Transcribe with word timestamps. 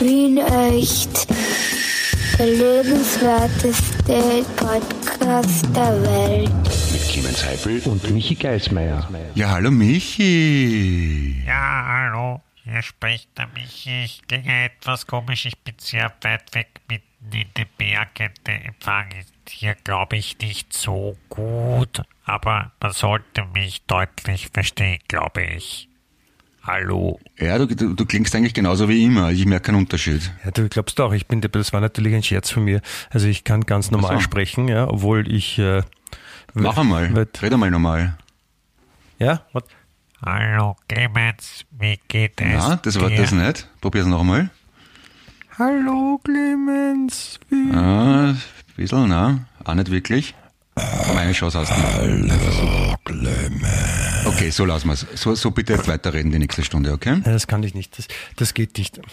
Wien 0.00 0.38
echt. 0.38 1.28
Der 2.38 2.46
lebenswerteste 2.46 4.46
Podcast 4.56 5.66
der 5.76 6.02
Welt. 6.02 6.50
Mit 6.90 7.02
Clemens 7.06 7.44
Heifel 7.44 7.82
und 7.84 8.10
Michi 8.10 8.34
Geismeier. 8.34 9.06
Ja, 9.34 9.50
hallo 9.50 9.70
Michi. 9.70 11.42
Ja, 11.46 11.84
hallo, 11.86 12.40
hier 12.64 12.80
spricht 12.80 13.28
der 13.36 13.48
Michi. 13.48 14.04
Ich 14.04 14.22
klinge 14.26 14.64
etwas 14.64 15.06
komisch, 15.06 15.44
ich 15.44 15.58
bin 15.58 15.74
sehr 15.78 16.10
weit 16.22 16.54
weg 16.54 16.80
mitten 16.88 17.04
in 17.30 17.48
den 17.54 17.66
Bergen. 17.76 18.32
Der 18.46 18.64
Empfang 18.64 19.10
ist 19.20 19.34
hier, 19.50 19.74
glaube 19.84 20.16
ich, 20.16 20.38
nicht 20.38 20.72
so 20.72 21.18
gut, 21.28 22.00
aber 22.24 22.72
man 22.80 22.92
sollte 22.92 23.44
mich 23.52 23.82
deutlich 23.82 24.48
verstehen, 24.50 25.00
glaube 25.08 25.42
ich. 25.42 25.89
Hallo. 26.62 27.18
Ja, 27.38 27.56
du, 27.58 27.66
du, 27.66 27.94
du 27.94 28.04
klingst 28.06 28.34
eigentlich 28.34 28.52
genauso 28.54 28.88
wie 28.88 29.02
immer. 29.04 29.30
Ich 29.30 29.46
merke 29.46 29.66
keinen 29.66 29.76
Unterschied. 29.78 30.30
Ja, 30.44 30.50
du 30.50 30.68
glaubst 30.68 31.00
auch, 31.00 31.12
ich 31.12 31.26
bin, 31.26 31.40
das 31.40 31.72
war 31.72 31.80
natürlich 31.80 32.14
ein 32.14 32.22
Scherz 32.22 32.50
von 32.50 32.64
mir. 32.64 32.82
Also 33.10 33.26
ich 33.28 33.44
kann 33.44 33.62
ganz 33.62 33.90
normal 33.90 34.16
so. 34.16 34.20
sprechen, 34.20 34.68
ja, 34.68 34.86
obwohl 34.88 35.30
ich. 35.32 35.58
Äh, 35.58 35.82
Mach 36.54 36.76
einmal. 36.76 37.14
wird- 37.14 37.40
Red 37.42 37.52
einmal 37.54 37.70
normal. 37.70 38.16
Ja, 39.18 39.42
what? 39.52 39.64
Hallo, 40.24 40.76
Clemens, 40.88 41.64
wie 41.70 41.98
geht 42.08 42.40
es 42.40 42.52
Ja, 42.52 42.76
das 42.76 43.00
war 43.00 43.08
dir? 43.08 43.16
das 43.16 43.32
nicht. 43.32 43.68
Probier's 43.80 44.06
noch 44.06 44.20
einmal. 44.20 44.50
Hallo 45.58 46.20
Clemens. 46.24 47.40
Wie? 47.48 47.70
Ah, 47.74 48.30
ein 48.32 48.40
bisschen, 48.76 49.08
na, 49.08 49.46
auch 49.64 49.74
nicht 49.74 49.90
wirklich. 49.90 50.34
Meine 51.14 51.32
Chance 51.32 51.58
hast 51.60 51.70
du. 51.70 51.82
Hallo, 51.82 52.96
Okay, 54.40 54.50
so 54.50 54.64
lassen 54.64 54.88
wir's. 54.88 55.06
So, 55.16 55.34
so 55.34 55.50
bitte 55.50 55.74
jetzt 55.74 55.86
weiterreden 55.86 56.32
die 56.32 56.38
nächste 56.38 56.64
Stunde, 56.64 56.92
okay? 56.92 57.20
Ja, 57.26 57.32
das 57.32 57.46
kann 57.46 57.62
ich 57.62 57.74
nicht. 57.74 57.98
Das, 57.98 58.08
das 58.36 58.54
geht 58.54 58.78
nicht. 58.78 58.98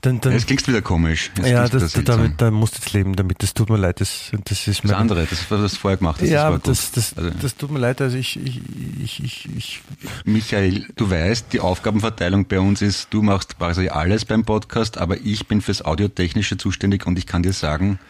Dann, 0.00 0.20
dann, 0.20 0.32
Jetzt 0.32 0.48
klingst 0.48 0.66
wieder 0.66 0.82
komisch. 0.82 1.30
Jetzt 1.36 1.46
ja, 1.46 1.68
das, 1.68 1.92
seltsam. 1.92 2.04
damit, 2.04 2.40
da 2.40 2.50
musst 2.50 2.74
du 2.74 2.78
jetzt 2.80 2.92
leben 2.94 3.14
damit. 3.14 3.44
Das 3.44 3.54
tut 3.54 3.70
mir 3.70 3.76
leid. 3.76 4.00
Das, 4.00 4.32
das 4.44 4.66
ist 4.66 4.82
das 4.82 4.90
andere, 4.90 5.24
das, 5.24 5.48
was 5.48 5.72
du 5.72 5.78
vorher 5.78 5.98
gemacht 5.98 6.20
hast, 6.20 6.28
ja, 6.28 6.50
das 6.50 6.90
das, 6.90 7.12
das, 7.12 7.16
also, 7.16 7.30
das 7.40 7.56
tut 7.56 7.70
mir 7.70 7.78
leid. 7.78 8.00
Also 8.00 8.16
ich, 8.16 8.36
ich, 8.44 8.60
ich, 9.00 9.22
ich, 9.22 9.48
ich 9.56 9.82
Michael, 10.24 10.88
du 10.96 11.08
weißt, 11.08 11.52
die 11.52 11.60
Aufgabenverteilung 11.60 12.46
bei 12.46 12.58
uns 12.58 12.82
ist, 12.82 13.14
du 13.14 13.22
machst 13.22 13.56
quasi 13.56 13.88
alles 13.88 14.24
beim 14.24 14.44
Podcast, 14.44 14.98
aber 14.98 15.16
ich 15.18 15.46
bin 15.46 15.60
fürs 15.60 15.84
Audiotechnische 15.84 16.56
zuständig 16.56 17.06
und 17.06 17.16
ich 17.16 17.26
kann 17.26 17.44
dir 17.44 17.52
sagen, 17.52 18.00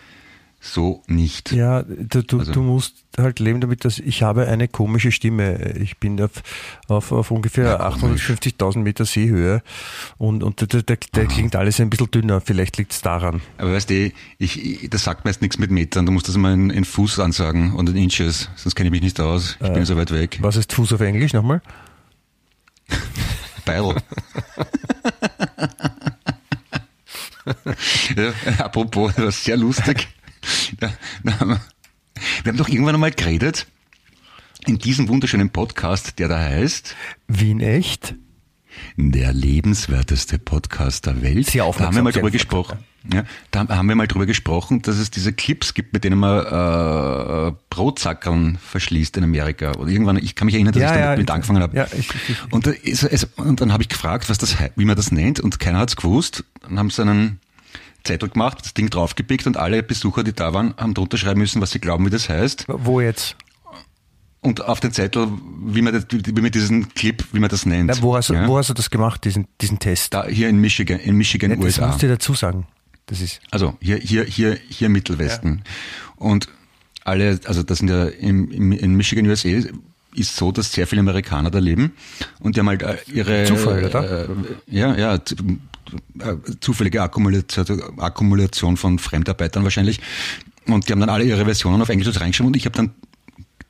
so 0.72 1.03
nicht. 1.06 1.53
Ja, 1.53 1.83
du, 1.83 2.22
du, 2.22 2.39
Also- 2.41 2.53
du 2.53 2.62
musst 2.62 3.05
halt 3.19 3.39
leben 3.41 3.61
damit, 3.61 3.84
dass 3.86 3.98
ich 3.98 4.22
habe 4.22 4.47
eine 4.47 4.69
komische 4.69 5.11
Stimme. 5.11 5.75
Ich 5.78 5.97
bin 5.98 6.20
auf, 6.20 6.31
auf, 6.89 7.12
auf 7.12 7.31
ungefähr 7.31 7.64
Ja, 7.64 7.91
komisch. 7.91 8.28
850.000 8.31 8.78
Meter 8.81 9.05
Seehöhe 9.06 9.62
und, 10.19 10.42
und 10.42 10.61
der, 10.72 10.83
der, 10.83 10.98
der 11.14 11.27
klingt 11.27 11.56
alles 11.56 11.81
ein 11.81 11.89
bisschen 11.89 12.11
dünner. 12.11 12.41
Vielleicht 12.42 12.77
liegt 12.77 12.92
es 12.92 13.00
daran. 13.00 13.41
Aber 13.59 13.72
weißt 13.72 13.89
du, 13.89 14.12
ich, 14.39 14.83
ich, 14.83 14.91
das 14.91 15.05
sagt 15.05 15.25
mir 15.25 15.31
jetzt 15.31 15.41
nichts 15.41 15.59
mit 15.59 15.70
Metern, 15.70 16.05
du 16.05 16.12
musst 16.12 16.28
das 16.28 16.37
mal 16.37 16.53
in, 16.53 16.69
in 16.70 16.84
Fuß 16.84 17.19
ansagen 17.20 17.72
und 17.72 17.89
in 17.89 17.97
Inches, 17.97 18.50
sonst 18.56 18.75
kenne 18.75 18.89
ich 18.89 18.92
mich 18.92 19.03
nicht 19.03 19.19
aus. 19.20 19.56
Ich 19.62 19.72
bin 19.72 19.84
so 19.87 19.97
weit 19.97 20.11
weg. 20.12 20.39
Was 20.42 20.56
ist 20.56 20.72
Fuß 20.75 20.92
auf 20.92 21.00
Englisch 21.00 21.33
nochmal? 21.33 21.62
Beil. 23.64 23.97
ja, 28.17 28.33
apropos, 28.59 29.14
das 29.14 29.25
war 29.25 29.33
sehr 29.33 29.56
lustig. 29.56 30.09
Da, 30.81 30.93
da 31.25 31.41
haben 31.41 31.49
wir, 31.51 31.61
wir 32.45 32.51
haben 32.53 32.57
doch 32.59 32.69
irgendwann 32.69 32.95
einmal 32.95 33.11
geredet, 33.11 33.67
in 34.67 34.79
diesem 34.79 35.09
wunderschönen 35.09 35.51
Podcast, 35.51 36.19
der 36.19 36.29
da 36.29 36.39
heißt, 36.39 36.95
Wien 37.29 37.61
echt? 37.61 38.15
der 38.99 39.33
lebenswerteste 39.33 40.39
Podcast 40.39 41.07
der 41.07 41.23
Welt. 41.23 41.47
Sehr 41.47 41.65
da 41.65 41.87
haben 41.87 41.95
wir 41.97 42.03
mal 42.03 42.13
drüber 42.13 42.31
gesprochen. 42.31 42.79
Ja, 43.11 43.25
da 43.51 43.67
haben 43.69 43.89
wir 43.89 43.95
mal 43.95 44.07
drüber 44.09 44.27
gesprochen, 44.27 44.83
dass 44.83 44.97
es 44.99 45.11
diese 45.11 45.33
Clips 45.33 45.73
gibt, 45.73 45.95
mit 45.95 46.05
denen 46.05 46.19
man 46.19 46.41
äh, 46.45 47.53
Brotsackeln 47.71 48.59
verschließt 48.59 49.17
in 49.17 49.25
Amerika. 49.25 49.73
Oder 49.77 49.91
irgendwann, 49.91 50.17
ich 50.19 50.35
kann 50.35 50.45
mich 50.47 50.56
erinnern, 50.56 50.75
dass 50.75 50.83
Ja, 50.83 50.89
ich 50.91 50.95
damit 50.97 51.11
ja, 51.11 51.17
mit 51.23 51.31
angefangen 51.31 51.62
habe. 51.62 51.75
ja, 51.77 51.87
ich- 51.97 52.11
ich- 52.29 52.53
und, 52.53 52.67
da 52.67 52.71
ist, 52.73 53.05
es, 53.05 53.25
und 53.37 53.61
dann 53.62 53.73
habe 53.73 53.83
ich 53.83 53.89
gefragt, 53.89 54.29
was 54.29 54.37
das, 54.39 54.56
wie 54.77 54.85
man 54.85 54.97
das 54.97 55.11
nennt, 55.11 55.41
und 55.41 55.59
keiner 55.59 55.79
hat's 55.79 55.97
gewusst. 55.97 56.45
Dann 56.61 56.79
haben 56.79 56.91
sie 56.91 57.01
einen 57.01 57.41
Zettel 58.06 58.28
gemacht, 58.31 58.59
das 58.62 58.72
Ding 58.75 58.89
draufgepickt 58.89 59.47
und 59.47 59.56
alle 59.59 59.83
Besucher, 59.83 60.25
die 60.25 60.33
da 60.33 60.55
waren, 60.55 60.75
haben 60.78 60.94
drunter 60.94 61.19
schreiben 61.19 61.41
müssen, 61.41 61.61
was 61.61 61.71
sie 61.72 61.78
glauben, 61.81 62.06
wie 62.06 62.11
das 62.11 62.28
heißt. 62.28 62.65
Wo 62.69 63.00
jetzt? 63.00 63.37
Und 64.41 64.65
auf 64.65 64.78
den 64.81 64.93
Zettel, 64.93 65.28
wie 65.67 65.83
man, 65.83 65.93
das, 65.93 66.06
wie 66.11 66.41
man 66.41 66.50
diesen 66.53 66.89
Clip, 66.94 67.25
wie 67.33 67.41
man 67.41 67.50
das 67.50 67.67
nennt. 67.67 67.89
Na, 67.89 68.00
wo, 68.00 68.15
hast, 68.17 68.28
du- 68.31 68.34
ja? 68.34 68.47
wo 68.47 68.56
hast 68.59 68.71
du 68.71 68.75
das 68.75 68.91
gemacht, 68.91 69.25
diesen, 69.25 69.49
diesen 69.61 69.78
Test? 69.81 70.15
Da, 70.15 70.27
hier 70.27 70.49
in 70.49 70.61
Michigan, 70.61 71.00
in 71.00 71.17
Michigan, 71.17 71.50
Ja, 71.50 71.56
das 71.56 71.65
USA. 71.65 71.87
musst 71.89 72.03
du 72.03 72.09
dazu 72.09 72.34
sagen. 72.34 72.67
Das 73.06 73.21
ist. 73.21 73.41
Also 73.50 73.77
hier, 73.81 73.97
hier, 73.99 74.25
hier, 74.25 74.56
hier 74.69 74.88
Mittelwesten. 74.88 75.62
Und 76.17 76.49
alle, 77.05 77.41
also 77.44 77.62
das 77.62 77.78
sind 77.78 77.88
ja 77.88 78.06
im, 78.06 78.50
im, 78.50 78.73
in 78.73 78.94
Michigan, 78.94 79.27
USA 79.27 79.49
ist 80.15 80.37
so, 80.37 80.50
dass 80.53 80.73
sehr 80.73 80.87
viele 80.87 81.00
Amerikaner 81.00 81.50
da 81.50 81.59
leben 81.59 81.93
und 82.41 82.56
die 82.56 82.61
haben 82.61 82.69
halt 82.69 82.83
äh, 82.83 82.97
ihre 83.12 83.44
Zufall, 83.44 83.84
oder? 83.84 84.25
Äh, 84.25 84.28
ja, 84.67 84.97
ja, 84.97 85.19
zufällige 86.61 87.03
Akkumulation, 87.03 87.99
Akkumulation 87.99 88.77
von 88.77 88.99
Fremdarbeitern 88.99 89.65
wahrscheinlich. 89.65 90.01
Und 90.67 90.89
die 90.89 90.93
haben 90.93 91.01
dann 91.01 91.11
alle 91.11 91.25
ihre 91.25 91.45
Versionen 91.45 91.81
auf 91.83 91.89
Englisch 91.89 92.21
reingeschrieben 92.21 92.49
und 92.49 92.57
ich 92.57 92.65
habe 92.65 92.77
dann 92.77 92.91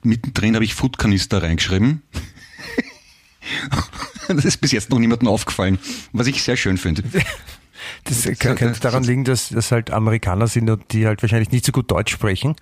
mittendrin 0.02 0.54
habe 0.54 0.64
ich 0.64 0.74
Foodkanister 0.74 1.42
reingeschrieben. 1.42 2.02
Das 4.28 4.44
ist 4.44 4.56
bis 4.60 4.72
jetzt 4.72 4.90
noch 4.90 4.98
niemandem 4.98 5.28
aufgefallen, 5.28 5.78
was 6.12 6.26
ich 6.26 6.42
sehr 6.42 6.56
schön 6.56 6.78
finde. 6.78 7.04
Das 8.02 8.22
das- 8.22 8.80
daran 8.80 9.04
liegen, 9.04 9.22
dass 9.22 9.50
das 9.50 9.70
halt 9.70 9.92
Amerikaner 9.92 10.48
sind 10.48 10.68
und 10.68 10.92
die 10.92 11.06
halt 11.06 11.22
wahrscheinlich 11.22 11.52
nicht 11.52 11.64
so 11.64 11.70
gut 11.70 11.88
Deutsch 11.90 12.12
sprechen. 12.12 12.56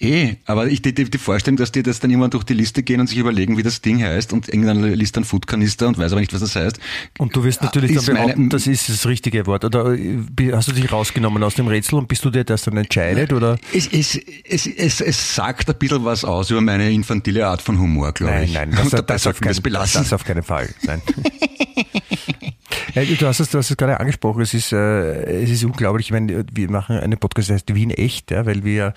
Eh, 0.00 0.36
aber 0.46 0.68
ich 0.68 0.80
die, 0.80 0.94
die, 0.94 1.18
Vorstellung, 1.18 1.56
dass 1.56 1.72
die 1.72 1.82
das 1.82 1.98
dann 1.98 2.10
irgendwann 2.10 2.30
durch 2.30 2.44
die 2.44 2.54
Liste 2.54 2.84
gehen 2.84 3.00
und 3.00 3.08
sich 3.08 3.18
überlegen, 3.18 3.56
wie 3.56 3.64
das 3.64 3.80
Ding 3.80 4.00
heißt 4.00 4.32
und 4.32 4.48
irgendeiner 4.48 4.94
liest 4.94 5.16
dann 5.16 5.24
Foodkanister 5.24 5.88
und 5.88 5.98
weiß 5.98 6.12
aber 6.12 6.20
nicht, 6.20 6.32
was 6.32 6.40
das 6.40 6.54
heißt. 6.54 6.78
Und 7.18 7.34
du 7.34 7.42
wirst 7.42 7.62
natürlich 7.62 7.90
Ist 7.90 8.06
dann 8.06 8.14
behaupten, 8.14 8.48
das 8.48 8.68
ist 8.68 8.88
das 8.88 9.06
richtige 9.06 9.46
Wort. 9.46 9.64
Oder 9.64 9.94
äh, 9.94 10.52
hast 10.52 10.68
du 10.68 10.72
dich 10.72 10.92
rausgenommen 10.92 11.42
aus 11.42 11.56
dem 11.56 11.66
Rätsel 11.66 11.96
und 11.96 12.06
bist 12.06 12.24
du 12.24 12.30
der 12.30 12.44
das 12.44 12.62
dann 12.62 12.76
entscheidet? 12.76 13.32
Oder? 13.32 13.58
Es, 13.74 13.88
es, 13.88 14.20
es, 14.48 14.66
es, 14.68 15.00
es 15.00 15.34
sagt 15.34 15.68
ein 15.68 15.76
bisschen 15.76 16.04
was 16.04 16.24
aus 16.24 16.50
über 16.50 16.60
meine 16.60 16.92
infantile 16.92 17.48
Art 17.48 17.60
von 17.60 17.80
Humor, 17.80 18.12
glaube 18.12 18.34
Nein, 18.34 18.44
ich. 18.44 18.54
nein, 18.54 18.70
das, 18.70 18.80
und 18.84 18.92
dabei 18.92 19.14
das, 19.14 19.26
auf 19.26 19.40
keinen, 19.40 19.62
belassen. 19.62 20.02
das 20.02 20.12
auf 20.12 20.24
keinen 20.24 20.44
Fall. 20.44 20.68
Nein. 20.82 21.02
Ja, 22.94 23.04
du 23.04 23.26
hast 23.26 23.40
es, 23.40 23.50
du 23.50 23.58
hast 23.58 23.70
es 23.70 23.76
gerade 23.76 23.98
angesprochen. 24.00 24.42
Es 24.42 24.54
ist, 24.54 24.72
äh, 24.72 25.42
es 25.42 25.50
ist 25.50 25.64
unglaublich. 25.64 26.06
Ich 26.08 26.12
meine, 26.12 26.44
wir 26.52 26.70
machen 26.70 26.98
einen 26.98 27.18
Podcast, 27.18 27.48
der 27.48 27.54
heißt 27.56 27.74
Wien 27.74 27.90
echt, 27.90 28.30
ja, 28.30 28.44
weil 28.46 28.64
wir 28.64 28.94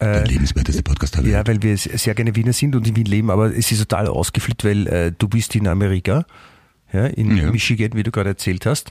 Der 0.00 0.26
lebenswerteste 0.26 0.82
Podcast 0.82 1.16
der 1.16 1.24
Welt. 1.24 1.32
Ja, 1.32 1.46
weil 1.46 1.62
wir 1.62 1.76
sehr 1.76 2.14
gerne 2.14 2.34
Wiener 2.34 2.52
sind 2.52 2.74
und 2.76 2.86
in 2.86 2.96
Wien 2.96 3.06
leben, 3.06 3.30
aber 3.30 3.54
es 3.56 3.70
ist 3.72 3.78
total 3.78 4.08
ausgeflippt, 4.08 4.64
weil 4.64 4.86
äh, 4.86 5.12
du 5.16 5.28
bist 5.28 5.54
in 5.54 5.66
Amerika, 5.68 6.24
ja, 6.92 7.06
in 7.06 7.36
Ja. 7.36 7.50
Michigan, 7.50 7.90
wie 7.94 8.02
du 8.02 8.10
gerade 8.10 8.30
erzählt 8.30 8.66
hast. 8.66 8.90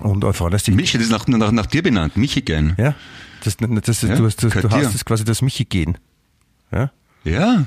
Und 0.00 0.22
äh, 0.24 0.32
freundest 0.32 0.66
dich. 0.66 0.74
Michi, 0.74 0.96
das 0.96 1.06
ist 1.06 1.12
nach, 1.12 1.26
nach, 1.26 1.50
nach 1.52 1.66
dir 1.66 1.82
benannt, 1.82 2.16
Michigan. 2.16 2.74
Ja, 2.78 2.94
das, 3.42 3.56
das, 3.56 4.02
Ja, 4.02 4.14
du 4.16 4.24
hast, 4.26 4.42
das, 4.42 4.52
du 4.52 4.70
hast 4.70 4.94
das 4.94 5.04
quasi 5.04 5.24
das 5.24 5.42
Michigan. 5.42 5.98
Ja, 6.72 6.90
Ja, 7.24 7.66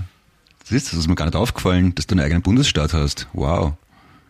das 0.59 0.71
ist, 0.71 0.91
das 0.93 0.99
ist 0.99 1.07
mir 1.07 1.15
gar 1.15 1.25
nicht 1.25 1.35
aufgefallen, 1.35 1.93
dass 1.95 2.07
du 2.07 2.15
einen 2.15 2.23
eigenen 2.23 2.41
Bundesstaat 2.41 2.93
hast. 2.93 3.27
Wow. 3.33 3.73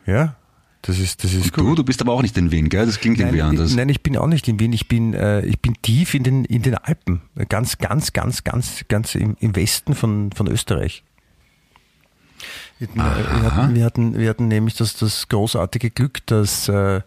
ja, 0.06 0.36
das 0.84 0.97
ist, 0.97 1.24
das 1.24 1.34
ist 1.34 1.58
Und 1.58 1.66
du, 1.66 1.75
du 1.75 1.84
bist 1.84 2.02
aber 2.02 2.14
auch 2.14 2.22
nicht 2.22 2.38
in 2.38 2.52
Wien, 2.52 2.69
gell? 2.69 2.86
Das 2.86 3.00
klingt 3.00 3.19
irgendwie 3.19 3.38
Nein, 3.40 3.50
anders. 3.50 3.75
nein, 3.75 3.90
ich 3.90 4.02
bin 4.02 4.18
auch 4.18 4.28
nicht 4.28 4.47
in 4.47 4.59
Wien. 4.59 4.74
Ich 4.74 4.88
bin, 4.88 5.14
äh, 5.14 5.42
ich 5.46 5.59
bin 5.59 5.75
tief 5.81 6.14
in 6.16 6.24
den, 6.24 6.46
in 6.46 6.64
den 6.64 6.75
Alpen. 6.75 7.22
Ganz, 7.50 7.78
ganz, 7.78 8.14
ganz, 8.14 8.44
ganz, 8.44 8.84
ganz 8.88 9.16
im, 9.16 9.38
im 9.40 9.56
Westen 9.56 9.94
von, 9.94 10.31
von 10.31 10.47
Österreich. 10.47 11.03
Wir 12.80 12.88
hatten, 12.88 13.00
äh, 13.00 13.75
wir 13.75 13.86
hatten, 13.86 14.18
wir 14.18 14.30
hatten, 14.30 14.47
nämlich 14.47 14.75
das, 14.75 14.96
das 14.96 15.28
großartige 15.28 15.91
Glück, 15.91 16.25
dass 16.25 16.68
äh, 16.68 17.02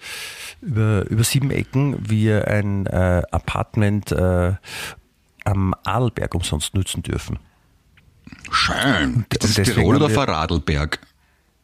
über, 0.61 1.11
über 1.11 1.25
sieben 1.25 1.51
Ecken 1.51 1.97
wir 2.09 2.47
ein 2.47 2.87
äh, 2.87 3.23
Apartment 3.33 4.13
äh, 4.13 4.53
am 5.45 5.75
Adelberg 5.85 6.35
umsonst 6.35 6.75
nutzen 6.75 7.03
dürfen. 7.03 7.41
Schön. 8.53 9.15
und 9.15 9.27
Das 9.31 9.59
ist 9.59 9.75
Tirol 9.75 9.97
oder 9.97 10.11
Vorarlberg? 10.11 11.01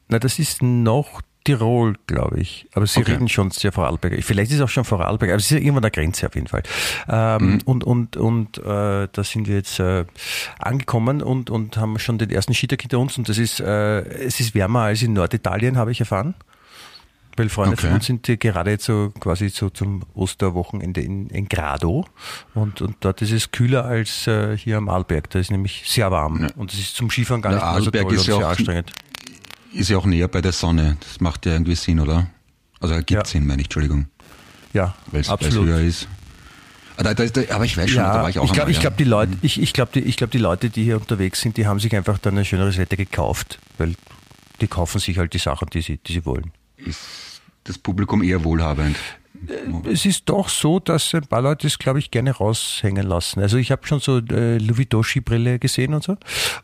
Na, 0.08 0.19
das 0.19 0.40
ist 0.40 0.61
noch 0.61 1.23
Tirol, 1.44 1.96
glaube 2.06 2.38
ich. 2.40 2.66
Aber 2.75 2.87
sie 2.87 3.00
Okay. 3.00 3.12
reden 3.12 3.28
schon 3.28 3.50
sehr 3.50 3.72
Vorarlberg. 3.72 4.22
Vielleicht 4.22 4.50
ist 4.50 4.58
es 4.58 4.62
auch 4.62 4.69
schon 4.69 4.84
Vorarlberg, 4.84 5.31
aber 5.31 5.38
es 5.38 5.44
ist 5.44 5.50
ja 5.52 5.56
irgendwann 5.56 5.76
an 5.78 5.82
der 5.82 6.02
Grenze 6.02 6.26
auf 6.26 6.34
jeden 6.34 6.46
Fall. 6.48 6.62
Ähm, 7.08 7.40
Mhm. 7.40 7.58
Und, 7.64 7.84
und, 7.84 8.16
und 8.16 8.58
äh, 8.58 9.08
da 9.10 9.25
sind 9.25 9.48
wir 9.48 9.56
jetzt 9.56 9.78
äh, 9.81 10.04
angekommen 10.58 11.22
und, 11.22 11.50
und 11.50 11.76
haben 11.76 11.98
schon 11.98 12.19
den 12.19 12.31
ersten 12.31 12.54
Skitag 12.54 12.82
hinter 12.82 12.98
uns 12.98 13.16
und 13.19 13.28
das 13.28 13.38
ist, 13.38 13.60
äh, 13.60 14.00
es 14.02 14.40
ist 14.40 14.54
wärmer 14.54 14.81
als 14.82 15.02
in 15.02 15.12
Norditalien, 15.14 15.76
habe 15.78 15.92
ich 15.92 16.00
erfahren. 16.00 16.34
Weil 17.37 17.48
Freunde 17.48 17.75
Okay. 17.75 17.86
von 17.86 17.94
uns 17.94 18.06
sind 18.06 18.26
gerade 18.40 18.70
jetzt 18.72 18.84
so 18.84 19.12
quasi 19.20 19.48
so 19.48 19.70
zum 19.70 20.02
Osterwochenende 20.14 21.00
in, 21.00 21.28
in 21.31 21.48
Grado 21.48 22.04
und, 22.54 22.82
und 22.82 22.96
dort 23.00 23.22
ist 23.22 23.31
es 23.32 23.50
kühler 23.52 23.84
als 23.84 24.26
äh, 24.26 24.56
hier 24.58 24.76
am 24.76 24.88
Arlberg. 24.88 25.31
Da 25.31 25.38
ist 25.38 25.50
nämlich 25.50 25.84
sehr 25.86 26.10
warm 26.10 26.48
und 26.56 26.72
es 26.72 26.81
ist 26.81 26.96
zum 26.96 27.08
Skifahren 27.08 27.40
gar 27.40 27.52
Der 27.52 27.60
nicht 27.60 27.72
mal 27.72 27.82
so 27.82 27.90
toll 27.93 28.14
ist 28.14 28.20
und 28.22 28.26
ja 28.28 28.36
sehr 28.38 28.48
anstrengend. 28.48 28.93
Ist 29.72 29.88
ja 29.90 29.99
auch 29.99 30.06
näher 30.06 30.28
bei 30.28 30.40
der 30.40 30.52
Sonne. 30.52 30.96
Das 31.00 31.20
macht 31.20 31.46
ja 31.46 31.52
irgendwie 31.52 31.75
Sinn, 31.75 32.00
oder? 32.00 32.28
Also 32.81 32.94
ergibt 32.94 33.11
Ja. 33.11 33.25
Sinn, 33.25 33.46
meine 33.46 33.61
ich, 33.62 33.67
Entschuldigung. 33.67 34.06
Ja, 34.72 34.94
Weil 35.11 35.20
es 35.20 35.28
absolut. 35.28 35.67
höher 35.67 35.81
ist. 35.81 36.08
Ah, 36.96 37.02
da, 37.02 37.14
da, 37.14 37.25
da, 37.26 37.55
aber 37.55 37.64
ich 37.64 37.76
weiß 37.76 37.90
schon, 37.90 38.02
da 38.02 38.14
Ja, 38.17 38.22
war 38.22 38.31
ich 38.31 38.38
auch 38.38 38.44
ich 38.44 38.52
glaube, 38.52 38.70
ich 38.70 38.81
glaub, 38.81 38.93
ja. 38.94 38.96
die 38.99 39.05
Leute, 39.05 39.32
ich, 39.43 39.61
ich 39.61 39.72
glaube, 39.72 39.90
die, 39.94 40.00
ich 40.00 40.17
glaub, 40.17 40.31
die 40.31 40.38
Leute, 40.38 40.70
die 40.70 40.84
hier 40.84 40.96
unterwegs 40.96 41.40
sind, 41.40 41.56
die 41.56 41.67
haben 41.67 41.81
sich 41.81 41.94
einfach 41.96 42.19
dann 42.19 42.37
ein 42.37 42.44
schöneres 42.44 42.76
Wetter 42.78 42.96
gekauft, 42.96 43.58
weil 43.78 43.94
die 44.61 44.67
kaufen 44.69 44.99
sich 45.00 45.19
halt 45.19 45.32
die 45.32 45.38
Sachen, 45.38 45.69
die 45.70 45.81
sie, 45.82 45.96
die 45.99 46.12
sie 46.12 46.25
wollen. 46.26 46.52
Ist 46.76 47.40
das 47.64 47.78
Publikum 47.78 48.22
eher 48.22 48.44
wohlhabend? 48.44 48.96
Es 49.91 50.05
ist 50.05 50.29
doch 50.29 50.49
so, 50.49 50.81
dass 50.81 51.15
ein 51.15 51.23
paar 51.27 51.41
Leute 51.43 51.67
es, 51.67 51.79
glaube 51.79 51.99
ich, 51.99 52.11
gerne 52.11 52.32
raushängen 52.32 53.06
lassen. 53.06 53.41
Also 53.41 53.56
ich 53.56 53.71
habe 53.71 53.87
schon 53.87 54.00
so 54.00 54.19
äh, 54.19 54.59
Louis 54.59 54.88
Doshi-Brille 54.88 55.59
gesehen 55.59 55.94
und 55.94 56.03
so. 56.05 56.17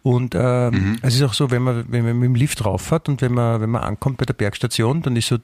Und 0.02 0.34
ähm, 0.34 0.74
Mhm. 0.74 0.96
es 1.02 1.14
ist 1.14 1.22
auch 1.22 1.32
so, 1.34 1.50
wenn 1.50 1.62
man, 1.62 1.84
wenn 1.88 2.04
man 2.04 2.18
mit 2.18 2.26
dem 2.28 2.34
Lift 2.34 2.64
rauf 2.64 2.90
hat 2.90 3.08
und 3.08 3.22
wenn 3.22 3.32
man, 3.32 3.60
wenn 3.60 3.70
man 3.70 3.82
ankommt 3.82 4.18
bei 4.18 4.24
der 4.24 4.34
Bergstation, 4.34 5.00
dann 5.02 5.16
ist 5.16 5.28
so, 5.28 5.38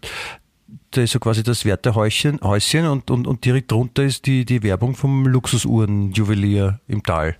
da 0.90 1.00
ist 1.02 1.12
so 1.12 1.20
quasi 1.20 1.42
das 1.42 1.64
Wärterhäuschen 1.64 2.40
Häuschen 2.42 2.86
und, 2.86 3.10
und, 3.10 3.26
und 3.26 3.44
direkt 3.44 3.70
drunter 3.72 4.02
ist 4.02 4.26
die, 4.26 4.44
die 4.44 4.62
Werbung 4.62 4.94
vom 4.94 5.26
Luxusuhrenjuwelier 5.26 6.80
im 6.88 7.02
Tal. 7.02 7.36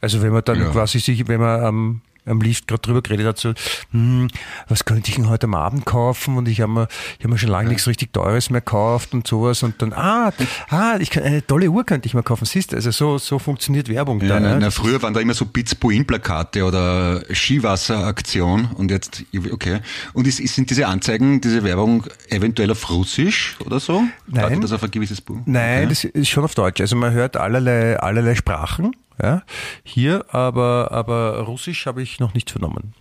Also 0.00 0.20
wenn 0.22 0.32
man 0.32 0.42
dann 0.44 0.58
Ja. 0.60 0.70
quasi 0.70 0.98
sich, 0.98 1.26
wenn 1.28 1.40
man 1.40 1.60
am, 1.64 2.00
am 2.24 2.40
Lift 2.40 2.68
gerade 2.68 2.82
drüber 2.82 3.02
geredet 3.02 3.26
hat, 3.26 3.38
so, 3.38 3.52
hm, 3.90 4.28
was 4.68 4.84
könnte 4.84 5.10
ich 5.10 5.16
denn 5.16 5.28
heute 5.28 5.46
am 5.46 5.54
Abend 5.54 5.84
kaufen? 5.86 6.36
Und 6.36 6.48
ich 6.48 6.60
habe 6.60 6.72
mir, 6.72 6.88
ich 7.18 7.24
hab 7.24 7.30
mir 7.30 7.38
schon 7.38 7.48
lange 7.50 7.68
nichts 7.68 7.86
richtig 7.86 8.12
Teures 8.12 8.50
mehr 8.50 8.60
gekauft 8.60 9.12
und 9.14 9.26
sowas. 9.26 9.62
Und 9.62 9.80
dann, 9.82 9.92
ah, 9.92 10.32
ah, 10.70 10.96
ich 11.00 11.10
kann, 11.10 11.22
eine 11.24 11.46
tolle 11.46 11.68
Uhr 11.68 11.84
könnte 11.84 12.06
ich 12.06 12.14
mal 12.14 12.22
kaufen. 12.22 12.44
Siehst 12.44 12.72
du, 12.72 12.76
also 12.76 12.90
so, 12.90 13.18
so 13.18 13.38
funktioniert 13.38 13.88
Werbung 13.88 14.20
Ja, 14.20 14.28
da. 14.28 14.40
ne? 14.40 14.58
na, 14.60 14.70
früher 14.70 15.02
waren 15.02 15.14
da 15.14 15.20
immer 15.20 15.34
so 15.34 15.44
Bits-Buin-Plakate 15.46 16.64
oder 16.64 17.22
Skiwasseraktion 17.32 18.66
und 18.74 18.90
jetzt, 18.90 19.24
okay. 19.50 19.80
Und 20.12 20.26
ist, 20.26 20.40
ist, 20.40 20.54
sind 20.54 20.70
diese 20.70 20.86
Anzeigen, 20.86 21.40
diese 21.40 21.64
Werbung 21.64 22.04
eventuell 22.28 22.70
auf 22.70 22.88
Russisch 22.90 23.56
oder 23.64 23.80
so? 23.80 24.02
Nein. 24.26 24.42
Wartet 24.44 24.64
das 24.64 24.72
auf 24.72 24.82
ein 24.82 24.90
gewisses 24.90 25.20
Buch? 25.20 25.38
Nein, 25.46 25.72
Okay. 25.82 25.88
das 25.88 26.04
ist 26.04 26.28
schon 26.28 26.44
auf 26.44 26.54
Deutsch. 26.54 26.80
Also 26.80 26.96
man 26.96 27.12
hört 27.12 27.36
allerlei, 27.36 27.98
allerlei 27.98 28.34
Sprachen. 28.34 28.94
Ja, 29.22 29.42
hier, 29.84 30.24
aber, 30.34 30.88
aber 30.90 31.38
Russisch 31.40 31.86
habe 31.86 32.02
ich 32.02 32.18
noch 32.18 32.34
nicht 32.34 32.50
vernommen. 32.50 32.94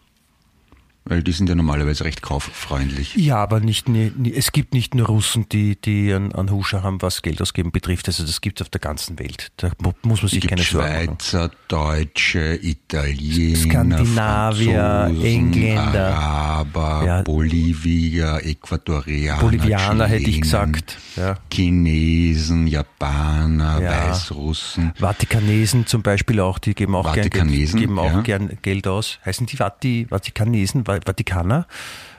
Weil 1.03 1.23
die 1.23 1.31
sind 1.31 1.49
ja 1.49 1.55
normalerweise 1.55 2.03
recht 2.03 2.21
kauffreundlich. 2.21 3.15
Ja, 3.15 3.37
aber 3.37 3.59
nicht, 3.59 3.87
es 4.35 4.51
gibt 4.51 4.73
nicht 4.75 4.93
nur 4.93 5.07
Russen, 5.07 5.49
die, 5.49 5.75
die 5.81 6.13
an, 6.13 6.31
an 6.31 6.51
Huscher 6.51 6.83
haben, 6.83 7.01
was 7.01 7.23
Geld 7.23 7.41
ausgeben 7.41 7.71
betrifft. 7.71 8.07
Also 8.07 8.23
das 8.23 8.39
gibt 8.39 8.59
es 8.61 8.65
auf 8.65 8.69
der 8.69 8.81
ganzen 8.81 9.17
Welt. 9.17 9.51
Da 9.57 9.71
mu- 9.81 9.93
muss 10.03 10.21
man 10.21 10.29
sich 10.29 10.45
keine 10.47 10.61
Sorgen 10.61 10.87
machen. 10.87 11.17
Schweizer, 11.19 11.49
Deutsche, 11.67 12.59
Italiener, 12.61 13.57
Skandinavier, 13.57 14.73
Franzosen, 14.79 15.25
Engländer. 15.25 16.15
Araber, 16.15 17.03
Ja. 17.05 17.21
Bolivier, 17.23 18.39
Äquatorianer, 18.43 19.41
Bolivianer 19.41 20.07
hätte 20.07 20.29
ich 20.29 20.41
gesagt. 20.41 20.97
Ja. 21.15 21.35
Chinesen, 21.51 22.67
Japaner, 22.67 23.81
Ja. 23.81 24.09
Weißrussen. 24.11 24.93
Vatikanesen 24.99 25.85
zum 25.87 26.03
Beispiel 26.03 26.39
auch, 26.39 26.59
die 26.59 26.75
geben 26.75 26.95
auch 26.95 27.03
gern, 27.05 27.15
Geld, 27.15 27.33
Vatikanesen, 27.33 27.79
geben 27.79 27.99
auch 27.99 28.23
gern 28.23 28.57
Geld 28.61 28.87
aus. 28.87 29.19
Heißen 29.25 29.47
die 29.47 29.57
Vati, 29.57 30.05
Vatikanesen, 30.09 30.85
Va- 30.87 30.90
Vatikaner? 31.05 31.67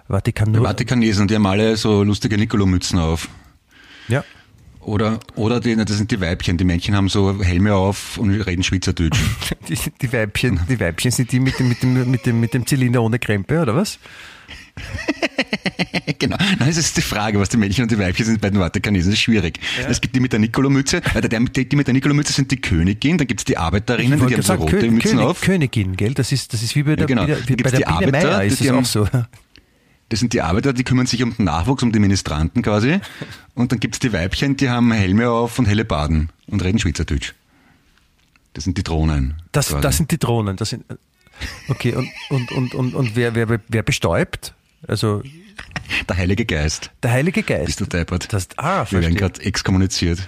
Vatikan 0.09 0.55
Vatikanesen, 0.55 1.29
die 1.29 1.37
haben 1.37 1.47
alle 1.47 1.77
so 1.77 2.03
lustige 2.03 2.37
Nikolomützen 2.37 2.99
auf. 2.99 3.29
Ja. 4.09 4.25
Oder, 4.81 5.21
oder 5.37 5.61
die, 5.61 5.77
das 5.77 5.97
sind 5.97 6.11
die 6.11 6.21
Weibchen. 6.21 6.59
Die 6.59 6.65
Männchen 6.65 6.97
haben 6.97 7.09
so 7.09 7.43
Helme 7.43 7.75
auf 7.75 8.19
und 8.19 8.31
reden 8.31 8.65
Schweizerdeutsch. 8.65 9.19
Die, 9.69 9.79
die 10.01 10.13
Weibchen, 10.13 10.59
die 10.69 10.81
Weibchen 10.81 11.13
sind 11.13 11.31
die 11.31 11.39
mit 11.39 11.57
dem, 11.61 11.69
mit 11.69 11.85
dem, 11.85 12.11
mit 12.11 12.27
dem, 12.27 12.41
mit 12.41 12.53
dem 12.53 12.67
Zylinder 12.67 13.01
ohne 13.01 13.21
Krempe, 13.21 13.63
oder 13.63 13.77
was? 13.77 14.01
genau. 16.19 16.37
Nein, 16.39 16.59
das 16.69 16.77
ist 16.79 16.97
die 16.97 17.03
Frage, 17.03 17.39
was 17.39 17.49
die 17.49 17.57
Männchen 17.57 17.83
und 17.85 17.91
die 17.91 17.99
Weibchen 17.99 18.25
sind 18.27 18.41
bei 18.41 18.51
den 18.51 18.59
Vatikanesen. 18.61 19.11
Das 19.11 19.19
ist 19.19 19.23
schwierig. 19.23 19.59
Es 19.89 20.01
gibt 20.01 20.15
die 20.15 20.21
mit 20.21 20.33
der 20.33 20.41
Nikolomütze. 20.41 21.03
äh, 21.15 21.21
Die, 21.29 21.69
die 21.69 21.77
mit 21.77 21.87
der 21.87 21.95
Nikolomütze 21.95 22.33
sind 22.33 22.51
die 22.51 22.61
Königin. 22.61 23.19
Dann 23.19 23.27
gibt 23.27 23.41
es 23.41 23.45
die 23.45 23.57
Arbeiterinnen, 23.59 24.19
die 24.27 24.35
haben 24.35 24.43
so 24.43 24.55
rote 24.55 24.71
sagen, 24.71 24.85
Kö- 24.85 24.91
Mützen 24.91 25.11
König, 25.13 25.25
auf. 25.27 25.41
Königin, 25.41 25.97
gell? 25.97 26.15
Das 26.15 26.33
ist, 26.33 26.53
das 26.53 26.63
ist 26.63 26.75
wie 26.75 26.83
bei 26.83 26.97
der, 26.97 27.07
genau. 27.07 27.23
wie 27.23 27.27
der, 27.27 27.49
wie 27.49 27.57
bei 27.57 27.71
der 27.71 27.79
die 27.81 27.85
Biene 27.85 27.89
Arbeiter, 28.09 28.31
Meier 28.39 28.45
ist 28.45 28.61
es 28.61 28.69
haben- 28.69 28.79
auch 28.79 28.85
so. 28.85 29.09
Das 30.09 30.21
sind 30.21 30.33
die 30.35 30.43
Arbeiter, 30.43 30.73
die 30.75 30.85
kümmern 30.85 31.07
sich 31.07 31.23
um 31.23 31.35
den 31.35 31.47
Nachwuchs, 31.47 31.83
um 31.83 31.91
die 31.91 31.99
Ministranten 31.99 32.63
quasi. 32.63 32.99
Und 33.55 33.73
dann 33.73 33.81
gibt 33.81 33.95
es 33.95 33.99
die 33.99 34.13
Weibchen, 34.13 34.57
die 34.59 34.69
haben 34.69 34.93
Helme 34.93 35.31
auf 35.31 35.59
und 35.59 35.67
helle 35.67 35.85
Baden 35.87 36.29
und 36.49 36.63
reden 36.63 36.79
Schweizerdeutsch. 36.79 37.33
Das 38.53 38.65
sind 38.65 38.77
die 38.77 38.83
Drohnen. 38.83 39.37
Das, 39.53 39.69
quasi. 39.69 39.81
das 39.81 39.97
sind 39.97 40.11
die 40.11 40.19
Drohnen. 40.19 40.57
Das 40.57 40.69
sind, 40.69 40.85
okay, 41.69 41.95
und, 41.95 42.11
und, 42.29 42.53
und, 42.53 42.75
und, 42.75 42.95
und 42.95 43.17
wer, 43.17 43.35
wer, 43.35 43.61
wer 43.67 43.83
bestäubt? 43.83 44.53
Also 44.87 45.23
der 46.09 46.17
Heilige 46.17 46.45
Geist. 46.45 46.91
der 47.03 47.13
Heilige 47.13 47.43
Geist. 47.43 47.67
Bist 47.67 47.81
du 47.81 47.87
deppert? 47.87 48.33
Das, 48.33 48.49
ah, 48.57 48.87
Wir 48.91 49.01
werden 49.03 49.17
gerade 49.17 49.41
exkommuniziert. 49.43 50.27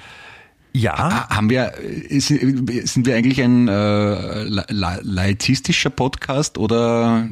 Ja, 0.77 0.95
Ah, 0.95 1.37
haben 1.37 1.51
wir, 1.51 1.73
äh, 1.81 2.19
sind 2.19 3.07
wir 3.07 3.15
eigentlich 3.15 3.41
ein 3.41 3.69
äh, 3.69 4.43
la- 4.45 5.01
Podcast 5.95 6.59
oder, 6.59 7.29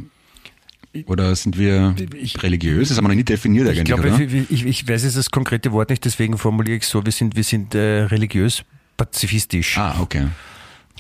oder 1.06 1.34
sind 1.34 1.58
wir 1.58 1.94
Ich- 2.14 2.40
religiös? 2.44 2.88
Das 2.88 2.98
haben 2.98 3.04
wir 3.04 3.08
noch 3.08 3.14
nie 3.16 3.24
definiert 3.24 3.64
ich 3.64 3.80
eigentlich, 3.80 3.84
glaube, 3.84 4.12
oder? 4.14 4.20
ich, 4.20 4.50
ich, 4.50 4.64
ich 4.66 4.88
weiß 4.88 5.02
jetzt 5.02 5.16
das 5.16 5.30
konkrete 5.32 5.72
Wort 5.72 5.90
nicht, 5.90 6.04
deswegen 6.04 6.38
formuliere 6.38 6.76
ich 6.76 6.84
es 6.84 6.90
so, 6.90 7.04
wir 7.04 7.10
sind, 7.12 7.34
wir 7.34 7.44
sind 7.44 7.74
äh, 7.74 8.04
religiös 8.04 8.62
pazifistisch. 8.96 9.76
Ah, 9.76 9.96
okay. 10.00 10.28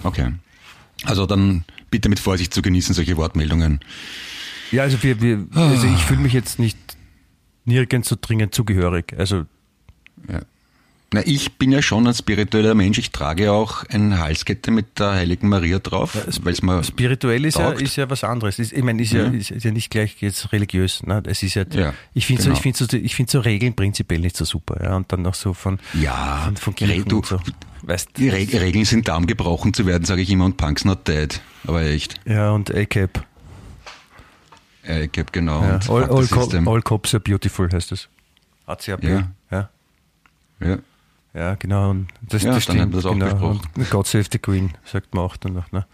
Okay. 0.02 0.32
Also 1.04 1.26
dann 1.26 1.64
bitte 1.90 2.08
mit 2.08 2.18
Vorsicht 2.18 2.52
zu 2.52 2.60
genießen, 2.62 2.92
solche 2.94 3.16
Wortmeldungen. 3.16 3.78
Ja, 4.72 4.82
also 4.82 5.00
wir, 5.02 5.20
wir 5.20 5.46
also 5.54 5.86
ich 5.86 6.02
fühle 6.04 6.20
mich 6.20 6.32
jetzt 6.32 6.58
nicht 6.58 6.78
nirgends 7.64 8.08
so 8.08 8.16
dringend 8.20 8.54
zugehörig. 8.54 9.14
Also 9.16 9.44
Ja. 10.28 10.40
Na, 11.14 11.20
ich 11.26 11.58
bin 11.58 11.70
ja 11.72 11.82
schon 11.82 12.06
ein 12.06 12.14
spiritueller 12.14 12.74
Mensch. 12.74 12.96
Ich 12.96 13.10
trage 13.10 13.52
auch 13.52 13.84
eine 13.90 14.18
Halskette 14.18 14.70
mit 14.70 14.98
der 14.98 15.10
Heiligen 15.12 15.46
Maria 15.50 15.78
drauf, 15.78 16.16
weil 16.42 16.54
es 16.54 16.62
mir 16.62 16.82
spirituell 16.82 17.44
ist 17.44 17.58
ja, 17.58 17.70
ist 17.72 17.96
ja 17.96 18.08
was 18.08 18.24
anderes. 18.24 18.58
Ist, 18.58 18.72
ich 18.72 18.82
meine, 18.82 19.02
ist 19.02 19.12
ja, 19.12 19.24
Ja. 19.24 19.30
ist, 19.30 19.50
ist 19.50 19.62
ja 19.64 19.72
nicht 19.72 19.90
gleich 19.90 20.16
jetzt 20.20 20.50
religiös. 20.52 21.02
Ne? 21.02 21.22
Es 21.26 21.42
ist 21.42 21.52
ja, 21.52 21.64
Ja, 21.70 21.92
ich 22.14 22.24
finde 22.24 22.42
genau. 22.44 22.54
so, 22.54 22.56
ich 22.58 22.62
finde 22.62 22.78
so, 22.78 22.96
ich 22.96 23.14
finde 23.14 23.30
so 23.30 23.40
Regeln 23.40 23.74
prinzipiell 23.76 24.20
nicht 24.20 24.38
so 24.38 24.46
super. 24.46 24.82
Ja? 24.82 24.96
Und 24.96 25.12
dann 25.12 25.20
noch 25.20 25.34
so 25.34 25.52
von, 25.52 25.78
Ja, 26.00 26.44
von, 26.46 26.56
von 26.56 26.74
Kirchen 26.74 27.04
du- 27.04 27.16
und 27.18 27.26
so. 27.26 27.38
Weißt, 27.82 28.10
Die 28.16 28.30
Re 28.30 28.46
Regeln 28.62 28.86
sind 28.86 29.06
da, 29.08 29.16
um 29.18 29.26
gebrochen 29.26 29.74
zu 29.74 29.84
werden, 29.84 30.04
sage 30.06 30.22
ich 30.22 30.30
immer, 30.30 30.46
und 30.46 30.56
Punks 30.56 30.86
not 30.86 31.06
dead. 31.08 31.42
Aber 31.66 31.82
echt. 31.82 32.14
ja, 32.24 32.52
und 32.52 32.74
ACAP. 32.74 33.22
Äh, 34.86 35.04
ich 35.04 35.18
hab 35.18 35.32
genau. 35.32 35.62
Ja. 35.62 35.80
All, 35.88 36.04
all, 36.04 36.22
the 36.24 36.34
co 36.34 36.42
system. 36.42 36.68
all 36.68 36.82
Cops 36.82 37.14
are 37.14 37.20
beautiful 37.20 37.68
heißt 37.70 37.92
es. 37.92 38.08
ACAP. 38.66 39.04
Ja. 39.04 39.30
ja. 39.50 39.70
ja. 40.60 40.78
Ja, 41.34 41.54
genau. 41.54 41.90
Und 41.90 42.08
das, 42.28 42.42
Ja, 42.42 42.52
das 42.52 42.66
dann 42.66 42.76
stimmt. 42.76 42.94
das 42.94 43.04
genau. 43.04 43.50
Und 43.50 43.90
God 43.90 44.06
Save 44.06 44.26
the 44.30 44.38
Queen, 44.38 44.72
sagt 44.84 45.14
man 45.14 45.24
auch 45.24 45.38
dann 45.38 45.54
noch. 45.54 45.72
Ne? 45.72 45.86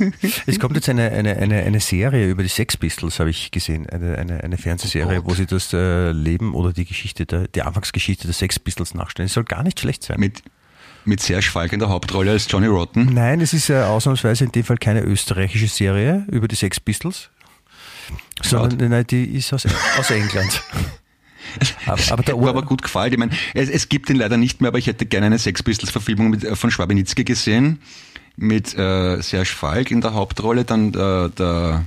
es 0.46 0.58
kommt 0.58 0.74
jetzt 0.74 0.88
eine, 0.88 1.08
eine, 1.12 1.36
eine, 1.36 1.62
eine 1.62 1.78
Serie 1.78 2.28
über 2.28 2.42
die 2.42 2.48
Sex 2.48 2.76
Pistols, 2.76 3.20
habe 3.20 3.30
ich 3.30 3.52
gesehen. 3.52 3.88
Eine, 3.88 4.18
eine, 4.18 4.42
eine 4.42 4.56
Fernsehserie, 4.56 5.20
Oh 5.22 5.30
wo 5.30 5.34
sie 5.34 5.46
das 5.46 5.72
äh, 5.72 6.10
Leben 6.10 6.52
oder 6.52 6.72
die 6.72 6.84
Geschichte, 6.84 7.26
der, 7.26 7.46
die 7.46 7.62
Anfangsgeschichte 7.62 8.26
der 8.26 8.34
Sex 8.34 8.58
Pistols 8.58 8.94
nachstellen. 8.94 9.26
Es 9.26 9.34
soll 9.34 9.44
gar 9.44 9.62
nicht 9.62 9.78
schlecht 9.78 10.02
sein. 10.02 10.18
Mit, 10.18 10.42
mit 11.04 11.20
Serge 11.20 11.46
Falk 11.48 11.72
in 11.72 11.78
der 11.78 11.88
Hauptrolle 11.88 12.32
als 12.32 12.50
Johnny 12.50 12.66
Rotten. 12.66 13.14
Nein, 13.14 13.40
es 13.40 13.52
ist 13.52 13.68
ja 13.68 13.86
ausnahmsweise 13.86 14.46
in 14.46 14.52
dem 14.52 14.64
Fall 14.64 14.78
keine 14.78 15.02
österreichische 15.02 15.68
Serie 15.68 16.24
über 16.28 16.48
die 16.48 16.56
Sex 16.56 16.80
Pistols, 16.80 17.30
sondern 18.42 18.90
nein, 18.90 19.06
die 19.06 19.24
ist 19.36 19.52
aus, 19.52 19.66
aus 19.98 20.10
England. 20.10 20.62
aber, 21.86 22.00
aber 22.10 22.22
der 22.22 22.36
mir 22.36 22.48
aber 22.48 22.62
gut 22.62 22.82
gefallen. 22.82 23.12
Ich 23.12 23.18
meine, 23.18 23.32
es, 23.54 23.68
es 23.68 23.88
gibt 23.88 24.10
ihn 24.10 24.16
leider 24.16 24.36
nicht 24.36 24.60
mehr, 24.60 24.68
aber 24.68 24.78
ich 24.78 24.86
hätte 24.86 25.06
gerne 25.06 25.26
eine 25.26 25.38
Sex 25.38 25.62
Pistols-Verfilmung 25.62 26.30
mit, 26.30 26.44
äh, 26.44 26.56
von 26.56 26.70
Schwabenitzky 26.70 27.24
gesehen. 27.24 27.80
Mit 28.38 28.76
äh, 28.76 29.20
Serge 29.22 29.48
Falk 29.48 29.90
in 29.90 30.02
der 30.02 30.12
Hauptrolle, 30.12 30.64
dann 30.66 30.92
der, 30.92 31.30
der 31.30 31.84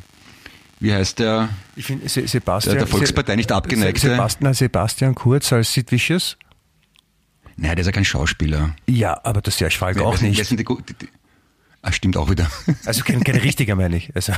wie 0.79 0.91
heißt 0.93 1.19
der? 1.19 1.49
ich 1.75 1.85
finde 1.85 2.09
Se- 2.09 2.27
Sebastian, 2.27 2.75
Der- 2.77 2.85
der 2.85 2.91
Volkspartei 2.91 3.35
nicht 3.35 3.51
abgeneigte. 3.51 3.99
Sebastian, 4.09 4.43
nein, 4.45 4.53
Sebastian 4.55 5.13
Kurz 5.13 5.53
als 5.53 5.73
Sid 5.73 5.91
Vicious. 5.91 6.37
Nein, 7.57 7.71
der 7.75 7.79
ist 7.79 7.85
ja 7.87 7.91
kein 7.91 8.05
Schauspieler. 8.05 8.75
Ja, 8.87 9.19
aber 9.23 9.41
der 9.41 9.51
Serge 9.51 9.75
Falk 9.75 9.97
Wer- 9.97 10.05
auch 10.05 10.19
nicht. 10.21 10.43
sind 10.45 10.59
die, 10.59 10.63
die, 10.65 10.93
die, 10.93 11.09
ah, 11.83 11.91
stimmt 11.91 12.15
auch 12.17 12.29
wieder. 12.31 12.49
Also 12.85 13.03
kein, 13.03 13.23
kein 13.23 13.35
richtiger, 13.41 13.75
meine 13.75 13.97
ich. 13.97 14.15
Also 14.15 14.33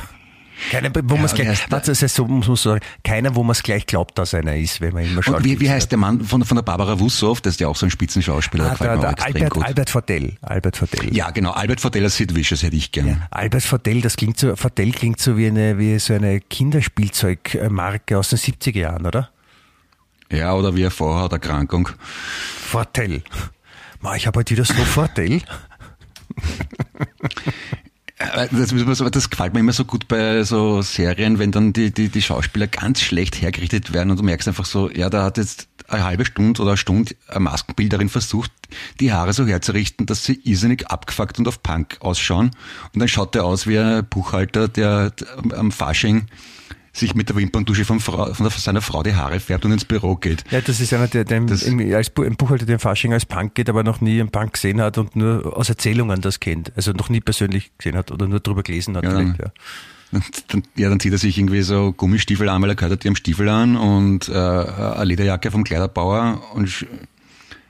keiner, 0.70 0.90
wo 0.94 1.16
man 1.16 1.24
es 1.24 1.32
und 1.32 1.38
er 1.40 1.44
gleich, 1.46 1.70
warte, 1.70 1.90
das 1.90 2.02
heißt 2.02 2.14
so, 2.14 2.26
muss 2.26 2.62
sagen, 2.62 2.80
keiner, 3.04 3.34
wo 3.34 3.42
man 3.42 3.52
es 3.52 3.62
gleich 3.62 3.86
glaubt, 3.86 4.18
dass 4.18 4.34
einer 4.34 4.56
ist, 4.56 4.80
wenn 4.80 4.94
man 4.94 5.04
immer 5.04 5.22
schaut. 5.22 5.36
Und 5.36 5.44
wie, 5.44 5.60
wie 5.60 5.70
heißt 5.70 5.90
der 5.90 5.98
Mann 5.98 6.20
von, 6.24 6.44
von 6.44 6.56
der 6.56 6.62
Barbara 6.62 6.98
Wussow? 6.98 7.40
Das 7.40 7.54
ist 7.54 7.60
ja 7.60 7.68
auch 7.68 7.76
so 7.76 7.86
ein 7.86 7.90
Spitzenschauspieler. 7.90 8.64
Ah, 8.64 8.74
der 8.74 8.76
gefällt 8.76 8.90
der, 8.90 8.96
mir 8.96 9.08
auch 9.08 9.14
der 9.14 9.26
extrem 9.26 9.42
Albert, 9.42 9.54
gut. 9.54 9.64
Albert 9.64 9.90
Vordell. 9.90 10.36
Albert 10.42 10.76
Vordell. 10.76 11.14
Ja, 11.16 11.30
genau. 11.30 11.50
Albert 11.52 11.80
Vordell 11.80 12.04
als 12.04 12.16
Sid 12.16 12.34
Vicious 12.34 12.62
hätte 12.62 12.76
ich 12.76 12.92
gern. 12.92 13.08
Ja, 13.08 13.16
Albert 13.30 13.62
Vordell, 13.62 14.00
das 14.00 14.16
klingt 14.16 14.38
so, 14.38 14.54
Vordell 14.56 14.92
klingt 14.92 15.20
so 15.20 15.36
wie 15.36 15.46
eine, 15.46 15.78
wie 15.78 15.98
so 15.98 16.14
eine 16.14 16.40
Kinderspielzeugmarke 16.40 18.18
aus 18.18 18.30
den 18.30 18.38
70er 18.38 18.78
Jahren, 18.78 19.06
oder? 19.06 19.30
Ja, 20.30 20.54
oder 20.54 20.74
wie 20.74 20.82
er 20.82 20.90
vorher 20.90 21.24
hat, 21.24 21.32
Erkrankung. 21.32 21.90
Vordell. 22.66 23.22
Ma, 24.00 24.16
ich 24.16 24.26
habe 24.26 24.38
heute 24.38 24.54
wieder 24.54 24.64
so 24.64 24.74
Vordell. 24.84 25.42
Äh, 28.34 28.48
Das, 28.52 28.98
das 28.98 29.30
gefällt 29.30 29.54
mir 29.54 29.60
immer 29.60 29.72
so 29.72 29.84
gut 29.84 30.08
bei 30.08 30.42
so 30.44 30.82
Serien, 30.82 31.38
wenn 31.38 31.52
dann 31.52 31.72
die, 31.72 31.92
die, 31.92 32.08
die 32.08 32.22
Schauspieler 32.22 32.66
ganz 32.66 33.00
schlecht 33.00 33.40
hergerichtet 33.40 33.92
werden 33.92 34.10
und 34.10 34.18
du 34.18 34.22
merkst 34.22 34.48
einfach 34.48 34.64
so, 34.64 34.90
ja, 34.90 35.10
da 35.10 35.24
hat 35.24 35.38
jetzt 35.38 35.68
eine 35.88 36.04
halbe 36.04 36.24
Stunde 36.24 36.60
oder 36.62 36.72
eine 36.72 36.76
Stunde 36.76 37.14
eine 37.28 37.40
Maskenbilderin 37.40 38.08
versucht, 38.08 38.50
die 39.00 39.12
Haare 39.12 39.32
so 39.32 39.46
herzurichten, 39.46 40.06
dass 40.06 40.24
sie 40.24 40.40
irrsinnig 40.44 40.88
abgefuckt 40.88 41.38
und 41.38 41.48
auf 41.48 41.62
Punk 41.62 41.98
ausschauen. 42.00 42.50
Und 42.92 43.00
dann 43.00 43.08
schaut 43.08 43.34
der 43.34 43.44
aus 43.44 43.66
wie 43.66 43.78
ein 43.78 44.06
Buchhalter, 44.08 44.68
der 44.68 45.12
am 45.54 45.72
Fasching 45.72 46.26
sich 46.94 47.14
mit 47.14 47.28
der 47.28 47.36
Wimperntusche 47.36 47.84
von, 47.84 48.00
Frau, 48.00 48.34
von 48.34 48.50
seiner 48.50 48.82
Frau 48.82 49.02
die 49.02 49.14
Haare 49.14 49.40
färbt 49.40 49.64
und 49.64 49.72
ins 49.72 49.84
Büro 49.84 50.14
geht. 50.16 50.44
Ja, 50.50 50.60
das 50.60 50.78
ist 50.80 50.92
einer, 50.92 51.08
der, 51.08 51.24
der 51.24 51.40
Das- 51.40 51.62
im, 51.62 51.80
als 51.94 52.12
ein 52.18 52.36
Buchhalter, 52.36 52.68
im 52.68 52.78
Fasching 52.78 53.12
als 53.14 53.24
Punk 53.24 53.54
geht, 53.54 53.68
aber 53.70 53.82
noch 53.82 54.00
nie 54.02 54.20
einen 54.20 54.30
Punk 54.30 54.52
gesehen 54.54 54.80
hat 54.80 54.98
und 54.98 55.16
nur 55.16 55.56
aus 55.56 55.68
Erzählungen 55.70 56.20
das 56.20 56.38
kennt. 56.40 56.70
Also 56.76 56.92
noch 56.92 57.08
nie 57.08 57.20
persönlich 57.20 57.72
gesehen 57.78 57.96
hat 57.96 58.10
oder 58.10 58.26
nur 58.28 58.40
drüber 58.40 58.62
gelesen 58.62 58.96
hat. 58.96 59.04
Ja, 59.04 59.10
vielleicht, 59.10 59.38
dann- 59.40 59.46
ja. 59.46 59.52
Dann, 60.48 60.62
ja, 60.76 60.90
dann 60.90 61.00
zieht 61.00 61.12
er 61.12 61.16
sich 61.18 61.38
irgendwie 61.38 61.62
so 61.62 61.92
Gummistiefel 61.92 62.46
an, 62.50 62.60
weil 62.60 62.68
er 62.68 62.74
gehört 62.74 62.92
hat, 62.92 63.04
die 63.04 63.08
haben 63.08 63.16
Stiefel 63.16 63.48
an 63.48 63.76
und 63.78 64.28
äh, 64.28 64.32
eine 64.34 65.04
Lederjacke 65.06 65.50
vom 65.50 65.64
Kleiderbauer 65.64 66.42
und 66.54 66.86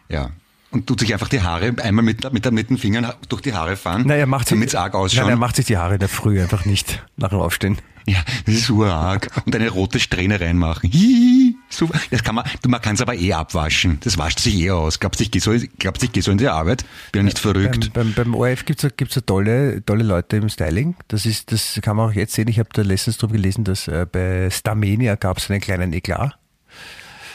ja. 0.09 0.31
Und 0.73 0.87
tut 0.89 0.99
sich 0.99 1.13
einfach 1.13 1.29
die 1.29 1.41
Haare 1.43 1.73
einmal 1.83 2.05
mit, 2.05 2.33
mit, 2.33 2.51
mit 2.51 2.71
den 2.71 2.79
Fingern 2.79 3.13
durch 3.29 3.43
die 3.43 3.53
Haare 3.55 3.77
fahren, 3.77 4.03
Nein, 4.07 4.19
er 4.19 4.27
macht 4.27 4.49
sich, 4.49 4.57
damit 4.57 4.71
es 4.71 4.75
arg 4.75 4.95
ausschaut. 4.95 5.21
Nein, 5.25 5.35
er 5.35 5.37
macht 5.39 5.55
sich 5.55 5.67
die 5.67 5.77
Haare 5.77 5.95
in 5.95 6.01
der 6.01 6.09
Früh 6.09 6.41
einfach 6.43 6.65
nicht 6.65 7.05
nach 7.17 7.29
dem 7.29 7.39
Aufstehen. 7.39 7.79
Ja, 8.07 8.19
das 8.47 8.55
ist 8.55 8.71
urarg. 8.71 9.29
Und 9.47 9.55
eine 9.55 9.69
rote 9.71 10.01
Strähne 10.01 10.41
reinmachen. 10.41 10.91
Hihi, 10.91 11.57
super. 11.69 11.99
Das 12.11 12.23
kann 12.23 12.35
man, 12.35 12.45
du, 12.63 12.69
man 12.69 12.81
kann 12.81 12.95
es 12.95 13.01
aber 13.01 13.15
eh 13.15 13.33
abwaschen. 13.33 13.99
Das 14.01 14.19
wascht 14.19 14.41
sich 14.41 14.57
eh 14.57 14.71
aus. 14.71 14.99
Glaubst 14.99 15.21
du, 15.21 15.25
ich 15.25 15.31
gehe 15.31 15.41
so, 15.41 15.55
glaubst 15.79 16.03
ich 16.03 16.13
gehe 16.13 16.23
so 16.23 16.33
in 16.33 16.39
die 16.39 16.49
Arbeit? 16.49 16.85
Bin 17.13 17.21
ja 17.21 17.25
nicht 17.25 17.39
verrückt. 17.39 17.93
Beim, 17.93 18.13
beim, 18.13 18.33
beim 18.33 18.35
ORF 18.35 18.65
gibt 18.65 18.83
es 18.83 18.97
gibt's 18.97 19.15
so 19.15 19.21
tolle, 19.21 19.85
tolle 19.85 20.05
Leute 20.05 20.37
im 20.37 20.49
Styling. 20.49 20.97
Das 21.09 21.27
ist, 21.27 21.53
das 21.53 21.79
kann 21.83 21.97
man 21.97 22.11
auch 22.11 22.15
jetzt 22.15 22.35
sehen. 22.35 22.49
Ich 22.49 22.59
habe 22.59 22.69
da 22.73 22.83
letztens 22.83 23.19
drüber 23.19 23.35
gelesen, 23.35 23.65
dass 23.65 23.89
äh, 23.89 24.07
bei 24.11 24.51
Starmania 24.51 25.15
gab 25.15 25.39
es 25.39 25.51
einen 25.51 25.61
kleinen 25.61 25.93
Eklat. 25.93 26.37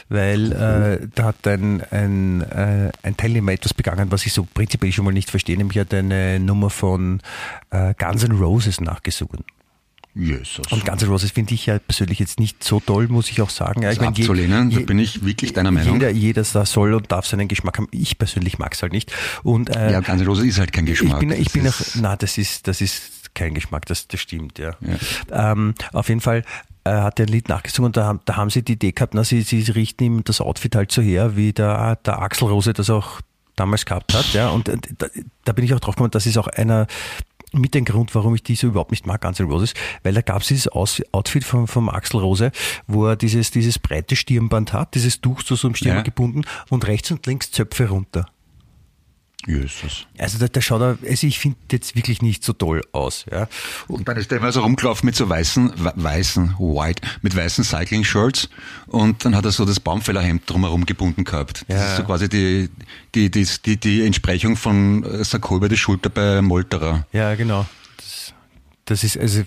Weil 0.09 0.53
äh, 0.53 1.07
da 1.15 1.25
hat 1.25 1.45
ein, 1.47 1.83
ein, 1.91 2.41
äh, 2.41 2.91
ein 3.03 3.17
Teilnehmer 3.17 3.51
etwas 3.51 3.73
begangen, 3.73 4.09
was 4.09 4.25
ich 4.25 4.31
so 4.31 4.47
prinzipiell 4.53 4.93
schon 4.93 5.03
mal 5.03 5.11
nicht 5.11 5.29
verstehe, 5.29 5.57
nämlich 5.57 5.77
hat 5.79 5.93
eine 5.93 6.39
Nummer 6.39 6.69
von 6.69 7.19
äh, 7.71 7.93
Guns 7.97 8.23
N' 8.23 8.31
Roses 8.31 8.79
nachgesungen. 8.79 9.43
Jesus. 10.17 10.65
Und 10.71 10.85
Guns 10.85 11.01
N' 11.03 11.09
Roses 11.09 11.31
finde 11.31 11.53
ich 11.53 11.65
ja 11.67 11.77
persönlich 11.79 12.19
jetzt 12.19 12.39
nicht 12.39 12.63
so 12.63 12.79
toll, 12.79 13.07
muss 13.07 13.29
ich 13.29 13.41
auch 13.41 13.49
sagen. 13.49 13.81
Ja, 13.83 13.91
ich 13.91 13.99
mein, 13.99 14.13
je- 14.13 14.23
abzulehnen, 14.23 14.69
da 14.71 14.77
je- 14.79 14.85
bin 14.85 14.99
ich 14.99 15.23
wirklich 15.23 15.53
deiner 15.53 15.71
Meinung. 15.71 15.93
Jeder, 15.95 16.09
jeder 16.09 16.43
da 16.53 16.65
soll 16.65 16.93
und 16.93 17.11
darf 17.11 17.25
seinen 17.27 17.47
Geschmack 17.47 17.77
haben. 17.77 17.87
Ich 17.91 18.17
persönlich 18.17 18.57
mag 18.59 18.73
es 18.73 18.81
halt 18.81 18.93
nicht. 18.93 19.11
Und, 19.43 19.75
äh, 19.75 19.91
ja, 19.91 19.99
Guns 20.01 20.21
N' 20.21 20.27
Roses 20.27 20.45
ist 20.45 20.59
halt 20.59 20.71
kein 20.73 20.85
Geschmack. 20.85 21.21
ich 21.23 21.27
bin, 21.27 21.31
ich 21.31 21.45
Das 21.45 21.53
bin 21.53 21.67
auch, 21.67 21.75
na, 22.01 22.15
das 22.15 22.37
ist, 22.37 22.67
das 22.67 22.81
ist 22.81 23.33
kein 23.35 23.53
Geschmack, 23.53 23.85
das, 23.85 24.07
das 24.07 24.19
stimmt, 24.19 24.57
ja. 24.57 24.75
Ähm, 25.31 25.75
auf 25.93 26.09
jeden 26.09 26.21
Fall 26.21 26.43
äh, 26.85 26.89
hat 26.91 27.19
er 27.19 27.25
ein 27.27 27.31
Lied 27.31 27.49
nachgesungen 27.49 27.87
und 27.87 27.97
da, 27.97 28.05
haben- 28.05 28.19
da 28.25 28.35
haben 28.35 28.49
sie 28.49 28.63
die 28.63 28.73
Idee 28.73 28.93
gehabt, 28.93 29.13
na, 29.13 29.23
sie, 29.23 29.41
sie 29.41 29.59
richten 29.71 30.03
ihm 30.03 30.23
das 30.23 30.41
Outfit 30.41 30.75
halt 30.75 30.91
so 30.91 31.01
her, 31.01 31.35
wie 31.35 31.53
der, 31.53 31.97
der 31.97 32.19
Axel 32.19 32.47
Rose 32.47 32.73
das 32.73 32.89
auch 32.89 33.21
damals 33.55 33.85
gehabt 33.85 34.13
hat, 34.13 34.33
ja. 34.33 34.49
Und 34.49 34.69
äh, 34.69 34.77
da, 34.97 35.07
da 35.45 35.51
bin 35.53 35.65
ich 35.65 35.73
auch 35.73 35.79
drauf 35.79 35.95
gekommen, 35.95 36.11
das 36.11 36.25
ist 36.25 36.37
auch 36.37 36.47
einer, 36.47 36.87
mit 37.57 37.73
dem 37.73 37.85
Grund, 37.85 38.13
warum 38.15 38.35
ich 38.35 38.43
diese 38.43 38.67
überhaupt 38.67 38.91
nicht 38.91 39.05
mag, 39.07 39.21
Guns 39.21 39.39
N' 39.39 39.47
Roses, 39.47 39.73
weil 40.03 40.13
da 40.13 40.21
gab 40.21 40.41
es 40.41 40.47
dieses 40.47 40.67
Aus 40.67 41.01
Outfit 41.11 41.43
vom, 41.43 41.67
vom 41.67 41.89
Axel 41.89 42.19
Rose, 42.19 42.51
wo 42.87 43.05
er 43.07 43.15
dieses, 43.15 43.51
dieses 43.51 43.79
breite 43.79 44.15
Stirnband 44.15 44.73
hat, 44.73 44.95
dieses 44.95 45.21
Tuch 45.21 45.43
zu 45.43 45.55
so 45.55 45.67
einem 45.67 45.75
Stirnband 45.75 46.07
Ja. 46.07 46.11
gebunden 46.11 46.41
und 46.69 46.87
rechts 46.87 47.11
und 47.11 47.25
links 47.25 47.51
Zöpfe 47.51 47.89
runter. 47.89 48.25
Jesus. 49.45 50.05
Also 50.17 50.39
der, 50.39 50.49
der 50.49 50.61
schaut, 50.61 50.81
er- 50.81 50.97
also 51.07 51.27
ich 51.27 51.39
finde 51.39 51.57
jetzt 51.71 51.95
wirklich 51.95 52.21
nicht 52.21 52.43
so 52.43 52.53
toll 52.53 52.81
aus. 52.91 53.25
Ja. 53.31 53.47
Und 53.87 54.07
dann 54.07 54.17
ist 54.17 54.29
der 54.31 54.39
immer 54.39 54.51
so 54.51 54.61
rumgelaufen 54.61 55.05
mit 55.05 55.15
so 55.15 55.29
weißen, 55.29 55.71
we- 55.77 55.93
weißen, 55.95 56.55
white, 56.59 57.01
mit 57.21 57.35
weißen 57.35 57.63
Cycling-Shirts 57.63 58.49
und 58.87 59.23
dann 59.23 59.35
hat 59.35 59.45
er 59.45 59.51
so 59.51 59.63
das 59.63 59.79
Baumfällerhemd 59.79 60.49
drumherum 60.49 60.85
gebunden 60.85 61.23
gehabt. 61.23 61.63
Das 61.67 61.77
Ja. 61.77 61.91
ist 61.91 61.97
so 61.97 62.03
quasi 62.03 62.27
die, 62.27 62.69
die, 63.15 63.29
die, 63.31 63.47
die, 63.65 63.77
die 63.77 64.05
Entsprechung 64.05 64.57
von 64.57 65.03
äh, 65.03 65.23
Sakko 65.23 65.55
über 65.55 65.69
die 65.69 65.77
Schulter 65.77 66.09
bei 66.09 66.41
Molterer. 66.41 67.05
Ja, 67.13 67.35
genau. 67.35 67.65
Das, 68.87 69.01
das 69.01 69.15
ist 69.15 69.17
also 69.17 69.43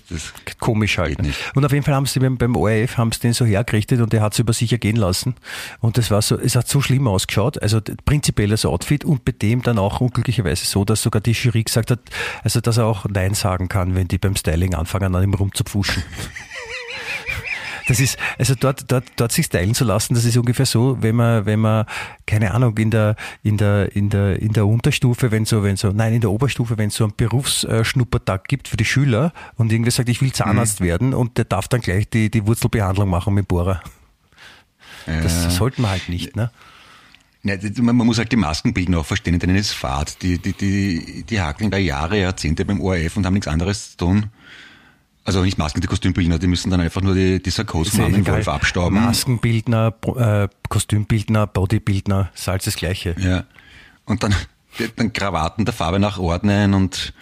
komisch 0.59 0.97
halt. 0.97 1.21
nicht. 1.21 1.37
Und 1.55 1.65
auf 1.65 1.71
jeden 1.71 1.83
Fall 1.83 1.95
haben 1.95 2.05
sie 2.05 2.19
beim, 2.19 2.37
beim 2.37 2.55
ORF 2.55 2.97
haben 2.97 3.11
sie 3.11 3.19
den 3.19 3.33
so 3.33 3.43
hergerichtet 3.43 3.99
und 3.99 4.13
der 4.13 4.21
hat 4.21 4.33
es 4.33 4.39
über 4.39 4.53
sich 4.53 4.71
ergehen 4.71 4.95
lassen. 4.95 5.35
Und 5.79 5.97
das 5.97 6.11
war 6.11 6.21
so, 6.21 6.39
es 6.39 6.55
hat 6.55 6.67
so 6.67 6.79
schlimm 6.79 7.07
ausgeschaut. 7.07 7.61
Also 7.61 7.81
prinzipiell 8.05 8.49
das 8.49 8.65
Outfit 8.65 9.03
und 9.03 9.25
bei 9.25 9.31
dem 9.31 9.63
dann 9.63 9.79
auch 9.79 9.99
unglücklicherweise 9.99 10.65
so, 10.65 10.85
dass 10.85 11.01
sogar 11.01 11.21
die 11.21 11.31
Jury 11.31 11.63
gesagt 11.63 11.91
hat, 11.91 11.99
also 12.43 12.61
dass 12.61 12.77
er 12.77 12.85
auch 12.85 13.05
Nein 13.09 13.33
sagen 13.33 13.67
kann, 13.67 13.95
wenn 13.95 14.07
die 14.07 14.19
beim 14.19 14.35
Styling 14.35 14.75
anfangen, 14.75 15.15
an 15.15 15.23
ihm 15.23 15.33
rumzupfuschen. 15.33 16.03
Das 17.91 17.99
ist, 17.99 18.17
also 18.37 18.55
dort, 18.55 18.89
dort, 18.89 19.03
dort 19.17 19.33
sich 19.33 19.47
stylen 19.47 19.73
zu 19.73 19.83
lassen, 19.83 20.13
das 20.13 20.23
ist 20.23 20.37
ungefähr 20.37 20.65
so, 20.65 20.97
wenn 21.01 21.17
man, 21.17 21.45
wenn 21.45 21.59
man, 21.59 21.85
keine 22.25 22.53
Ahnung, 22.53 22.77
in 22.77 22.89
der, 22.89 23.17
in 23.43 23.57
der, 23.57 23.93
in 23.93 24.09
der, 24.09 24.41
in 24.41 24.53
der 24.53 24.65
Unterstufe, 24.65 25.29
wenn 25.31 25.43
so, 25.43 25.61
wenn 25.61 25.75
so, 25.75 25.89
nein, 25.91 26.13
in 26.13 26.21
der 26.21 26.31
Oberstufe, 26.31 26.77
wenn 26.77 26.87
es 26.87 26.95
so 26.95 27.03
einen 27.03 27.13
Berufsschnuppertag 27.17 28.47
gibt 28.47 28.69
für 28.69 28.77
die 28.77 28.85
Schüler 28.85 29.33
und 29.57 29.73
irgendwer 29.73 29.91
sagt, 29.91 30.07
ich 30.07 30.21
will 30.21 30.31
Zahnarzt 30.31 30.79
werden 30.79 31.13
und 31.13 31.37
der 31.37 31.43
darf 31.43 31.67
dann 31.67 31.81
gleich 31.81 32.09
die, 32.09 32.31
die 32.31 32.47
Wurzelbehandlung 32.47 33.09
machen 33.09 33.33
mit 33.33 33.49
Bohrer. 33.49 33.81
Das 35.05 35.45
Äh, 35.47 35.49
sollten 35.49 35.81
wir 35.81 35.89
halt 35.89 36.07
nicht, 36.07 36.35
ne? 36.37 36.49
Ja, 37.43 37.57
das- 37.57 37.77
man, 37.79 37.95
man 37.97 38.07
muss 38.07 38.19
halt 38.19 38.31
die 38.31 38.37
Maskenbildner 38.37 38.99
auch 38.99 39.05
verstehen, 39.05 39.37
denen 39.39 39.55
ist 39.57 39.71
Fahrt. 39.73 40.21
Die, 40.21 40.37
die, 40.37 40.53
die, 40.53 41.23
die 41.27 41.41
hakeln 41.41 41.71
da 41.71 41.77
Jahre, 41.77 42.19
Jahrzehnte 42.19 42.63
beim 42.63 42.79
ORF 42.79 43.17
und 43.17 43.25
haben 43.25 43.33
nichts 43.33 43.47
anderes 43.47 43.91
zu 43.91 43.97
tun. 43.97 44.29
Also 45.23 45.43
nicht 45.43 45.57
Masken, 45.57 45.81
die 45.81 45.87
Kostümbildner, 45.87 46.39
die 46.39 46.47
müssen 46.47 46.71
dann 46.71 46.81
einfach 46.81 47.01
nur 47.01 47.13
die, 47.13 47.41
die 47.41 47.51
Sarkosen 47.51 48.03
am 48.03 48.15
egal. 48.15 48.35
Wolf 48.35 48.47
abstauben. 48.47 48.99
Maskenbildner, 48.99 49.93
äh, 50.15 50.47
Kostümbildner, 50.67 51.45
Bodybildner, 51.45 52.31
ist 52.33 52.49
alles 52.49 52.65
das 52.65 52.75
Gleiche. 52.75 53.15
Ja. 53.19 53.43
Und 54.05 54.23
dann, 54.23 54.33
dann 54.95 55.13
Krawatten 55.13 55.65
der 55.65 55.75
Farbe 55.75 55.99
nach 55.99 56.17
ordnen 56.17 56.73
und 56.73 57.13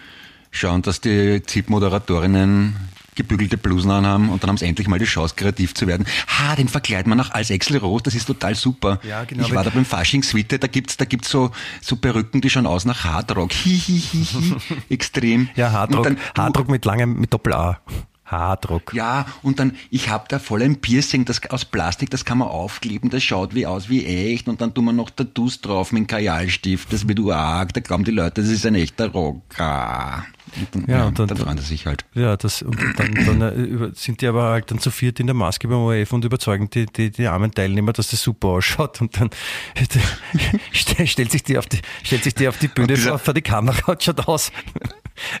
schauen, 0.50 0.80
dass 0.80 1.02
die 1.02 1.42
ZIP-Moderatorinnen 1.42 2.74
gebügelte 3.20 3.58
Blusen 3.58 3.90
anhaben 3.90 4.30
und 4.30 4.42
dann 4.42 4.48
haben 4.48 4.56
sie 4.56 4.64
endlich 4.66 4.88
mal 4.88 4.98
die 4.98 5.04
Chance, 5.04 5.34
kreativ 5.36 5.74
zu 5.74 5.86
werden. 5.86 6.06
Ha, 6.38 6.56
den 6.56 6.68
verkleidet 6.68 7.06
man 7.06 7.18
noch 7.18 7.30
als 7.32 7.50
Axel 7.50 7.76
Rose, 7.76 8.02
das 8.04 8.14
ist 8.14 8.24
total 8.24 8.54
super. 8.54 8.98
Ja, 9.02 9.24
genau, 9.24 9.44
Ich 9.44 9.54
war 9.54 9.62
da 9.62 9.70
beim 9.70 9.84
Fasching 9.84 10.22
Suite, 10.22 10.62
da 10.62 10.66
gibt's, 10.66 10.96
da 10.96 11.04
gibt's 11.04 11.28
so, 11.30 11.50
so 11.82 11.96
Perücken, 11.96 12.40
die 12.40 12.48
schauen 12.48 12.66
aus 12.66 12.84
nach 12.86 13.04
Hardrock. 13.04 13.52
Hihihihi. 13.52 14.56
Extrem. 14.88 15.48
Ja, 15.54 15.66
Und 15.68 15.72
Haardruck, 15.74 16.04
dann, 16.04 16.18
Haardruck 16.36 16.68
mit 16.68 16.84
langem, 16.84 17.20
mit 17.20 17.32
Doppel-A. 17.32 17.80
Haardruck. 18.30 18.94
ja, 18.94 19.26
und 19.42 19.58
dann, 19.58 19.72
ich 19.90 20.08
hab 20.10 20.28
da 20.28 20.38
voll 20.38 20.62
ein 20.62 20.80
Piercing 20.80 21.24
das, 21.24 21.40
aus 21.50 21.64
Plastik, 21.64 22.10
das 22.10 22.24
kann 22.24 22.38
man 22.38 22.48
aufkleben, 22.48 23.10
das 23.10 23.22
schaut 23.22 23.54
wie 23.54 23.66
aus 23.66 23.88
wie 23.88 24.04
echt 24.06 24.48
und 24.48 24.60
dann 24.60 24.72
tun 24.74 24.84
wir 24.86 24.92
noch 24.92 25.10
Tattoos 25.10 25.60
drauf 25.60 25.92
mit 25.92 25.98
einem 26.00 26.06
Kajalstift, 26.06 26.92
das 26.92 27.06
wird 27.08 27.20
arg, 27.30 27.72
da 27.74 27.80
glauben 27.80 28.04
die 28.04 28.10
Leute, 28.12 28.40
das 28.42 28.50
ist 28.50 28.64
ein 28.66 28.74
echter 28.74 29.08
Rocker. 29.08 30.24
Und 30.56 30.68
dann, 30.74 30.84
Ja, 30.88 31.06
und 31.06 31.18
dann- 31.18 31.28
dann 31.28 31.36
freuen 31.36 31.58
sie 31.58 31.64
sich 31.64 31.86
halt. 31.86 32.04
Ja, 32.14 32.36
das, 32.36 32.62
und 32.62 32.76
dann, 32.98 33.14
dann 33.14 33.40
äh, 33.42 33.90
sind 33.94 34.20
die 34.20 34.26
aber 34.26 34.44
halt 34.50 34.70
dann 34.70 34.80
zu 34.80 34.90
viert 34.90 35.20
in 35.20 35.26
der 35.26 35.34
Maske 35.34 35.68
beim 35.68 35.78
ORF 35.78 36.12
und 36.12 36.24
überzeugen 36.24 36.68
die, 36.70 36.86
die, 36.86 37.10
die 37.10 37.26
armen 37.28 37.52
Teilnehmer, 37.52 37.92
dass 37.92 38.08
das 38.08 38.20
super 38.22 38.48
ausschaut 38.48 39.00
und 39.00 39.20
dann 39.20 39.30
st- 40.74 41.06
stellt 41.06 41.30
sich 41.30 41.42
die 41.42 41.58
auf 41.58 41.66
die, 41.66 41.78
stellt 42.02 42.24
sich 42.24 42.34
die 42.34 42.48
auf 42.48 42.58
die 42.58 42.68
Bühne 42.68 42.88
dieser- 42.94 43.18
vor, 43.18 43.34
die 43.34 43.42
Kamera 43.42 43.92
und 43.92 44.02
schaut 44.02 44.26
aus. 44.26 44.50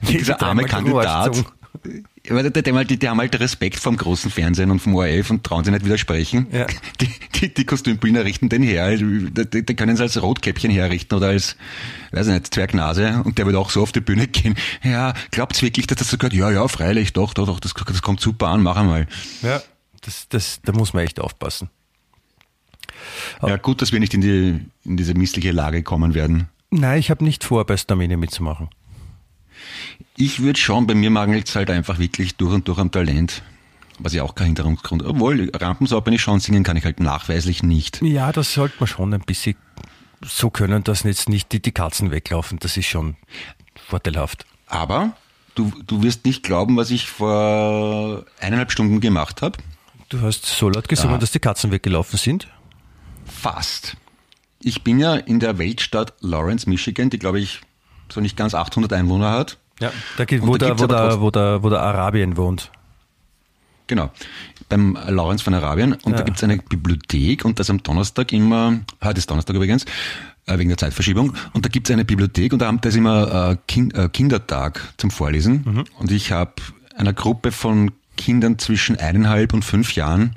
wie 0.02 0.18
Dieser 0.18 0.34
die 0.34 0.44
arme 0.44 0.64
Kandidat, 0.64 1.44
die, 1.84 2.84
die, 2.84 2.98
die 2.98 3.08
haben 3.08 3.18
halt 3.18 3.38
Respekt 3.38 3.78
vom 3.78 3.96
großen 3.96 4.30
Fernsehen 4.30 4.70
und 4.70 4.80
vom 4.80 4.94
ORF 4.94 5.30
und 5.30 5.44
trauen 5.44 5.64
sich 5.64 5.72
nicht 5.72 5.84
widersprechen. 5.84 6.46
Ja. 6.52 6.66
Die, 7.00 7.08
die, 7.34 7.54
die 7.54 7.64
Kostümbildner 7.64 8.24
richten 8.24 8.48
den 8.48 8.62
her, 8.62 8.96
die, 8.96 9.30
die, 9.30 9.64
die 9.64 9.76
können 9.76 9.94
es 9.94 10.00
als 10.00 10.20
Rotkäppchen 10.20 10.70
herrichten 10.70 11.14
oder 11.14 11.28
als, 11.28 11.56
weiß 12.12 12.26
ich 12.26 12.34
nicht, 12.34 12.54
Zwergnase 12.54 13.22
und 13.24 13.38
der 13.38 13.46
wird 13.46 13.56
auch 13.56 13.70
so 13.70 13.82
auf 13.82 13.92
die 13.92 14.00
Bühne 14.00 14.26
gehen. 14.26 14.56
Ja, 14.82 15.14
glaubt's 15.30 15.62
wirklich, 15.62 15.86
dass 15.86 15.98
das 15.98 16.10
so 16.10 16.18
gehört? 16.18 16.34
Ja, 16.34 16.50
ja, 16.50 16.66
freilich, 16.68 17.12
doch, 17.12 17.34
doch, 17.34 17.46
doch, 17.46 17.60
das, 17.60 17.74
das 17.74 18.02
kommt 18.02 18.20
super 18.20 18.48
an, 18.48 18.62
mach 18.62 18.76
einmal. 18.76 19.06
Ja, 19.42 19.62
das, 20.02 20.28
das, 20.28 20.60
da 20.62 20.72
muss 20.72 20.92
man 20.92 21.04
echt 21.04 21.20
aufpassen. 21.20 21.70
Ja, 23.42 23.56
gut, 23.56 23.80
dass 23.80 23.92
wir 23.92 24.00
nicht 24.00 24.14
in, 24.14 24.20
die, 24.20 24.60
in 24.84 24.96
diese 24.96 25.14
missliche 25.14 25.52
Lage 25.52 25.82
kommen 25.82 26.14
werden. 26.14 26.48
Nein, 26.70 26.98
ich 26.98 27.10
habe 27.10 27.24
nicht 27.24 27.44
vor, 27.44 27.64
bei 27.64 27.76
Stamine 27.76 28.16
mitzumachen. 28.16 28.68
Ich 30.20 30.42
würde 30.42 30.60
schon, 30.60 30.86
bei 30.86 30.94
mir 30.94 31.08
mangelt 31.10 31.48
es 31.48 31.56
halt 31.56 31.70
einfach 31.70 31.98
wirklich 31.98 32.36
durch 32.36 32.52
und 32.52 32.68
durch 32.68 32.78
am 32.78 32.90
Talent. 32.90 33.42
Was 33.98 34.12
ja 34.12 34.22
auch 34.22 34.34
kein 34.34 34.48
Hintergrund. 34.48 35.02
Obwohl, 35.02 35.50
Rampensau, 35.54 36.04
wenn 36.04 36.12
ich 36.12 36.20
schon 36.20 36.40
singen 36.40 36.62
kann, 36.62 36.76
ich 36.76 36.84
halt 36.84 37.00
nachweislich 37.00 37.62
nicht. 37.62 38.02
Ja, 38.02 38.30
das 38.32 38.52
sollte 38.52 38.74
man 38.80 38.86
schon 38.86 39.14
ein 39.14 39.20
bisschen 39.20 39.56
so 40.22 40.50
können, 40.50 40.84
dass 40.84 41.04
jetzt 41.04 41.28
nicht 41.30 41.52
die, 41.52 41.60
die 41.62 41.72
Katzen 41.72 42.10
weglaufen. 42.10 42.58
Das 42.58 42.76
ist 42.76 42.86
schon 42.86 43.16
vorteilhaft. 43.88 44.44
Aber 44.66 45.16
du, 45.54 45.72
du 45.86 46.02
wirst 46.02 46.26
nicht 46.26 46.42
glauben, 46.42 46.76
was 46.76 46.90
ich 46.90 47.08
vor 47.08 48.26
eineinhalb 48.40 48.72
Stunden 48.72 49.00
gemacht 49.00 49.40
habe. 49.40 49.58
Du 50.10 50.20
hast 50.20 50.44
so 50.44 50.68
laut 50.68 50.88
gesungen, 50.88 51.14
Ja. 51.14 51.18
dass 51.18 51.30
die 51.32 51.38
Katzen 51.38 51.70
weggelaufen 51.70 52.18
sind. 52.18 52.46
Fast. 53.24 53.96
Ich 54.62 54.82
bin 54.84 54.98
ja 54.98 55.14
in 55.16 55.40
der 55.40 55.56
Weltstadt 55.56 56.12
Lawrence, 56.20 56.68
Michigan, 56.68 57.08
die 57.08 57.18
glaube 57.18 57.40
ich 57.40 57.60
so 58.12 58.20
nicht 58.20 58.36
ganz 58.36 58.54
800 58.54 58.92
Einwohner 58.92 59.30
hat. 59.30 59.56
Ja, 59.80 59.92
da 60.16 60.24
geht, 60.24 60.42
Und 60.42 60.48
wo, 60.48 60.56
da 60.56 60.78
wo, 60.78 60.86
trotzdem- 60.86 61.20
wo, 61.20 61.30
der, 61.30 61.62
wo 61.62 61.70
der 61.70 61.80
Arabien 61.82 62.36
wohnt. 62.36 62.70
Genau. 63.86 64.10
Beim 64.68 64.96
Lawrence 65.08 65.42
von 65.42 65.52
Arabien. 65.54 65.94
Und 65.94 66.12
da 66.16 66.22
gibt's 66.22 66.44
eine 66.44 66.58
Bibliothek 66.58 67.44
und 67.44 67.58
das 67.58 67.70
am 67.70 67.82
Donnerstag 67.82 68.32
immer, 68.32 68.78
heute 69.02 69.18
ist 69.18 69.28
Donnerstag 69.28 69.56
übrigens, 69.56 69.84
äh, 70.46 70.58
wegen 70.58 70.68
der 70.68 70.78
Zeitverschiebung. 70.78 71.34
Und 71.54 71.64
da 71.64 71.68
gibt's 71.68 71.90
eine 71.90 72.04
Bibliothek 72.04 72.52
und 72.52 72.60
da 72.60 72.66
haben- 72.66 72.80
da 72.80 72.88
ist 72.88 72.94
immer 72.94 73.58
äh, 73.68 73.80
äh, 73.80 74.08
Kindertag 74.10 74.80
zum 74.96 75.10
Vorlesen. 75.10 75.84
Und 75.98 76.12
ich 76.12 76.30
habe 76.30 76.52
einer 76.96 77.12
Gruppe 77.12 77.50
von 77.50 77.90
Kindern 78.16 78.58
zwischen 78.60 78.96
eineinhalb 78.96 79.54
und 79.54 79.64
fünf 79.64 79.94
Jahren 79.96 80.36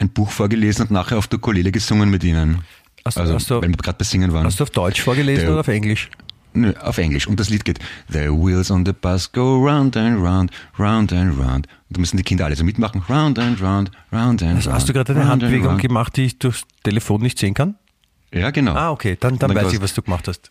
ein 0.00 0.08
Buch 0.08 0.30
vorgelesen 0.30 0.82
und 0.86 0.90
nachher 0.90 1.18
auf 1.18 1.28
der 1.28 1.38
Ukulele 1.38 1.70
gesungen 1.70 2.10
mit 2.10 2.24
ihnen. 2.24 2.62
Hast- 3.04 3.18
also, 3.18 3.34
hast 3.34 3.50
du- 3.50 3.62
weil 3.62 3.68
wir 3.68 3.76
gerade 3.76 3.98
bei 3.98 4.04
Singen 4.04 4.32
waren. 4.32 4.46
Hast 4.46 4.58
du 4.58 4.64
auf 4.64 4.70
Deutsch 4.70 5.00
vorgelesen 5.00 5.42
Der- 5.44 5.52
oder 5.52 5.60
auf 5.60 5.68
Englisch? 5.68 6.10
Nö, 6.54 6.72
auf 6.80 6.98
Englisch. 6.98 7.26
Und 7.26 7.38
das 7.40 7.50
Lied 7.50 7.64
geht 7.64 7.78
The 8.08 8.28
wheels 8.30 8.70
on 8.70 8.86
the 8.86 8.92
bus 8.92 9.30
go 9.32 9.56
round 9.64 9.96
and 9.96 10.18
round, 10.24 10.50
round 10.78 11.12
and 11.12 11.38
round. 11.38 11.66
Und 11.66 11.96
da 11.96 12.00
müssen 12.00 12.16
die 12.16 12.22
Kinder 12.22 12.44
alle 12.46 12.56
so 12.56 12.64
mitmachen. 12.64 13.02
Round 13.08 13.38
and 13.38 13.60
round, 13.60 13.90
round 14.12 14.42
and 14.42 14.54
Also 14.56 14.70
round. 14.70 14.80
hast 14.80 14.88
du 14.88 14.92
gerade 14.92 15.12
eine 15.14 15.28
Handbewegung 15.28 15.78
gemacht, 15.78 16.16
die 16.16 16.26
ich 16.26 16.38
durchs 16.38 16.62
Telefon 16.82 17.20
nicht 17.22 17.38
sehen 17.38 17.54
kann? 17.54 17.74
Ja, 18.32 18.50
genau. 18.50 18.74
Ah, 18.74 18.90
okay, 18.90 19.16
dann, 19.18 19.38
dann 19.38 19.50
Und 19.50 19.56
weiß 19.56 19.64
dann 19.66 19.74
ich, 19.74 19.80
was 19.82 19.94
du 19.94 20.02
gemacht 20.02 20.26
hast. 20.28 20.50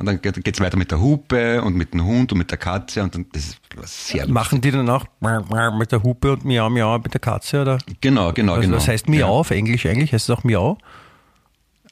Und 0.00 0.06
dann 0.06 0.22
geht- 0.22 0.44
geht's 0.44 0.60
weiter 0.60 0.76
mit 0.76 0.92
der 0.92 1.00
Hupe 1.00 1.60
und 1.62 1.74
mit 1.74 1.92
dem 1.92 2.04
Hund 2.04 2.30
und 2.30 2.38
mit 2.38 2.50
der 2.52 2.58
Katze 2.58 3.02
und 3.02 3.12
dann, 3.16 3.26
das 3.32 3.46
ist 3.46 3.58
sehr 4.06 4.22
lustig. 4.22 4.28
Machen 4.32 4.60
die 4.60 4.70
dann 4.70 4.88
auch 4.88 5.04
mit 5.20 5.90
der 5.90 6.02
Hupe 6.04 6.32
und 6.34 6.44
Miau 6.44 6.70
Miau 6.70 6.98
mit 7.00 7.12
der 7.12 7.20
Katze? 7.20 7.62
Oder? 7.62 7.78
Genau, 8.00 8.32
genau, 8.32 8.52
Also, 8.54 8.62
genau. 8.62 8.76
Was 8.76 8.86
heißt 8.86 9.08
Miau 9.08 9.40
auf 9.40 9.50
Englisch 9.50 9.86
eigentlich? 9.86 10.12
Heißt 10.12 10.28
es 10.28 10.36
auch 10.36 10.44
Miau? 10.44 10.78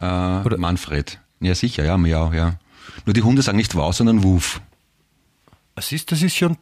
Ja. 0.01 0.43
Äh, 0.43 0.57
Manfred. 0.57 1.19
Ja, 1.41 1.55
sicher, 1.55 1.85
ja, 1.85 1.97
Miau, 1.99 2.33
ja. 2.33 2.55
Nur 3.05 3.15
die 3.15 3.23
Hunde 3.23 3.43
sagen 3.43 3.57
nicht 3.57 3.75
Wow, 3.75 3.95
sondern 3.95 4.23
Wuf. 4.23 4.61
Das 5.75 5.93
ist, 5.93 6.11
das 6.11 6.23
ist 6.23 6.37
schon, 6.37 6.57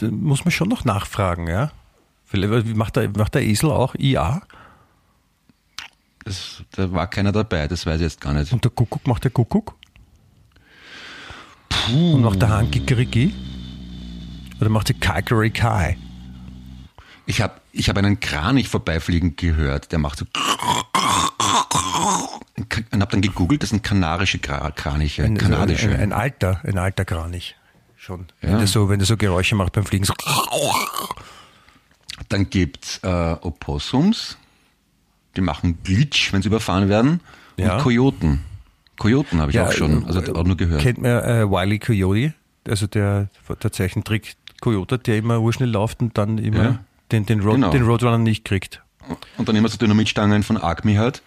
da 0.00 0.06
muss 0.06 0.44
man 0.44 0.52
schon 0.52 0.68
noch 0.68 0.84
nachfragen, 0.84 1.48
ja? 1.48 1.72
Vielleicht 2.24 2.76
Macht 2.76 2.96
der, 2.96 3.08
macht 3.10 3.34
der 3.34 3.42
Esel 3.42 3.70
auch 3.70 3.94
IA? 3.96 4.42
Das, 6.24 6.62
da 6.72 6.90
war 6.90 7.06
keiner 7.08 7.30
dabei, 7.32 7.68
das 7.68 7.86
weiß 7.86 7.96
ich 7.96 8.02
jetzt 8.02 8.20
gar 8.20 8.32
nicht. 8.32 8.52
Und 8.52 8.64
der 8.64 8.70
Kuckuck 8.70 9.06
macht 9.06 9.24
der 9.24 9.30
Kuckuck? 9.30 9.74
Puh. 11.68 12.14
Und 12.14 12.22
macht 12.22 12.42
der 12.42 12.48
Hahn 12.48 12.70
Kikeriki? 12.70 13.32
Oder 14.60 14.70
macht 14.70 14.88
der 14.88 14.96
Kikeriki? 14.96 15.96
Ich 17.26 17.40
habe 17.40 17.60
ich 17.72 17.88
hab 17.88 17.96
einen 17.96 18.18
Kranich 18.20 18.68
vorbeifliegen 18.68 19.36
gehört, 19.36 19.92
der 19.92 19.98
macht 19.98 20.18
so. 20.18 20.26
Und 22.92 23.00
habe 23.02 23.10
dann 23.12 23.20
gegoogelt, 23.20 23.62
das 23.62 23.70
sind 23.70 23.82
kanarische 23.82 24.38
Kraniche, 24.38 25.24
Ein, 25.24 25.36
kanadische. 25.36 25.90
ein, 25.90 25.96
ein 26.00 26.12
alter, 26.12 26.60
ein 26.64 26.78
alter 26.78 27.04
Kranich. 27.04 27.56
Schon. 27.96 28.26
Wenn, 28.40 28.52
Ja. 28.52 28.58
der 28.58 28.66
so, 28.66 28.88
wenn 28.88 28.98
der 28.98 29.06
so 29.06 29.16
Geräusche 29.16 29.54
macht 29.56 29.72
beim 29.72 29.84
Fliegen. 29.84 30.04
So. 30.04 30.14
Dann 32.28 32.48
gibt's 32.50 32.98
äh, 33.02 33.36
Opossums, 33.42 34.36
die 35.36 35.40
machen 35.40 35.82
Glitch, 35.82 36.32
wenn 36.32 36.42
sie 36.42 36.48
überfahren 36.48 36.88
werden. 36.88 37.20
Ja. 37.56 37.76
Und 37.76 37.82
Kojoten. 37.82 38.44
Kojoten 38.98 39.40
habe 39.40 39.50
ich 39.50 39.60
auch 39.60 39.72
schon, 39.72 40.06
also 40.06 40.20
auch 40.34 40.44
nur 40.44 40.56
gehört. 40.56 40.80
Kennt 40.82 40.98
man 41.02 41.10
äh, 41.22 41.50
Wiley 41.50 41.78
Coyote, 41.78 42.32
also 42.66 42.86
der, 42.86 43.28
der 43.62 43.72
Zeichentrick 43.72 44.36
Coyote, 44.60 44.98
der 44.98 45.18
immer 45.18 45.40
urschnell 45.40 45.68
läuft 45.70 46.00
und 46.00 46.16
dann 46.16 46.38
immer 46.38 46.62
Ja. 46.64 46.78
den, 47.12 47.26
den, 47.26 47.40
Road, 47.40 47.56
Genau. 47.56 47.70
den 47.70 47.82
Roadrunner 47.84 48.18
nicht 48.18 48.44
kriegt. 48.46 48.82
Und 49.36 49.48
dann 49.48 49.56
immer 49.56 49.68
so 49.68 49.76
Dynamitstangen 49.76 50.42
von 50.42 50.56
Acme 50.56 50.98
hat. 50.98 51.22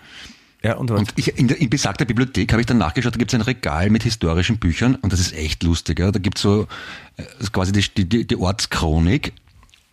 Ja, 0.62 0.76
und, 0.76 0.92
Und 0.92 1.14
ich, 1.16 1.38
in, 1.38 1.48
der, 1.48 1.62
in 1.62 1.70
besagter 1.70 2.04
Bibliothek 2.04 2.52
habe 2.52 2.62
ich 2.62 2.66
dann 2.66 2.78
nachgeschaut, 2.78 3.14
da 3.14 3.18
gibt 3.18 3.32
es 3.32 3.40
ein 3.40 3.44
Regal 3.44 3.90
mit 3.90 4.04
historischen 4.04 4.58
Büchern 4.58 4.96
und 4.96 5.14
das 5.14 5.22
ist 5.22 5.34
echt 5.34 5.64
lustig. 5.64 6.00
Ja. 6.00 6.12
Da 6.12 6.20
gibt 6.20 6.38
es 6.38 6.42
so 6.42 6.68
äh, 7.16 7.24
quasi 7.54 7.72
die, 7.72 8.06
die, 8.06 8.28
die 8.28 8.36
Ortschronik 8.36 9.34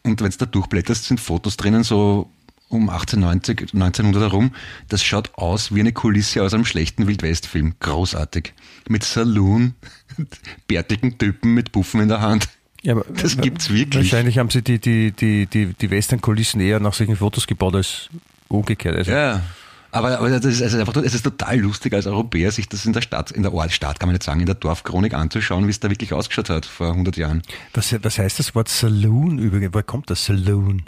und 0.02 0.20
wenn 0.20 0.30
du 0.30 0.36
da 0.38 0.46
durchblätterst, 0.46 1.04
sind 1.04 1.20
Fotos 1.20 1.56
drinnen 1.56 1.84
so 1.84 2.30
um 2.68 2.88
1890, 2.88 3.74
1900 3.74 4.22
herum. 4.22 4.52
Das 4.88 5.04
schaut 5.04 5.34
aus 5.34 5.74
wie 5.74 5.80
eine 5.80 5.92
Kulisse 5.92 6.42
aus 6.42 6.54
einem 6.54 6.64
schlechten 6.64 7.06
Wildwest-Film. 7.06 7.74
Großartig. 7.80 8.54
Mit 8.88 9.04
Saloon, 9.04 9.74
bärtigen 10.68 11.18
Typen 11.18 11.54
mit 11.54 11.72
Puffen 11.72 12.00
in 12.00 12.08
der 12.08 12.20
Hand. 12.20 12.48
Ja, 12.86 12.92
aber, 12.92 13.04
Das 13.20 13.36
gibt's 13.36 13.68
wirklich. 13.68 14.12
Wahrscheinlich 14.12 14.38
haben 14.38 14.48
sie 14.48 14.62
die, 14.62 14.78
die, 14.78 15.10
die, 15.10 15.46
die, 15.46 15.74
die 15.74 15.90
Western-Kulissen 15.90 16.60
eher 16.60 16.78
nach 16.78 16.94
solchen 16.94 17.16
Fotos 17.16 17.48
gebaut 17.48 17.74
als 17.74 18.08
umgekehrt. 18.46 18.96
Also, 18.96 19.10
Ja. 19.10 19.42
Aber, 19.90 20.18
aber 20.18 20.28
das 20.28 20.44
ist 20.44 20.62
also 20.62 20.78
einfach, 20.78 20.94
es 20.96 21.14
ist 21.14 21.22
total 21.22 21.58
lustig 21.58 21.94
als 21.94 22.06
Europäer, 22.06 22.52
sich 22.52 22.68
das 22.68 22.84
in 22.84 22.92
der 22.92 23.00
Stadt, 23.00 23.30
in 23.30 23.42
der 23.42 23.54
Ortsstadt 23.54 23.98
kann 23.98 24.08
man 24.08 24.14
nicht 24.14 24.24
sagen, 24.24 24.40
in 24.40 24.46
der 24.46 24.54
Dorfchronik 24.54 25.14
anzuschauen, 25.14 25.66
wie 25.66 25.70
es 25.70 25.80
da 25.80 25.88
wirklich 25.88 26.12
ausgeschaut 26.12 26.50
hat 26.50 26.66
vor 26.66 26.88
100 26.88 27.16
Jahren. 27.16 27.42
was, 27.72 27.96
was 28.02 28.18
heißt 28.18 28.38
das 28.38 28.54
Wort 28.54 28.68
Saloon 28.68 29.38
übrigens? 29.38 29.72
Woher 29.72 29.84
kommt 29.84 30.10
das 30.10 30.26
Saloon? 30.26 30.82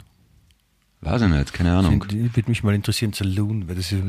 Weiß 1.01 1.23
ich 1.23 1.29
nicht, 1.29 1.53
keine 1.53 1.77
Ahnung. 1.77 2.05
Die 2.11 2.35
würde 2.35 2.49
mich 2.51 2.65
mal 2.65 2.75
interessieren, 2.75 3.13
Saloon. 3.13 3.69
Weil 3.69 3.77
das 3.77 3.93
ist, 3.93 4.03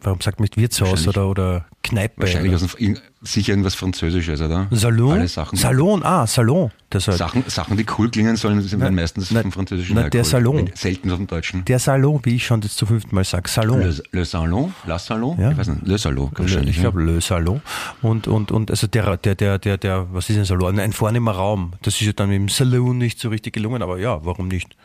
warum 0.00 0.20
sagt 0.20 0.40
man 0.40 0.44
nicht 0.44 0.56
Wirtshaus 0.56 1.06
oder, 1.06 1.28
oder 1.28 1.66
Kneipe? 1.84 2.20
Wahrscheinlich 2.20 2.52
oder? 2.52 2.64
aus 2.64 2.74
dem, 2.74 2.98
sicher 3.22 3.52
irgendwas 3.52 3.74
Französisches, 3.76 4.40
oder? 4.40 4.66
Salon? 4.72 5.12
Alle 5.12 5.28
Sachen, 5.28 5.56
Salon, 5.56 6.02
ah, 6.02 6.26
Salon. 6.26 6.70
Das 6.90 7.06
heißt, 7.08 7.18
Sachen, 7.18 7.44
Sachen, 7.46 7.76
die 7.76 7.86
cool 7.96 8.10
klingen 8.10 8.36
sollen, 8.36 8.60
sind 8.60 8.80
Na, 8.80 8.90
meistens 8.90 9.30
na, 9.30 9.42
vom 9.42 9.52
Französischen 9.52 9.94
na, 9.94 10.08
der 10.08 10.22
cool. 10.22 10.24
Salon. 10.24 10.70
Selten 10.74 11.08
dem 11.08 11.26
Deutschen. 11.26 11.64
der 11.64 11.78
Salon, 11.78 12.20
wie 12.24 12.36
ich 12.36 12.44
schon 12.44 12.60
das 12.60 12.74
zum 12.74 12.88
fünften 12.88 13.14
Mal 13.14 13.24
sage, 13.24 13.48
Salon. 13.48 13.80
Le, 13.80 14.02
le 14.10 14.24
Salon? 14.24 14.74
La 14.86 14.98
Salon? 14.98 15.40
Ja. 15.40 15.52
Ich 15.52 15.56
weiß 15.56 15.68
nicht. 15.68 15.86
Le 15.86 15.98
Salon, 15.98 16.30
wahrscheinlich. 16.34 16.76
ich 16.76 16.82
glaube, 16.82 17.02
Le 17.02 17.20
Salon. 17.20 17.62
Und, 18.02 18.26
und, 18.26 18.50
und 18.50 18.70
also 18.70 18.88
der, 18.88 19.16
der, 19.16 19.34
der, 19.36 19.58
der, 19.58 19.78
der, 19.78 20.12
was 20.12 20.28
ist 20.28 20.38
ein 20.38 20.44
Salon? 20.44 20.78
Ein 20.78 20.92
vornehmer 20.92 21.32
Raum. 21.32 21.74
Das 21.82 21.94
ist 21.94 22.00
ja 22.00 22.12
dann 22.12 22.28
mit 22.28 22.38
dem 22.38 22.48
Saloon 22.48 22.98
nicht 22.98 23.20
so 23.20 23.28
richtig 23.28 23.54
gelungen, 23.54 23.82
aber 23.82 23.98
ja, 23.98 24.24
warum 24.24 24.48
nicht? 24.48 24.76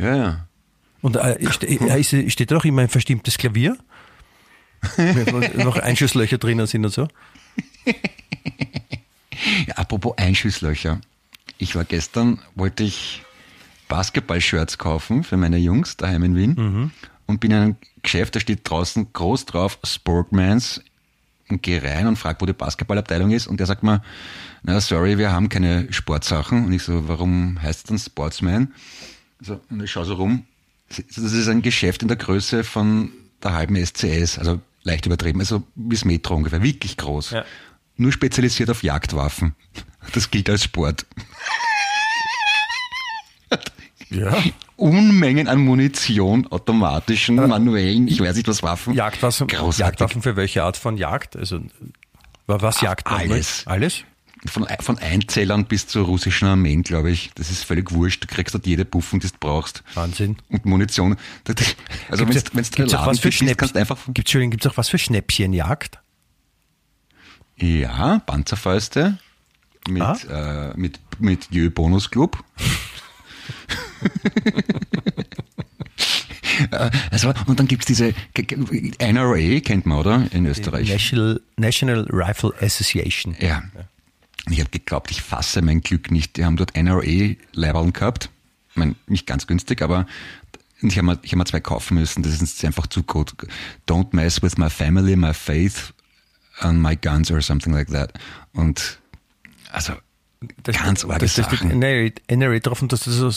Ja. 0.00 0.16
ja. 0.16 0.46
Und 1.02 1.16
äh, 1.16 1.38
steht 2.30 2.50
da 2.50 2.54
noch 2.54 2.64
immer 2.64 2.82
ein 2.82 2.88
verstimmtes 2.88 3.38
Klavier? 3.38 3.76
Wo 4.96 5.38
noch 5.62 5.76
Einschusslöcher 5.76 6.38
drinnen 6.38 6.66
sind 6.66 6.84
und 6.84 6.90
so. 6.92 7.08
Ja, 9.66 9.74
apropos 9.76 10.16
Einschusslöcher. 10.18 11.00
Ich 11.58 11.74
war 11.74 11.84
gestern, 11.84 12.40
wollte 12.54 12.82
ich 12.84 13.22
Basketball-Shirts 13.88 14.78
kaufen 14.78 15.24
für 15.24 15.36
meine 15.36 15.56
Jungs 15.58 15.96
daheim 15.96 16.22
in 16.24 16.36
Wien 16.36 16.54
Mhm. 16.56 16.90
und 17.26 17.40
bin 17.40 17.50
in 17.50 17.56
einem 17.56 17.76
Geschäft, 18.02 18.36
da 18.36 18.40
steht 18.40 18.60
draußen 18.68 19.12
groß 19.12 19.46
drauf 19.46 19.78
Sportmans 19.84 20.82
und 21.48 21.62
gehe 21.62 21.82
rein 21.82 22.06
und 22.06 22.16
frage, 22.16 22.40
wo 22.40 22.46
die 22.46 22.52
Basketballabteilung 22.52 23.30
ist 23.30 23.46
und 23.46 23.58
der 23.58 23.66
sagt 23.66 23.82
mir, 23.82 24.02
na 24.62 24.80
sorry, 24.80 25.18
wir 25.18 25.32
haben 25.32 25.48
keine 25.48 25.92
Sportsachen. 25.92 26.64
Und 26.66 26.72
ich 26.72 26.82
so, 26.82 27.08
warum 27.08 27.60
heißt 27.60 27.78
es 27.80 27.84
dann 27.84 27.98
Sportsman? 27.98 28.72
So, 29.40 29.60
und 29.70 29.82
ich 29.82 29.90
schaue 29.90 30.04
so 30.04 30.14
rum. 30.14 30.44
Das 30.88 31.18
ist 31.18 31.48
ein 31.48 31.62
Geschäft 31.62 32.02
in 32.02 32.08
der 32.08 32.16
Größe 32.16 32.64
von 32.64 33.10
der 33.42 33.52
halben 33.54 33.76
SCS, 33.76 34.38
also 34.38 34.60
leicht 34.82 35.06
übertrieben, 35.06 35.40
also 35.40 35.62
bis 35.74 36.04
Metro 36.04 36.34
ungefähr, 36.34 36.62
wirklich 36.62 36.96
groß. 36.96 37.30
Ja. 37.30 37.44
Nur 37.96 38.12
spezialisiert 38.12 38.70
auf 38.70 38.82
Jagdwaffen. 38.82 39.54
Das 40.14 40.30
gilt 40.30 40.50
als 40.50 40.64
Sport. 40.64 41.06
Ja. 44.10 44.36
Unmengen 44.76 45.46
an 45.46 45.60
Munition, 45.60 46.46
automatischen, 46.50 47.36
manuellen, 47.36 48.08
ich 48.08 48.20
weiß 48.20 48.34
nicht 48.34 48.48
was 48.48 48.62
Waffen. 48.62 48.94
Jagdwaffen, 48.94 49.46
Großartig. 49.46 49.78
Jagdwaffen 49.78 50.22
für 50.22 50.36
welche 50.36 50.64
Art 50.64 50.76
von 50.76 50.96
Jagd? 50.96 51.36
Also, 51.36 51.60
wa- 52.46 52.60
was 52.60 52.80
jagt 52.80 53.08
man? 53.08 53.20
Alles. 53.20 53.62
Alles? 53.66 54.02
Von, 54.46 54.66
von 54.80 54.98
Einzellern 54.98 55.66
bis 55.66 55.86
zur 55.86 56.06
russischen 56.06 56.48
Armeen, 56.48 56.82
glaube 56.82 57.10
ich. 57.10 57.30
Das 57.34 57.50
ist 57.50 57.62
völlig 57.64 57.92
wurscht. 57.92 58.22
Du 58.24 58.26
kriegst 58.26 58.54
dort 58.54 58.66
jede 58.66 58.86
Puffen, 58.86 59.20
die 59.20 59.26
du 59.28 59.34
brauchst. 59.38 59.82
Wahnsinn. 59.94 60.36
Und 60.48 60.64
Munition. 60.64 61.16
Also 62.08 62.26
wenn 62.26 62.34
du 62.34 62.42
wenn 62.54 62.64
gibt's 62.64 62.94
auch 62.94 63.06
was 63.06 63.18
für 63.20 63.30
Schnäppchen? 63.30 63.56
kannst 63.58 63.76
einfach... 63.76 63.98
Gibt's, 64.14 64.66
auch 64.66 64.76
was 64.78 64.88
für 64.88 64.96
Schnäppchenjagd? 64.98 65.98
Ja, 67.56 68.20
Panzerfäuste 68.20 69.18
mit, 69.88 70.02
Ah. 70.02 70.70
äh, 70.72 70.76
mit, 70.78 70.98
mit 71.18 71.48
Jö 71.50 71.68
Bonus 71.68 72.10
Club. 72.10 72.42
Also, 77.10 77.32
und 77.46 77.58
dann 77.58 77.66
gibt's 77.68 77.86
diese 77.86 78.12
G- 78.34 78.42
G- 78.42 78.92
NRA, 79.12 79.60
kennt 79.60 79.86
man, 79.86 79.98
oder? 79.98 80.26
In 80.32 80.44
Österreich. 80.46 80.90
National, 80.90 81.40
National 81.56 82.06
Rifle 82.10 82.52
Association. 82.60 83.34
Ja. 83.40 83.62
Und 84.46 84.52
Ich 84.52 84.60
habe 84.60 84.70
geglaubt, 84.70 85.10
ich 85.10 85.22
fasse 85.22 85.62
mein 85.62 85.80
Glück 85.80 86.10
nicht. 86.10 86.36
Die 86.36 86.44
haben 86.44 86.56
dort 86.56 86.74
NRA-Leiberln 86.76 87.92
gehabt. 87.92 88.30
Ich 88.70 88.76
meine, 88.76 88.94
nicht 89.06 89.26
ganz 89.26 89.46
günstig, 89.46 89.82
aber 89.82 90.06
ich 90.82 90.96
habe 90.96 91.06
mir, 91.06 91.18
ich 91.22 91.32
hab 91.32 91.38
mir 91.38 91.44
zwei 91.44 91.60
kaufen 91.60 91.94
müssen. 91.96 92.22
Das 92.22 92.40
ist 92.40 92.64
einfach 92.64 92.86
zu 92.86 93.02
gut. 93.02 93.34
Don't 93.88 94.08
mess 94.12 94.42
with 94.42 94.56
my 94.56 94.70
family, 94.70 95.16
my 95.16 95.34
faith 95.34 95.92
and 96.60 96.80
my 96.80 96.96
guns 96.96 97.30
or 97.30 97.42
something 97.42 97.72
like 97.72 97.88
that. 97.90 98.12
Und 98.54 98.98
also 99.72 99.92
Das- 100.64 100.76
ganz 100.76 101.04
arge 101.04 101.18
das, 101.20 101.34
das 101.34 101.50
Sachen. 101.50 101.70
NRA, 101.70 102.10
NRA 102.28 102.58
drauf 102.60 102.80
und 102.80 102.92
das 102.92 103.06
ist 103.06 103.16
so, 103.18 103.28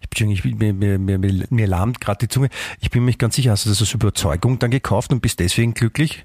ich 0.00 0.08
bin, 0.10 0.30
ich 0.30 0.42
bin, 0.42 0.58
mir, 0.58 0.72
mir, 0.74 0.98
mir, 0.98 1.18
mir, 1.18 1.46
mir 1.50 1.66
lahmt 1.68 2.00
gerade 2.00 2.26
die 2.26 2.28
Zunge. 2.28 2.48
Ich 2.80 2.90
bin 2.90 3.02
mir 3.02 3.06
nicht 3.06 3.18
ganz 3.20 3.36
sicher, 3.36 3.52
hast 3.52 3.64
du 3.66 3.68
das 3.68 3.80
aus 3.80 3.94
Überzeugung 3.94 4.58
dann 4.58 4.70
gekauft 4.72 5.12
und 5.12 5.20
bist 5.22 5.38
deswegen 5.38 5.72
glücklich? 5.74 6.24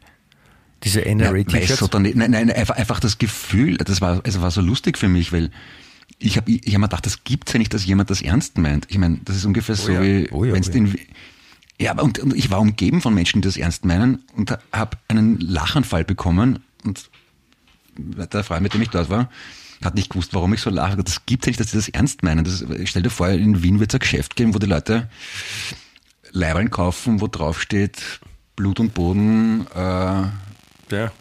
Diese 0.84 1.02
Ja, 1.02 1.16
NRA-T-Shirts? 1.16 1.80
du, 1.80 1.88
dann, 1.88 2.04
nein, 2.04 2.32
nein, 2.32 2.52
einfach, 2.52 2.76
einfach 2.76 3.00
das 3.00 3.18
Gefühl, 3.18 3.78
das 3.78 4.02
war, 4.02 4.22
es 4.24 4.40
war 4.42 4.52
so 4.52 4.62
lustig 4.62 4.98
für 4.98 5.08
mich, 5.08 5.32
weil 5.32 5.52
ich 6.20 6.38
habe 6.38 6.52
ich 6.52 6.74
hab 6.74 6.80
mir 6.80 6.88
gedacht, 6.88 7.06
das 7.06 7.24
gibt's 7.24 7.54
ja 7.54 7.60
nicht, 7.60 7.74
dass 7.74 7.86
jemand 7.86 8.10
das 8.10 8.22
ernst 8.22 8.58
meint. 8.58 8.86
Ich 8.90 8.98
meine, 8.98 9.20
das 9.26 9.36
ist 9.36 9.46
ungefähr 9.46 9.76
so 9.76 9.92
ja. 9.92 10.02
wie, 10.02 10.30
Oh 10.32 10.46
ja, 10.46 10.54
wenn's 10.54 10.70
oh 10.70 10.72
den, 10.72 10.96
ja, 11.80 11.92
aber 11.92 12.04
und, 12.04 12.20
und 12.20 12.36
ich 12.36 12.52
war 12.52 12.62
umgeben 12.62 13.02
von 13.02 13.14
Menschen, 13.14 13.42
die 13.42 13.48
das 13.48 13.58
ernst 13.58 13.84
meinen 13.84 14.24
und 14.36 14.58
habe 14.72 14.98
einen 15.08 15.40
Lachanfall 15.40 16.06
bekommen 16.06 16.60
und 16.84 17.10
der 17.98 18.44
Freund, 18.44 18.62
mit 18.62 18.74
dem 18.74 18.82
ich 18.82 18.90
dort 18.90 19.10
war, 19.10 19.30
hat 19.84 19.96
nicht 19.96 20.10
gewusst, 20.10 20.34
warum 20.34 20.54
ich 20.54 20.62
so 20.62 20.70
lache. 20.70 20.98
Das 21.04 21.26
gibt 21.26 21.46
ja 21.46 21.50
nicht, 21.50 21.60
dass 21.60 21.72
sie 21.72 21.78
das 21.78 21.90
ernst 21.90 22.24
meinen. 22.24 22.46
Das, 22.46 22.64
stell 22.86 23.02
dir 23.02 23.10
vor, 23.10 23.30
in 23.30 23.62
Wien 23.62 23.80
wird 23.80 23.92
es 23.92 23.96
ein 23.96 24.00
Geschäft 24.00 24.36
geben, 24.36 24.54
wo 24.54 24.60
die 24.60 24.68
Leute 24.68 25.10
Leibeln 26.32 26.70
kaufen, 26.70 27.22
wo 27.22 27.28
drauf 27.28 27.62
steht 27.62 28.20
Blut 28.56 28.80
und 28.80 28.94
Boden 28.94 29.68
äh, 29.74 30.24
Ja. 30.92 31.12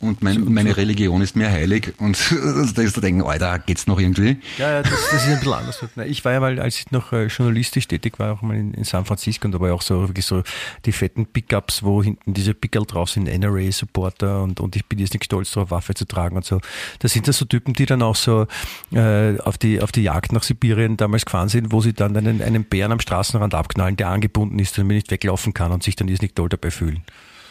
und 0.00 0.20
mein, 0.22 0.44
meine 0.52 0.76
Religion 0.76 1.22
ist 1.22 1.36
mir 1.36 1.50
heilig. 1.50 1.94
Und 1.98 2.18
da 2.74 2.82
ist 2.82 2.94
zu 2.94 3.00
denken, 3.00 3.22
Alter, 3.22 3.58
geht's 3.60 3.86
noch 3.86 4.00
irgendwie? 4.00 4.38
Ja, 4.58 4.70
ja 4.70 4.82
das, 4.82 4.90
das 4.90 5.22
ist 5.22 5.28
ein 5.28 5.38
bisschen 5.38 5.52
anders. 5.52 5.84
Ich 6.06 6.24
war 6.24 6.32
ja 6.32 6.40
mal, 6.40 6.58
als 6.58 6.78
ich 6.78 6.90
noch 6.90 7.12
äh, 7.12 7.26
journalistisch 7.26 7.86
tätig 7.86 8.18
war, 8.18 8.32
auch 8.32 8.42
mal 8.42 8.56
in, 8.56 8.74
in 8.74 8.84
San 8.84 9.04
Francisco 9.04 9.46
und 9.46 9.52
da 9.52 9.60
war 9.60 9.68
ja 9.68 9.74
auch 9.74 9.82
so 9.82 10.08
wirklich 10.08 10.26
so 10.26 10.42
die 10.84 10.92
fetten 10.92 11.26
Pickups, 11.26 11.82
wo 11.84 12.02
hinten 12.02 12.34
diese 12.34 12.52
Pickel 12.52 12.84
drauf 12.84 13.10
sind, 13.10 13.28
NRA-Supporter 13.28 14.42
und, 14.42 14.58
und 14.58 14.74
ich 14.74 14.84
bin 14.86 14.98
jetzt 14.98 15.14
nicht 15.14 15.24
stolz 15.24 15.52
darauf, 15.52 15.70
Waffe 15.70 15.94
zu 15.94 16.04
tragen 16.04 16.36
und 16.36 16.44
so. 16.44 16.60
Das 16.98 17.12
sind 17.12 17.28
das 17.28 17.38
so 17.38 17.44
Typen, 17.44 17.74
die 17.74 17.86
dann 17.86 18.02
auch 18.02 18.16
so 18.16 18.46
äh, 18.92 19.38
auf, 19.38 19.56
die, 19.56 19.80
auf 19.80 19.92
die 19.92 20.02
Jagd 20.02 20.32
nach 20.32 20.42
Sibirien 20.42 20.96
damals 20.96 21.24
gefahren 21.24 21.48
sind, 21.48 21.70
wo 21.70 21.80
sie 21.80 21.92
dann 21.92 22.16
einen, 22.16 22.42
einen 22.42 22.64
Bären 22.64 22.90
am 22.90 23.00
Straßenrand 23.00 23.54
abknallen, 23.54 23.96
der 23.96 24.08
angebunden 24.08 24.58
ist, 24.58 24.76
damit 24.76 24.92
er 24.92 24.96
nicht 24.96 25.10
weglaufen 25.12 25.54
kann 25.54 25.70
und 25.70 25.84
sich 25.84 25.94
dann 25.94 26.08
nicht 26.08 26.34
toll 26.34 26.48
dabei 26.48 26.72
fühlen. 26.72 27.04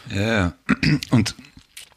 Ja, 0.10 0.22
ja. 0.22 0.54
Und 1.12 1.36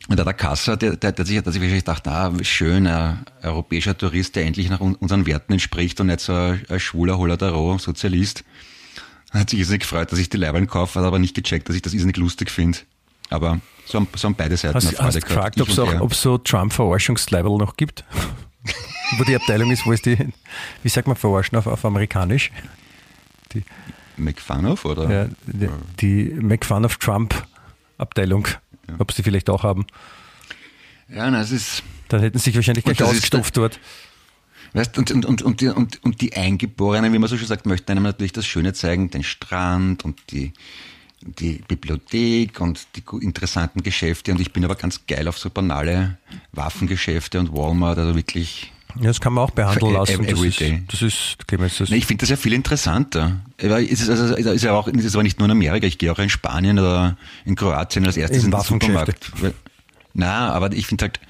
und 0.08 0.16
der, 0.16 0.24
der 0.24 0.34
Kasser, 0.34 0.76
der, 0.76 0.96
der, 0.96 1.12
der 1.12 1.22
hat 1.22 1.26
sich, 1.26 1.42
der 1.42 1.52
sich 1.52 1.60
wahrscheinlich 1.62 1.84
gedacht, 1.84 2.06
ah, 2.08 2.32
schön, 2.42 2.86
ein 2.86 3.24
europäischer 3.42 3.96
Tourist, 3.96 4.36
der 4.36 4.44
endlich 4.44 4.68
nach 4.68 4.80
un- 4.80 4.94
unseren 4.96 5.26
Werten 5.26 5.52
entspricht 5.54 6.00
und 6.00 6.08
nicht 6.08 6.20
so 6.20 6.32
ein, 6.34 6.62
ein 6.68 6.80
schwuler 6.80 7.18
Holodaro, 7.18 7.78
Sozialist. 7.78 8.44
Hat 9.32 9.50
sich 9.50 9.58
irrsinnig 9.58 9.80
gefreut, 9.82 10.12
dass 10.12 10.18
ich 10.18 10.28
die 10.28 10.36
Leibeln 10.36 10.66
kaufe, 10.66 11.00
hat 11.00 11.06
aber 11.06 11.18
nicht 11.18 11.34
gecheckt, 11.34 11.68
dass 11.68 11.74
ich 11.76 11.82
das 11.82 11.92
irrsinnig 11.94 12.16
lustig 12.18 12.50
finde. 12.50 12.78
Aber 13.30 13.60
so 13.86 13.98
haben, 13.98 14.08
so 14.14 14.28
haben 14.28 14.34
beide 14.36 14.56
Seiten 14.56 14.74
Hast, 14.74 14.88
Freude 14.94 15.02
hast 15.02 15.24
gefragt, 15.26 15.60
ob 15.60 15.68
es 15.68 15.78
auch, 15.78 16.00
ob 16.00 16.14
so 16.14 16.38
Trump-Verarschungsleibel 16.38 17.56
noch 17.56 17.76
gibt? 17.76 18.04
wo 19.18 19.24
die 19.24 19.34
Abteilung 19.34 19.70
ist, 19.70 19.84
wo 19.86 19.92
es 19.92 20.02
die, 20.02 20.16
wie 20.82 20.88
sagt 20.88 21.06
man 21.08 21.16
verarschen 21.16 21.56
auf, 21.58 21.66
auf 21.66 21.84
amerikanisch? 21.84 22.50
Make 24.16 24.40
fun 24.40 24.66
of, 24.66 24.84
oder? 24.84 25.10
Ja, 25.10 25.28
die, 25.46 25.68
die 26.00 26.34
Make 26.40 26.66
Fun 26.66 26.84
of 26.84 26.96
Trump 26.98 27.46
Abteilung, 27.98 28.46
ob 28.98 29.12
sie 29.12 29.22
vielleicht 29.22 29.50
auch 29.50 29.62
haben. 29.62 29.86
Ja, 31.08 31.30
na, 31.30 31.40
es 31.40 31.50
ist, 31.50 31.82
Dann 32.08 32.20
hätten 32.20 32.38
sie 32.38 32.44
sich 32.44 32.56
wahrscheinlich 32.56 32.84
gleich 32.84 33.02
ausgestopft 33.02 33.56
dort. 33.56 33.78
Weißt, 34.72 34.98
und, 34.98 35.10
und, 35.12 35.24
und, 35.24 35.42
und, 35.42 35.60
die, 35.60 35.68
und, 35.68 36.02
und 36.04 36.20
die 36.20 36.34
Eingeborenen, 36.34 37.12
wie 37.12 37.18
man 37.18 37.28
so 37.28 37.36
schön 37.36 37.46
sagt, 37.46 37.66
möchten 37.66 37.92
einem 37.92 38.02
natürlich 38.02 38.32
das 38.32 38.46
Schöne 38.46 38.72
zeigen, 38.72 39.10
den 39.10 39.22
Strand 39.22 40.04
und 40.04 40.20
die, 40.30 40.52
die 41.20 41.62
Bibliothek 41.68 42.60
und 42.60 42.86
die 42.96 43.02
interessanten 43.24 43.82
Geschäfte. 43.82 44.32
Und 44.32 44.40
ich 44.40 44.52
bin 44.52 44.64
aber 44.64 44.74
ganz 44.74 45.06
geil 45.06 45.28
auf 45.28 45.38
so 45.38 45.48
banale 45.48 46.18
Waffengeschäfte 46.52 47.38
und 47.38 47.52
Walmart, 47.52 47.98
also 47.98 48.16
wirklich. 48.16 48.72
Ja, 48.96 49.04
das 49.08 49.20
kann 49.20 49.32
man 49.32 49.44
auch 49.44 49.50
behandeln 49.50 49.92
lassen. 49.92 50.26
Das 50.26 50.40
ist, 50.40 50.60
das 50.92 51.02
ist, 51.02 51.48
Clemens, 51.48 51.78
das 51.78 51.90
Nee, 51.90 51.96
ich 51.96 52.06
finde 52.06 52.22
das 52.22 52.30
ja 52.30 52.36
viel 52.36 52.52
interessanter. 52.52 53.40
Aber 53.62 53.80
es 53.82 54.00
ist, 54.00 54.08
also, 54.08 54.34
es 54.36 54.46
ist 54.46 54.62
ja 54.62 54.72
auch, 54.72 54.86
es 54.88 55.04
ist 55.04 55.14
aber 55.14 55.22
nicht 55.22 55.38
nur 55.38 55.46
in 55.46 55.52
Amerika, 55.52 55.86
ich 55.86 55.98
gehe 55.98 56.12
auch 56.12 56.18
in 56.18 56.30
Spanien 56.30 56.78
oder 56.78 57.16
in 57.44 57.56
Kroatien 57.56 58.06
als 58.06 58.16
erstes 58.16 58.44
In 58.44 58.52
in, 58.52 58.56
den. 58.56 58.60
Supermarkt. 58.62 59.32
Weil- 59.42 59.54
Na, 60.12 60.50
aber 60.52 60.72
ich 60.72 60.86
finde 60.86 61.04
halt, 61.06 61.20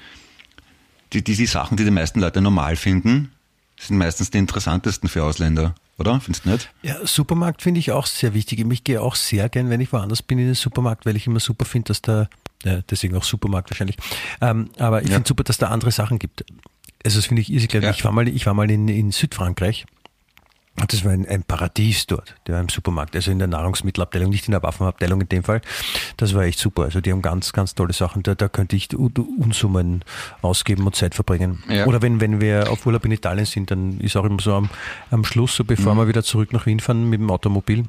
die, 1.13 1.23
die, 1.23 1.35
die 1.35 1.45
Sachen, 1.45 1.77
die 1.77 1.83
die 1.85 1.91
meisten 1.91 2.19
Leute 2.19 2.41
normal 2.41 2.75
finden, 2.75 3.31
sind 3.79 3.97
meistens 3.97 4.29
die 4.31 4.37
interessantesten 4.37 5.09
für 5.09 5.23
Ausländer, 5.23 5.75
oder? 5.97 6.19
Findest 6.21 6.45
du 6.45 6.49
nicht? 6.49 6.69
Ja, 6.83 7.05
Supermarkt 7.05 7.61
finde 7.61 7.79
ich 7.79 7.91
auch 7.91 8.05
sehr 8.05 8.33
wichtig. 8.33 8.59
Ich 8.71 8.83
gehe 8.83 9.01
auch 9.01 9.15
sehr 9.15 9.49
gern, 9.49 9.69
wenn 9.69 9.81
ich 9.81 9.91
woanders 9.91 10.21
bin 10.21 10.39
in 10.39 10.45
den 10.45 10.55
Supermarkt, 10.55 11.05
weil 11.05 11.15
ich 11.15 11.27
immer 11.27 11.39
super 11.39 11.65
finde, 11.65 11.89
dass 11.89 12.01
da, 12.01 12.29
ja, 12.63 12.81
deswegen 12.89 13.15
auch 13.17 13.23
Supermarkt 13.23 13.69
wahrscheinlich, 13.71 13.97
ähm, 14.41 14.69
aber 14.77 15.01
ich 15.01 15.09
Ja. 15.09 15.15
finde 15.15 15.27
super, 15.27 15.43
dass 15.43 15.57
da 15.57 15.67
andere 15.69 15.91
Sachen 15.91 16.19
gibt. 16.19 16.45
Also 17.05 17.19
das 17.19 17.27
finde 17.27 17.41
ich 17.43 17.51
irrsinnig. 17.53 17.83
Ja. 17.83 17.91
Ich 17.91 18.03
war 18.03 18.11
mal, 18.11 18.27
ich 18.27 18.45
war 18.45 18.53
mal 18.53 18.69
in, 18.69 18.87
in 18.89 19.11
Südfrankreich. 19.11 19.85
Das 20.87 21.05
war 21.05 21.13
ein, 21.13 21.25
ein 21.25 21.43
Paradies 21.43 22.05
dort, 22.05 22.35
der 22.47 22.59
im 22.59 22.67
Supermarkt, 22.67 23.15
also 23.15 23.31
in 23.31 23.39
der 23.39 23.47
Nahrungsmittelabteilung, 23.47 24.29
nicht 24.29 24.49
in 24.49 24.51
der 24.51 24.61
Waffenabteilung 24.61 25.21
in 25.21 25.29
dem 25.29 25.43
Fall. 25.45 25.61
Das 26.17 26.33
war 26.33 26.43
echt 26.43 26.59
super. 26.59 26.83
Also 26.83 26.99
die 26.99 27.13
haben 27.13 27.21
ganz, 27.21 27.53
ganz 27.53 27.75
tolle 27.75 27.93
Sachen. 27.93 28.23
Da, 28.23 28.35
da 28.35 28.49
könnte 28.49 28.75
ich 28.75 28.89
Unsummen 28.93 30.03
ausgeben 30.41 30.85
und 30.85 30.93
Zeit 30.97 31.15
verbringen. 31.15 31.63
Ja. 31.69 31.85
Oder 31.85 32.01
wenn, 32.01 32.19
wenn 32.19 32.41
wir 32.41 32.69
auf 32.69 32.85
Urlaub 32.85 33.05
in 33.05 33.11
Italien 33.13 33.45
sind, 33.45 33.71
dann 33.71 34.01
ist 34.01 34.17
auch 34.17 34.25
immer 34.25 34.41
so 34.41 34.53
am, 34.53 34.69
am 35.11 35.23
Schluss, 35.23 35.55
so 35.55 35.63
bevor 35.63 35.93
Mhm. 35.95 35.99
wir 35.99 36.07
wieder 36.09 36.23
zurück 36.23 36.51
nach 36.51 36.65
Wien 36.65 36.81
fahren 36.81 37.09
mit 37.09 37.21
dem 37.21 37.31
Automobil, 37.31 37.85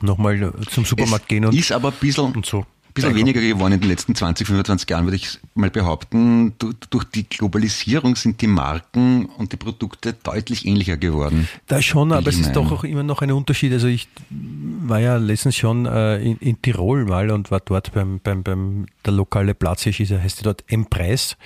nochmal 0.00 0.50
zum 0.70 0.86
Supermarkt 0.86 1.28
gehen 1.28 1.44
und, 1.44 1.54
ist 1.54 1.72
aber 1.72 1.88
ein 1.88 1.94
bisschen, 2.00 2.32
und 2.32 2.46
so. 2.46 2.64
Bisschen 3.00 3.16
weniger 3.16 3.40
geworden 3.40 3.72
in 3.74 3.80
den 3.80 3.88
letzten 3.90 4.14
20, 4.14 4.46
25 4.46 4.88
Jahren, 4.90 5.04
würde 5.04 5.16
ich 5.16 5.38
mal 5.54 5.70
behaupten. 5.70 6.54
Du- 6.58 6.72
Durch 6.90 7.04
die 7.04 7.28
Globalisierung 7.28 8.16
sind 8.16 8.40
die 8.40 8.46
Marken 8.46 9.26
und 9.26 9.52
die 9.52 9.56
Produkte 9.56 10.12
deutlich 10.12 10.66
ähnlicher 10.66 10.96
geworden. 10.96 11.48
Da 11.66 11.80
schon, 11.82 12.12
aber 12.12 12.28
es 12.28 12.38
ist 12.38 12.52
doch 12.56 12.70
auch 12.72 12.84
immer 12.84 13.02
noch 13.02 13.22
ein 13.22 13.32
Unterschied. 13.32 13.72
Also 13.72 13.86
ich 13.88 14.08
war 14.30 15.00
ja 15.00 15.16
letztens 15.16 15.56
schon 15.56 15.86
äh, 15.86 16.18
in, 16.22 16.36
in 16.38 16.60
Tirol 16.62 17.04
mal 17.04 17.30
und 17.30 17.50
war 17.50 17.60
dort 17.60 17.92
beim, 17.92 18.20
beim, 18.20 18.42
beim 18.42 18.86
der 19.04 19.12
lokale 19.12 19.54
Platz 19.54 19.82
hier 19.82 19.98
ist, 19.98 20.10
heißt 20.12 20.38
ja 20.38 20.44
dort 20.44 20.64
M-Preis. 20.68 21.36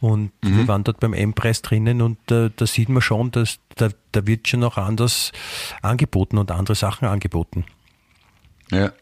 Und 0.00 0.30
Mhm. 0.42 0.56
wir 0.58 0.68
waren 0.68 0.84
dort 0.84 1.00
beim 1.00 1.12
M-Preis 1.12 1.62
drinnen 1.62 2.00
und 2.02 2.18
äh, 2.30 2.50
da 2.54 2.66
sieht 2.66 2.88
man 2.88 3.02
schon, 3.02 3.30
dass 3.30 3.58
da, 3.76 3.88
da 4.12 4.26
wird 4.26 4.48
schon 4.48 4.64
auch 4.64 4.76
anders 4.76 5.32
angeboten 5.82 6.38
und 6.38 6.50
andere 6.50 6.74
Sachen 6.74 7.06
angeboten. 7.08 7.64
Ja. 8.70 8.92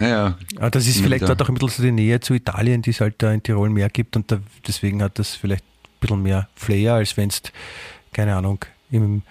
Ja, 0.00 0.38
Ah, 0.60 0.70
das 0.70 0.86
ist 0.86 1.00
vielleicht 1.00 1.28
dort 1.28 1.42
auch 1.42 1.48
ein 1.48 1.54
bisschen 1.54 1.70
so 1.70 1.82
die 1.82 1.90
Nähe 1.92 2.20
zu 2.20 2.34
Italien, 2.34 2.82
die 2.82 2.90
es 2.90 3.00
halt 3.00 3.16
da 3.22 3.32
in 3.32 3.42
Tirol 3.42 3.68
mehr 3.70 3.88
gibt 3.88 4.16
und 4.16 4.30
da, 4.30 4.38
deswegen 4.66 5.02
hat 5.02 5.18
das 5.18 5.34
vielleicht 5.34 5.64
ein 5.64 5.98
bisschen 6.00 6.22
mehr 6.22 6.48
Flair, 6.54 6.94
als 6.94 7.16
wenn 7.16 7.28
es, 7.30 7.42
keine 8.12 8.36
Ahnung, 8.36 8.64
im 8.90 9.22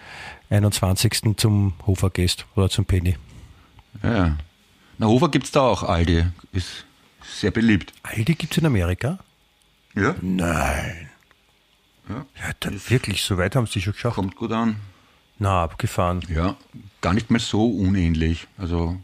21. 0.49 1.37
zum 1.37 1.73
Hofer 1.85 2.09
gehst 2.09 2.45
oder 2.55 2.69
zum 2.69 2.85
Penny. 2.85 3.15
Ja. 4.03 4.37
Na, 4.97 5.07
Hofer 5.07 5.29
gibt's 5.29 5.51
da 5.51 5.61
auch, 5.61 5.83
Aldi. 5.83 6.25
Ist 6.51 6.85
sehr 7.23 7.51
beliebt. 7.51 7.93
Aldi 8.03 8.35
gibt 8.35 8.51
es 8.53 8.57
in 8.57 8.65
Amerika? 8.65 9.19
Ja. 9.95 10.15
Nein. 10.21 11.09
Ja. 12.09 12.15
Ja, 12.39 12.51
dann 12.59 12.79
wirklich, 12.89 13.21
so 13.23 13.37
weit 13.37 13.55
haben 13.55 13.67
sie 13.67 13.81
schon 13.81 13.93
geschafft. 13.93 14.15
Kommt 14.15 14.35
gut 14.35 14.51
an. 14.51 14.77
Na, 15.39 15.63
abgefahren. 15.63 16.21
Ja, 16.33 16.55
gar 17.01 17.13
nicht 17.13 17.29
mal 17.31 17.39
so 17.39 17.67
unähnlich. 17.69 18.47
Also 18.57 18.97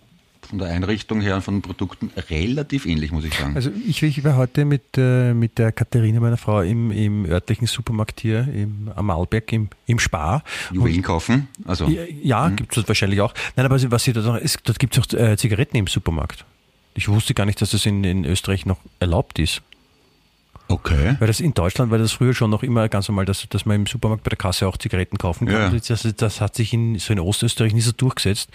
von 0.54 0.60
der 0.60 0.70
Einrichtung 0.70 1.20
her 1.20 1.38
und 1.38 1.42
von 1.42 1.56
den 1.56 1.62
Produkten 1.64 2.12
relativ 2.30 2.86
ähnlich, 2.86 3.12
muss 3.12 3.26
ich 3.26 3.34
sagen. 3.34 3.56
Also 3.56 3.72
ich, 3.88 4.04
ich 4.04 4.24
war 4.24 4.36
heute 4.38 4.66
mit, 4.66 4.84
äh, 4.98 5.34
mit 5.34 5.58
der 5.58 5.72
Katharina, 5.72 6.20
meiner 6.20 6.38
Frau, 6.38 6.62
im, 6.62 6.92
im 6.92 7.26
örtlichen 7.26 7.66
Supermarkt 7.66 8.20
hier 8.20 8.48
im, 8.54 8.92
am 8.96 9.10
Arlberg, 9.10 9.52
im, 9.52 9.70
im 9.88 9.98
Spar. 9.98 10.44
Juwelen 10.72 11.02
kaufen. 11.02 11.48
Also, 11.66 11.88
Ja, 11.88 12.04
ja 12.22 12.50
gibt 12.50 12.78
es 12.78 12.88
wahrscheinlich 12.88 13.20
auch. 13.22 13.34
Nein, 13.56 13.66
aber 13.66 13.82
was 13.92 14.04
sie 14.04 14.14
dort 14.14 14.28
noch, 14.28 14.38
ist, 14.38 14.60
dort 14.66 14.78
gibt 14.78 14.96
es 14.96 15.04
auch 15.04 15.20
äh, 15.20 15.38
Zigaretten 15.38 15.76
im 15.76 15.88
Supermarkt. 15.88 16.46
Ich 16.94 17.10
wusste 17.10 17.34
gar 17.34 17.48
nicht, 17.48 17.60
dass 17.60 17.72
das 17.72 17.88
in, 17.88 18.04
in 18.04 18.24
Österreich 18.24 18.68
noch 18.68 18.78
erlaubt 19.00 19.40
ist. 19.40 19.64
Okay. 20.74 21.16
Weil 21.20 21.28
das 21.28 21.40
in 21.40 21.54
Deutschland 21.54 21.92
war 21.92 21.98
das 21.98 22.12
früher 22.12 22.34
schon 22.34 22.50
noch 22.50 22.64
immer 22.64 22.90
ganz 22.90 23.08
normal, 23.08 23.26
dass, 23.26 23.48
dass 23.50 23.66
man 23.66 23.78
im 23.78 23.86
Supermarkt 23.86 24.24
bei 24.24 24.30
der 24.30 24.38
Kasse 24.38 24.68
auch 24.68 24.78
Zigaretten 24.78 25.18
kaufen 25.18 25.48
kann. 25.48 25.74
Ja. 25.74 25.80
Das, 25.88 26.08
das 26.18 26.42
hat 26.42 26.56
sich 26.56 26.74
in, 26.74 27.00
so 27.00 27.14
in 27.14 27.20
Ostösterreich 27.20 27.74
nicht 27.74 27.86
so 27.86 27.92
durchgesetzt. 27.92 28.50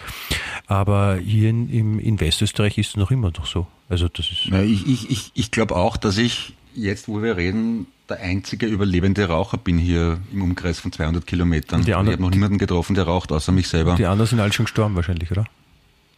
Aber 0.67 1.17
hier 1.17 1.49
in, 1.49 1.69
im, 1.69 1.99
in 1.99 2.19
Westösterreich 2.19 2.77
ist 2.77 2.89
es 2.89 2.95
noch 2.97 3.11
immer 3.11 3.31
noch 3.31 3.45
so. 3.45 3.67
Also 3.89 4.07
das 4.07 4.29
ist. 4.31 4.47
Na, 4.49 4.61
ich 4.61 4.85
ich, 4.87 5.09
ich, 5.09 5.31
ich 5.33 5.51
glaube 5.51 5.75
auch, 5.75 5.97
dass 5.97 6.17
ich 6.17 6.53
jetzt, 6.75 7.07
wo 7.07 7.21
wir 7.21 7.37
reden, 7.37 7.87
der 8.09 8.19
einzige 8.21 8.65
überlebende 8.65 9.27
Raucher 9.27 9.57
bin 9.57 9.77
hier 9.77 10.19
im 10.31 10.41
Umkreis 10.41 10.79
von 10.79 10.91
200 10.91 11.25
Kilometern. 11.27 11.83
Die 11.83 11.91
ich 11.91 11.95
anderen- 11.95 12.13
habe 12.13 12.23
noch 12.23 12.31
niemanden 12.31 12.57
getroffen, 12.57 12.95
der 12.95 13.05
raucht, 13.05 13.31
außer 13.31 13.51
mich 13.51 13.67
selber. 13.67 13.95
Die 13.95 14.05
anderen 14.05 14.27
sind 14.29 14.39
alle 14.39 14.53
schon 14.53 14.65
gestorben 14.65 14.95
wahrscheinlich, 14.95 15.31
oder? 15.31 15.45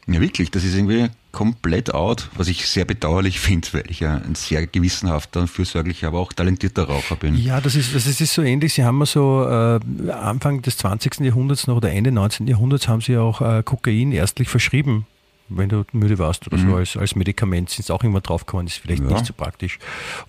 Ja, 0.07 0.19
wirklich, 0.19 0.49
das 0.51 0.63
ist 0.63 0.73
irgendwie 0.75 1.09
komplett 1.31 1.93
out, 1.93 2.29
was 2.35 2.47
ich 2.47 2.67
sehr 2.67 2.85
bedauerlich 2.85 3.39
finde, 3.39 3.67
weil 3.73 3.83
ich 3.89 3.99
ja 4.01 4.15
ein 4.17 4.35
sehr 4.35 4.65
gewissenhafter 4.67 5.41
und 5.41 5.47
fürsorglicher, 5.47 6.07
aber 6.07 6.19
auch 6.19 6.33
talentierter 6.33 6.83
Raucher 6.85 7.15
bin. 7.15 7.35
Ja, 7.35 7.61
das 7.61 7.75
ist, 7.75 7.93
das 7.95 8.07
ist, 8.07 8.19
ist 8.19 8.33
so 8.33 8.41
ähnlich. 8.41 8.73
Sie 8.73 8.83
haben 8.83 8.97
mal 8.97 9.05
so 9.05 9.45
äh, 9.47 10.11
Anfang 10.11 10.61
des 10.63 10.77
20. 10.77 11.19
Jahrhunderts 11.21 11.67
noch 11.67 11.77
oder 11.77 11.91
Ende 11.91 12.11
19. 12.11 12.47
Jahrhunderts 12.47 12.87
haben 12.87 13.01
sie 13.01 13.17
auch 13.17 13.41
äh, 13.41 13.63
Kokain 13.63 14.11
erstlich 14.11 14.49
verschrieben. 14.49 15.05
Wenn 15.53 15.67
du 15.69 15.83
müde 15.91 16.17
warst 16.17 16.47
oder 16.47 16.57
so 16.57 16.75
als, 16.75 16.95
als 16.95 17.13
Medikament, 17.15 17.69
sind 17.69 17.85
sie 17.85 17.93
auch 17.93 18.03
immer 18.05 18.21
draufgekommen, 18.21 18.67
ist 18.67 18.77
vielleicht 18.77 19.03
Mhm. 19.03 19.09
Ja. 19.09 19.15
nicht 19.17 19.25
so 19.27 19.33
praktisch. 19.33 19.79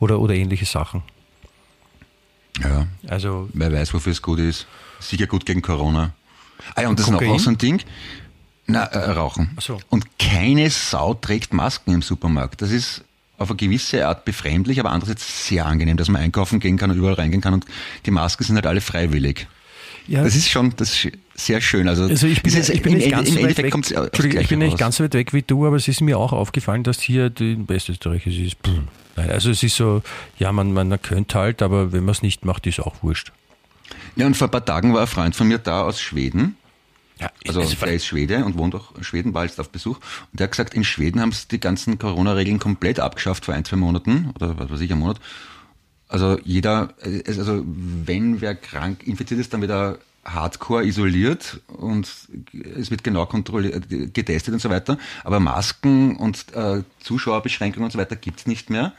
Oder, 0.00 0.18
oder 0.18 0.34
ähnliche 0.34 0.64
Sachen. 0.66 1.02
Ja, 2.60 2.86
Also 3.08 3.48
wer 3.54 3.72
weiß, 3.72 3.94
wofür 3.94 4.12
es 4.12 4.20
gut 4.20 4.38
ist. 4.38 4.66
Sicher 5.00 5.26
gut 5.26 5.46
gegen 5.46 5.62
Corona. 5.62 6.12
Ah 6.74 6.82
ja, 6.82 6.88
und 6.88 6.98
das 6.98 7.06
ist 7.06 7.12
Kokain? 7.12 7.28
noch 7.28 7.34
auch 7.36 7.40
so 7.40 7.50
ein 7.50 7.58
Ding. 7.58 7.80
Na, 8.66 8.84
äh, 8.84 9.10
Rauchen. 9.10 9.50
Ach 9.56 9.62
so. 9.62 9.80
Und 9.90 10.18
keine 10.18 10.70
Sau 10.70 11.14
trägt 11.14 11.52
Masken 11.52 11.94
im 11.94 12.02
Supermarkt. 12.02 12.62
Das 12.62 12.70
ist 12.70 13.04
auf 13.38 13.50
eine 13.50 13.56
gewisse 13.56 14.06
Art 14.06 14.24
befremdlich, 14.24 14.78
aber 14.78 14.90
andererseits 14.90 15.48
sehr 15.48 15.66
angenehm, 15.66 15.96
dass 15.96 16.08
man 16.08 16.22
einkaufen 16.22 16.60
gehen 16.60 16.76
kann 16.76 16.90
und 16.90 16.96
überall 16.96 17.14
reingehen 17.14 17.42
kann 17.42 17.54
und 17.54 17.66
die 18.06 18.10
Masken 18.10 18.44
sind 18.44 18.54
halt 18.54 18.66
alle 18.66 18.80
freiwillig. 18.80 19.48
Ja. 20.06 20.24
Das 20.24 20.34
ist 20.34 20.48
schon 20.48 20.74
das 20.76 21.04
ist 21.04 21.12
sehr 21.34 21.60
schön. 21.60 21.88
Also, 21.88 22.04
also 22.04 22.26
ich 22.26 22.42
bin, 22.42 22.56
ich 22.56 22.82
bin 22.82 22.94
nicht 22.94 23.10
ganz 23.10 23.30
so 23.30 23.42
weit 23.42 23.56
weg. 23.56 23.74
Entschuldigung, 23.74 24.40
ich 24.40 24.48
bin 24.48 24.58
nicht 24.58 24.78
ganz 24.78 24.96
so 24.96 25.04
weit 25.04 25.14
weg 25.14 25.32
wie 25.32 25.42
du, 25.42 25.66
aber 25.66 25.76
es 25.76 25.88
ist 25.88 26.00
mir 26.00 26.18
auch 26.18 26.32
aufgefallen, 26.32 26.82
dass 26.82 27.00
hier 27.00 27.30
die 27.30 27.56
Westösterreich 27.68 28.26
es 28.26 28.36
ist. 28.36 28.56
Also 29.16 29.50
es 29.50 29.62
ist 29.62 29.76
so, 29.76 30.02
ja, 30.38 30.52
man, 30.52 30.72
man 30.72 31.00
könnte 31.00 31.38
halt, 31.38 31.62
aber 31.62 31.92
wenn 31.92 32.04
man 32.04 32.12
es 32.12 32.22
nicht 32.22 32.44
macht, 32.44 32.66
ist 32.66 32.80
auch 32.80 32.96
wurscht. 33.02 33.32
Ja, 34.16 34.26
und 34.26 34.36
vor 34.36 34.48
ein 34.48 34.50
paar 34.50 34.64
Tagen 34.64 34.92
war 34.94 35.02
ein 35.02 35.06
Freund 35.06 35.36
von 35.36 35.48
mir 35.48 35.58
da 35.58 35.82
aus 35.82 36.00
Schweden. 36.00 36.56
Ja, 37.22 37.30
also 37.46 37.62
der 37.62 37.94
ist 37.94 38.06
Schwede 38.06 38.44
und 38.44 38.58
wohnt 38.58 38.74
auch 38.74 38.96
in 38.96 39.04
Schweden, 39.04 39.32
war 39.32 39.44
jetzt 39.44 39.60
auf 39.60 39.70
Besuch. 39.70 39.96
Und 40.32 40.40
der 40.40 40.44
hat 40.44 40.52
gesagt, 40.52 40.74
in 40.74 40.84
Schweden 40.84 41.20
haben 41.20 41.32
sie 41.32 41.46
die 41.48 41.60
ganzen 41.60 41.98
Corona-Regeln 41.98 42.58
komplett 42.58 42.98
abgeschafft 42.98 43.44
vor 43.44 43.54
ein, 43.54 43.64
zwei 43.64 43.76
Monaten 43.76 44.30
oder 44.34 44.58
was 44.58 44.70
weiß 44.70 44.80
ich, 44.80 44.92
ein 44.92 44.98
Monat. 44.98 45.20
Also 46.08 46.38
jeder, 46.44 46.94
also 47.26 47.62
wenn 47.64 48.40
wer 48.40 48.54
krank 48.54 49.06
infiziert 49.06 49.40
ist, 49.40 49.54
dann 49.54 49.62
wieder 49.62 49.98
hardcore 50.24 50.84
isoliert 50.84 51.60
und 51.68 52.08
es 52.76 52.90
wird 52.90 53.02
genau 53.02 53.26
kontrolliert, 53.26 53.88
getestet 53.88 54.54
und 54.54 54.60
so 54.60 54.70
weiter. 54.70 54.98
Aber 55.24 55.40
Masken 55.40 56.16
und 56.16 56.52
äh, 56.54 56.82
Zuschauerbeschränkungen 57.00 57.84
und 57.84 57.92
so 57.92 57.98
weiter 57.98 58.16
gibt's 58.16 58.46
nicht 58.46 58.68
mehr. 58.68 58.92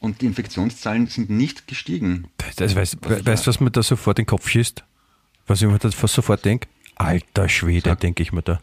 Und 0.00 0.20
die 0.20 0.26
Infektionszahlen 0.26 1.08
sind 1.08 1.28
nicht 1.28 1.66
gestiegen. 1.66 2.28
Das 2.56 2.76
weißt 2.76 2.98
du, 3.00 3.26
weißt, 3.26 3.46
was 3.46 3.60
mir 3.60 3.70
da 3.70 3.82
sofort 3.82 4.18
in 4.18 4.24
den 4.24 4.28
Kopf 4.28 4.48
schießt? 4.48 4.84
Was 5.46 5.60
ich 5.60 5.68
mir 5.68 5.78
da 5.78 5.90
sofort 5.90 6.44
denke? 6.44 6.68
Alter 6.98 7.48
Schwede, 7.48 7.96
denke 7.96 8.22
ich 8.22 8.32
mir 8.32 8.42
da. 8.42 8.60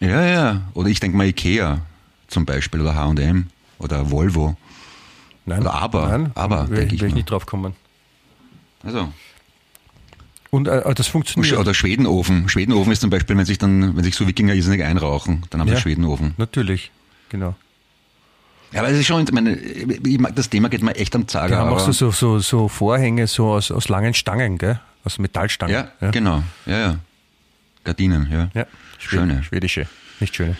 Ja, 0.00 0.24
ja. 0.24 0.62
Oder 0.74 0.88
ich 0.88 1.00
denke 1.00 1.16
mal 1.16 1.26
Ikea 1.26 1.80
zum 2.28 2.44
Beispiel 2.44 2.80
oder 2.80 2.94
H&M 2.94 3.48
oder 3.78 4.10
Volvo. 4.10 4.56
Nein, 5.46 5.62
oder 5.62 5.74
aber, 5.74 6.08
nein, 6.08 6.30
aber 6.34 6.64
denke 6.64 6.94
ich, 6.94 7.00
will 7.00 7.08
ich 7.08 7.14
nicht 7.14 7.30
drauf 7.30 7.46
kommen. 7.46 7.74
Also. 8.84 9.08
Und 10.50 10.68
äh, 10.68 10.94
das 10.94 11.08
funktioniert. 11.08 11.58
Oder 11.58 11.74
Schwedenofen. 11.74 12.48
Schwedenofen 12.48 12.92
ist 12.92 13.00
zum 13.00 13.10
Beispiel, 13.10 13.36
wenn 13.36 13.44
sich 13.44 13.58
dann, 13.58 13.96
wenn 13.96 14.04
sich 14.04 14.14
so 14.14 14.26
Wikinger 14.26 14.54
irrsinnig 14.54 14.82
einrauchen, 14.82 15.42
dann 15.50 15.60
haben 15.60 15.68
ja, 15.68 15.76
sie 15.76 15.82
Schwedenofen. 15.82 16.34
Natürlich, 16.36 16.90
genau. 17.28 17.54
Ja, 18.72 18.80
aber 18.80 18.90
es 18.90 18.98
ist 18.98 19.06
schon, 19.06 19.24
ich 19.24 19.32
meine, 19.32 19.54
ich 19.56 20.18
mag, 20.18 20.36
das 20.36 20.50
Thema 20.50 20.68
geht 20.68 20.82
mir 20.82 20.94
echt 20.94 21.14
am 21.16 21.26
Zager. 21.26 21.48
Die 21.48 21.54
haben 21.54 21.70
auch 21.70 21.80
so, 21.80 21.92
so, 21.92 22.10
so, 22.10 22.38
so 22.38 22.68
Vorhänge 22.68 23.26
so 23.26 23.52
aus, 23.52 23.70
aus 23.70 23.88
langen 23.88 24.12
Stangen, 24.12 24.58
gell? 24.58 24.78
Aus 25.04 25.18
Metallstangen. 25.18 25.74
Ja, 25.74 25.88
ja, 26.00 26.10
genau. 26.10 26.42
Ja, 26.66 26.78
ja. 26.78 26.98
Gardinen, 27.88 28.28
ja. 28.30 28.50
Ja, 28.52 28.66
schöne. 28.98 29.42
Schwedische, 29.42 29.86
nicht 30.20 30.36
schöne. 30.36 30.56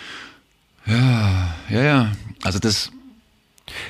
Ja, 0.87 1.55
ja, 1.69 1.83
ja. 1.83 2.13
Also 2.43 2.59
das. 2.59 2.91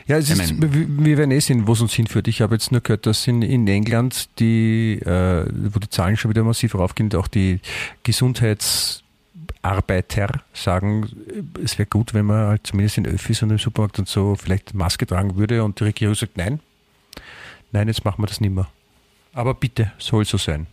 Ja, 0.09 0.17
es 0.17 0.29
ist, 0.29 0.55
wir 0.61 1.19
werden 1.19 1.31
eh 1.31 1.39
sehen, 1.39 1.69
wo 1.69 1.75
es 1.75 1.81
uns 1.81 1.95
hinführt. 1.95 2.27
Ich 2.27 2.41
habe 2.41 2.57
jetzt 2.57 2.73
nur 2.73 2.81
gehört, 2.81 3.07
dass 3.07 3.29
in, 3.29 3.43
in 3.43 3.69
England 3.69 4.29
die, 4.41 4.95
äh, 4.95 5.47
wo 5.73 5.79
die 5.79 5.89
Zahlen 5.89 6.17
schon 6.17 6.33
wieder 6.33 6.43
massiv 6.43 6.75
raufgehen, 6.75 7.15
auch 7.15 7.29
die 7.29 7.61
Gesundheits 8.03 9.05
Arbeiter 9.63 10.43
sagen, 10.53 11.09
es 11.63 11.79
wäre 11.79 11.89
gut, 11.89 12.15
wenn 12.15 12.27
man 12.27 12.49
halt 12.49 12.67
zumindest 12.67 12.99
in 12.99 13.07
Öffis 13.07 13.41
und 13.45 13.51
im 13.51 13.59
Supermarkt 13.59 14.01
und 14.01 14.09
so 14.09 14.35
vielleicht 14.35 14.75
Maske 14.75 15.07
tragen 15.07 15.37
würde 15.37 15.63
und 15.63 15.79
die 15.79 15.85
Regierung 15.85 16.17
sagt, 16.17 16.37
nein, 16.37 16.59
nein, 17.71 17.87
jetzt 17.87 18.05
machen 18.05 18.21
wir 18.21 18.27
das 18.27 18.41
nicht 18.41 18.53
mehr. 18.53 18.67
Aber 19.33 19.55
bitte, 19.55 19.93
soll 19.99 20.25
so 20.25 20.39
sein. 20.39 20.67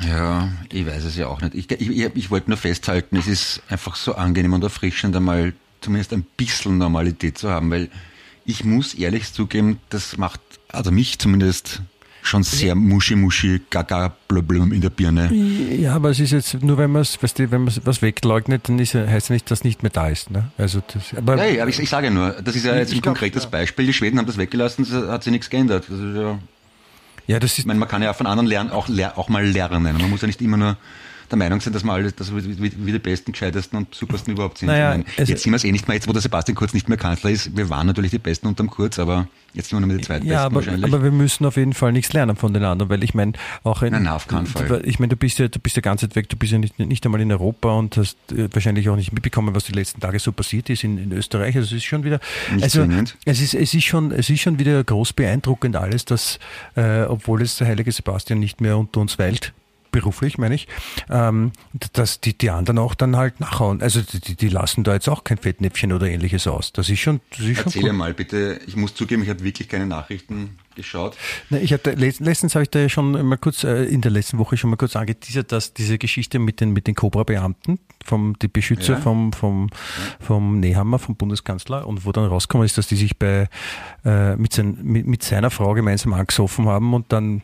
Ja, 0.00 0.48
ich 0.70 0.86
weiß 0.86 1.04
es 1.04 1.16
ja 1.16 1.28
auch 1.28 1.40
nicht. 1.40 1.54
Ich, 1.54 1.70
ich, 1.70 2.16
ich 2.16 2.30
wollte 2.30 2.50
nur 2.50 2.56
festhalten, 2.56 3.16
es 3.16 3.26
ist 3.26 3.62
einfach 3.68 3.96
so 3.96 4.14
angenehm 4.14 4.52
und 4.52 4.62
erfrischend, 4.62 5.14
einmal 5.14 5.52
zumindest 5.80 6.12
ein 6.12 6.26
bisschen 6.36 6.78
Normalität 6.78 7.38
zu 7.38 7.50
haben, 7.50 7.70
weil 7.70 7.90
ich 8.44 8.64
muss 8.64 8.94
ehrlich 8.94 9.32
zugeben, 9.32 9.78
das 9.90 10.16
macht, 10.16 10.40
also 10.68 10.90
mich 10.90 11.18
zumindest 11.18 11.82
schon 12.22 12.42
sehr 12.42 12.74
muschi-muschi, 12.74 13.60
gaga 13.70 14.16
blöblum 14.28 14.72
in 14.72 14.80
der 14.80 14.90
Birne. 14.90 15.32
Ja, 15.32 15.94
aber 15.94 16.10
es 16.10 16.20
ist 16.20 16.32
jetzt 16.32 16.62
nur, 16.62 16.78
wenn 16.78 16.90
man 16.90 17.02
es, 17.02 17.18
wenn 17.20 17.64
man 17.64 17.74
was 17.84 18.02
wegleugnet, 18.02 18.68
dann 18.68 18.78
ist, 18.78 18.94
heißt 18.94 19.26
es 19.26 19.30
nicht, 19.30 19.50
dass 19.50 19.60
es 19.60 19.64
nicht 19.64 19.82
mehr 19.82 19.90
da 19.90 20.08
ist. 20.08 20.30
Ne? 20.30 20.50
Also 20.56 20.82
das, 20.92 21.14
aber, 21.16 21.46
ja, 21.46 21.62
aber 21.62 21.70
ich, 21.70 21.78
ich 21.78 21.90
sage 21.90 22.10
nur, 22.10 22.32
das 22.32 22.56
ist 22.56 22.64
ja 22.64 22.76
jetzt 22.76 22.92
ein 22.92 23.00
glaub, 23.00 23.14
konkretes 23.14 23.44
ja. 23.44 23.50
Beispiel. 23.50 23.86
Die 23.86 23.92
Schweden 23.92 24.18
haben 24.18 24.26
das 24.26 24.38
weggelassen, 24.38 24.82
es 24.84 24.92
hat 24.92 25.22
sich 25.22 25.32
nichts 25.32 25.50
geändert. 25.50 25.84
Das 25.88 25.98
ist 25.98 26.16
ja, 26.16 26.38
ja, 27.26 27.38
das 27.40 27.52
ist, 27.52 27.58
ich 27.60 27.66
meine, 27.66 27.80
man 27.80 27.88
kann 27.88 28.02
ja 28.02 28.12
von 28.12 28.26
anderen 28.26 28.46
lernen, 28.46 28.70
auch, 28.70 28.88
auch 29.16 29.28
mal 29.28 29.46
lernen. 29.46 29.82
Man 29.82 30.10
muss 30.10 30.20
ja 30.20 30.26
nicht 30.26 30.42
immer 30.42 30.56
nur 30.56 30.76
der 31.30 31.38
Meinung 31.38 31.60
sind, 31.60 31.74
dass 31.74 31.84
wir 31.84 31.92
alle 31.92 32.12
dass 32.12 32.34
wir, 32.34 32.42
die 32.42 32.98
besten, 32.98 33.32
gescheitesten 33.32 33.78
und 33.78 33.94
supersten 33.94 34.32
überhaupt 34.32 34.58
sind. 34.58 34.68
Naja, 34.68 35.02
jetzt 35.16 35.42
sind 35.42 35.52
wir 35.52 35.56
es 35.56 35.64
eh 35.64 35.72
nicht 35.72 35.88
mehr, 35.88 35.94
jetzt 35.94 36.08
wo 36.08 36.12
der 36.12 36.22
Sebastian 36.22 36.54
Kurz 36.54 36.74
nicht 36.74 36.88
mehr 36.88 36.98
Kanzler 36.98 37.30
ist. 37.30 37.56
Wir 37.56 37.70
waren 37.70 37.86
natürlich 37.86 38.10
die 38.10 38.18
Besten 38.18 38.46
unterm 38.46 38.70
Kurz, 38.70 38.98
aber 38.98 39.28
jetzt 39.54 39.68
sind 39.68 39.78
wir 39.78 39.80
nur 39.80 39.88
mit 39.88 39.98
den 39.98 40.04
zweitbesten 40.04 40.32
ja, 40.32 40.44
aber, 40.44 40.56
wahrscheinlich. 40.56 40.84
Aber 40.84 41.02
wir 41.02 41.10
müssen 41.10 41.44
auf 41.46 41.56
jeden 41.56 41.72
Fall 41.72 41.92
nichts 41.92 42.12
lernen 42.12 42.36
von 42.36 42.52
den 42.52 42.64
anderen, 42.64 42.90
weil 42.90 43.04
ich 43.04 43.14
meine, 43.14 43.32
auch 43.62 43.82
in, 43.82 43.92
Nein, 43.92 44.06
auf 44.08 44.26
keinen 44.26 44.46
Fall. 44.46 44.82
Ich 44.84 44.98
meine, 44.98 45.10
du 45.10 45.16
bist 45.16 45.38
ja, 45.38 45.48
du 45.48 45.58
bist 45.58 45.76
ja 45.76 45.82
ganz 45.82 46.02
weit 46.02 46.16
weg, 46.16 46.28
du 46.28 46.36
bist 46.36 46.52
ja 46.52 46.58
nicht, 46.58 46.78
nicht 46.78 47.04
einmal 47.04 47.20
in 47.20 47.32
Europa 47.32 47.72
und 47.72 47.96
hast 47.96 48.16
äh, 48.32 48.48
wahrscheinlich 48.52 48.88
auch 48.88 48.96
nicht 48.96 49.12
mitbekommen, 49.12 49.54
was 49.54 49.64
die 49.64 49.72
letzten 49.72 50.00
Tage 50.00 50.18
so 50.18 50.32
passiert 50.32 50.70
ist 50.70 50.84
in, 50.84 50.98
in 50.98 51.12
Österreich. 51.12 51.56
Also 51.56 51.66
es 51.66 51.82
ist 51.82 51.84
schon 51.84 52.04
wieder, 52.04 52.20
nicht 52.52 52.64
also 52.64 52.86
es 53.24 53.40
ist, 53.40 53.54
es 53.54 53.74
ist 53.74 53.84
schon, 53.84 54.12
es 54.12 54.30
ist 54.30 54.40
schon 54.40 54.58
wieder 54.58 54.82
groß 54.82 55.12
beeindruckend 55.12 55.76
alles, 55.76 56.04
dass, 56.04 56.38
äh, 56.76 57.02
obwohl 57.02 57.42
es 57.42 57.56
der 57.56 57.68
heilige 57.68 57.92
Sebastian 57.92 58.40
nicht 58.40 58.60
mehr 58.60 58.76
unter 58.76 59.00
uns 59.00 59.18
weilt, 59.18 59.52
beruflich 59.94 60.38
meine 60.38 60.56
ich, 60.56 60.66
ähm, 61.08 61.52
dass 61.92 62.20
die, 62.20 62.36
die 62.36 62.50
anderen 62.50 62.78
auch 62.78 62.96
dann 62.96 63.16
halt 63.16 63.38
nachhauen. 63.38 63.80
Also 63.80 64.02
die, 64.02 64.34
die 64.34 64.48
lassen 64.48 64.82
da 64.82 64.92
jetzt 64.94 65.08
auch 65.08 65.22
kein 65.22 65.38
Fettnäpfchen 65.38 65.92
oder 65.92 66.08
ähnliches 66.08 66.48
aus. 66.48 66.72
Das 66.72 66.88
ist 66.88 66.98
schon, 66.98 67.20
das 67.30 67.40
ist 67.40 67.58
Erzähle 67.58 67.88
schon 67.88 67.96
mal 67.96 68.12
bitte, 68.12 68.60
ich 68.66 68.74
muss 68.74 68.94
zugeben, 68.94 69.22
ich 69.22 69.28
habe 69.28 69.44
wirklich 69.44 69.68
keine 69.68 69.86
Nachrichten 69.86 70.58
geschaut. 70.74 71.16
Na, 71.48 71.58
ich 71.58 71.72
hatte, 71.72 71.92
letztens 71.92 72.56
habe 72.56 72.64
ich 72.64 72.70
da 72.70 72.80
ja 72.80 72.88
schon 72.88 73.12
mal 73.24 73.36
kurz, 73.36 73.62
äh, 73.62 73.84
in 73.84 74.00
der 74.00 74.10
letzten 74.10 74.38
Woche 74.38 74.56
schon 74.56 74.70
mal 74.70 74.76
kurz 74.76 74.96
angeteasert, 74.96 75.52
dass 75.52 75.74
diese 75.74 75.96
Geschichte 75.96 76.40
mit 76.40 76.60
den, 76.60 76.72
mit 76.72 76.88
den 76.88 76.96
Cobra-Beamten, 76.96 77.78
vom, 78.04 78.36
die 78.42 78.48
Beschützer 78.48 78.94
ja. 78.94 79.00
vom, 79.00 79.32
vom, 79.32 79.68
ja. 79.70 80.26
vom 80.26 80.58
Nehammer, 80.58 80.98
vom 80.98 81.14
Bundeskanzler, 81.14 81.86
und 81.86 82.04
wo 82.04 82.10
dann 82.10 82.24
rausgekommen 82.24 82.66
ist, 82.66 82.76
dass 82.76 82.88
die 82.88 82.96
sich 82.96 83.16
bei, 83.16 83.48
äh, 84.04 84.34
mit, 84.34 84.52
sein, 84.52 84.76
mit, 84.82 85.06
mit 85.06 85.22
seiner 85.22 85.50
Frau 85.50 85.74
gemeinsam 85.74 86.12
angesoffen 86.14 86.66
haben 86.66 86.94
und 86.94 87.12
dann 87.12 87.42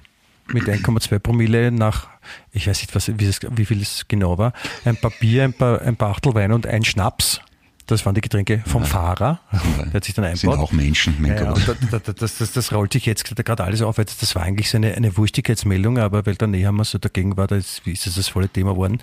mit 0.52 0.64
1,2 0.64 1.18
Promille 1.18 1.70
nach, 1.70 2.08
ich 2.52 2.66
weiß 2.66 2.80
nicht, 2.80 2.94
was, 2.94 3.18
wie, 3.18 3.26
es, 3.26 3.40
wie 3.50 3.64
viel 3.64 3.80
es 3.82 4.06
genau 4.08 4.38
war, 4.38 4.52
ein 4.84 4.96
Papier, 4.96 5.44
ein, 5.44 5.52
paar, 5.52 5.80
ein 5.82 5.96
Bachtel 5.96 6.34
Wein 6.34 6.52
und 6.52 6.66
ein 6.66 6.84
Schnaps 6.84 7.40
das 7.90 8.06
waren 8.06 8.14
die 8.14 8.20
Getränke 8.20 8.62
vom 8.66 8.82
ja. 8.82 8.88
Fahrer. 8.88 9.40
Der 9.78 9.94
hat 9.94 10.04
sich 10.04 10.14
dann 10.14 10.24
einbaut. 10.24 10.38
Sind 10.38 10.50
auch 10.50 10.72
Menschen, 10.72 11.16
mein 11.18 11.36
ja, 11.36 11.52
Gott. 11.52 11.76
Das, 11.90 12.02
das, 12.02 12.38
das, 12.38 12.52
das, 12.52 12.72
rollt 12.72 12.92
sich 12.92 13.06
jetzt 13.06 13.24
gerade 13.24 13.64
alles 13.64 13.82
auf. 13.82 13.96
Das 13.96 14.34
war 14.34 14.42
eigentlich 14.42 14.70
so 14.70 14.76
eine, 14.76 14.94
eine 14.94 15.16
Wurstigkeitsmeldung, 15.16 15.98
aber 15.98 16.24
weil 16.26 16.36
da 16.36 16.46
näher 16.46 16.72
so 16.82 16.98
dagegen 16.98 17.36
war, 17.36 17.46
da 17.46 17.56
ist, 17.56 17.82
ist 17.86 18.06
das 18.06 18.14
das 18.14 18.28
volle 18.28 18.48
Thema 18.48 18.72
geworden. 18.72 19.00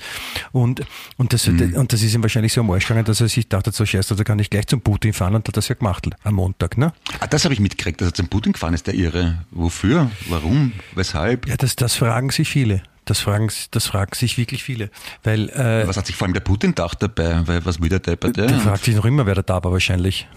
Und, 0.51 0.81
und, 1.17 1.33
das, 1.33 1.47
mhm. 1.47 1.75
und 1.75 1.93
das 1.93 2.01
ist 2.01 2.15
ihm 2.15 2.21
wahrscheinlich 2.21 2.53
so 2.53 2.61
am 2.61 2.71
Arsch 2.71 2.87
gegangen, 2.87 3.05
dass 3.05 3.21
er 3.21 3.27
sich 3.27 3.47
dachte, 3.49 3.71
so 3.71 3.85
scheiße, 3.85 4.15
da 4.15 4.23
kann 4.23 4.39
ich 4.39 4.49
gleich 4.49 4.67
zum 4.67 4.81
Putin 4.81 5.13
fahren 5.13 5.35
und 5.35 5.47
hat 5.47 5.57
das 5.57 5.67
ja 5.67 5.75
gemacht 5.75 6.07
am 6.23 6.35
Montag. 6.35 6.77
Ne? 6.77 6.93
Ah, 7.19 7.27
das 7.27 7.43
habe 7.43 7.53
ich 7.53 7.59
mitgekriegt, 7.59 8.01
dass 8.01 8.09
er 8.09 8.13
zum 8.13 8.27
Putin 8.27 8.53
gefahren 8.53 8.73
ist, 8.73 8.87
der 8.87 8.93
Irre. 8.93 9.45
Wofür? 9.51 10.09
Warum? 10.29 10.73
Weshalb? 10.95 11.47
Ja, 11.47 11.57
das, 11.57 11.75
das 11.75 11.95
fragen 11.95 12.29
sich 12.29 12.49
viele. 12.49 12.81
Das 13.07 13.21
fragen, 13.21 13.49
das 13.71 13.87
fragen 13.87 14.13
sich 14.15 14.37
wirklich 14.37 14.63
viele. 14.63 14.91
Weil, 15.23 15.49
äh, 15.49 15.87
was 15.87 15.95
hat 15.95 16.05
sich 16.05 16.15
vor 16.15 16.25
allem 16.25 16.33
der 16.33 16.41
Putin 16.41 16.71
gedacht 16.71 17.01
dabei? 17.01 17.47
Weil, 17.47 17.65
was 17.65 17.81
will 17.81 17.87
der 17.89 17.99
Deppert? 17.99 18.35
Der 18.35 18.49
fragt 18.59 18.83
sich 18.83 18.95
noch 18.95 19.05
immer, 19.05 19.25
wer 19.25 19.35
da 19.35 19.41
da 19.41 19.63
war 19.63 19.71
wahrscheinlich. 19.71 20.27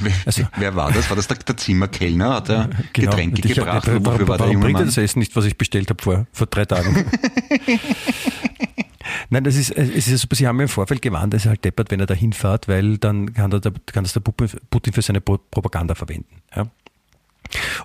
Wer, 0.00 0.12
also, 0.26 0.42
wer 0.56 0.76
war 0.76 0.92
das? 0.92 1.08
War 1.08 1.16
das 1.16 1.26
der, 1.28 1.38
der 1.38 1.56
Zimmerkellner? 1.56 2.34
Hat 2.34 2.50
er 2.50 2.68
genau. 2.92 3.10
Getränke 3.10 3.48
ich, 3.48 3.54
gebracht? 3.54 3.86
Ja, 3.86 4.04
wofür 4.04 4.28
war 4.28 4.36
der 4.36 4.58
bringt 4.58 4.78
er 4.80 4.84
das 4.84 4.98
Essen 4.98 5.18
nicht, 5.18 5.34
was 5.34 5.46
ich 5.46 5.56
bestellt 5.56 5.88
habe 5.88 6.02
vor, 6.02 6.26
vor 6.32 6.46
drei 6.46 6.66
Tagen? 6.66 7.06
Nein, 9.30 9.44
das 9.44 9.56
ist, 9.56 9.70
es 9.70 10.08
ist 10.08 10.20
so, 10.20 10.28
Sie 10.32 10.46
haben 10.46 10.56
mir 10.56 10.64
im 10.64 10.68
Vorfeld 10.68 11.00
gewarnt, 11.02 11.32
dass 11.32 11.46
er 11.46 11.50
halt 11.50 11.64
deppert, 11.64 11.90
wenn 11.90 12.00
er 12.00 12.06
da 12.06 12.14
hinfährt, 12.14 12.68
weil 12.68 12.98
dann 12.98 13.32
kann, 13.32 13.50
der, 13.50 13.60
kann 13.86 14.04
das 14.04 14.12
der 14.12 14.20
Putin 14.20 14.92
für 14.92 15.02
seine 15.02 15.20
Propaganda 15.20 15.94
verwenden. 15.94 16.42
Ja? 16.54 16.66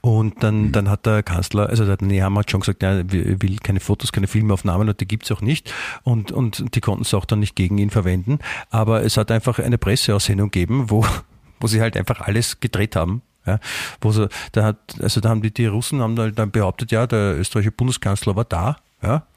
Und 0.02 0.44
dann, 0.44 0.64
mhm. 0.64 0.72
dann 0.72 0.90
hat 0.90 1.06
der 1.06 1.24
Kanzler, 1.24 1.70
also 1.70 1.86
der 1.86 1.98
Nehammer 2.06 2.42
hat 2.42 2.52
schon 2.52 2.62
gesagt, 2.62 2.84
ja, 2.84 2.94
er 3.00 3.12
will 3.12 3.58
keine 3.64 3.80
Fotos, 3.80 4.12
keine 4.12 4.28
Filmaufnahmen 4.28 4.90
und 4.90 5.00
die 5.00 5.08
gibt's 5.08 5.32
auch 5.32 5.42
nicht. 5.42 5.74
Und, 6.04 6.32
und 6.32 6.76
die 6.76 6.82
konnten 6.82 7.04
es 7.04 7.14
auch 7.14 7.26
dann 7.26 7.40
nicht 7.40 7.56
gegen 7.56 7.78
ihn 7.78 7.90
verwenden. 7.90 8.40
Aber 8.70 9.04
es 9.04 9.18
hat 9.18 9.32
einfach 9.32 9.60
eine 9.60 9.78
Presseaussendung 9.78 10.52
gegeben, 10.52 10.90
wo, 10.90 11.06
wo 11.60 11.68
sie 11.68 11.82
halt 11.82 11.98
einfach 11.98 12.22
alles 12.22 12.60
gedreht 12.60 12.96
haben. 12.96 13.22
Ja, 13.46 13.60
wo 14.02 14.12
so, 14.12 14.28
da 14.54 14.64
hat, 14.64 14.96
also 15.00 15.22
da 15.22 15.30
haben 15.30 15.44
die, 15.44 15.54
die 15.54 15.68
Russen 15.68 16.02
haben 16.02 16.18
halt 16.18 16.40
dann 16.40 16.50
behauptet, 16.50 16.92
ja, 16.92 17.06
der 17.06 17.38
österreichische 17.38 17.74
Bundeskanzler 17.74 18.36
war 18.36 18.46
da, 18.46 18.78
ja, 19.04 19.28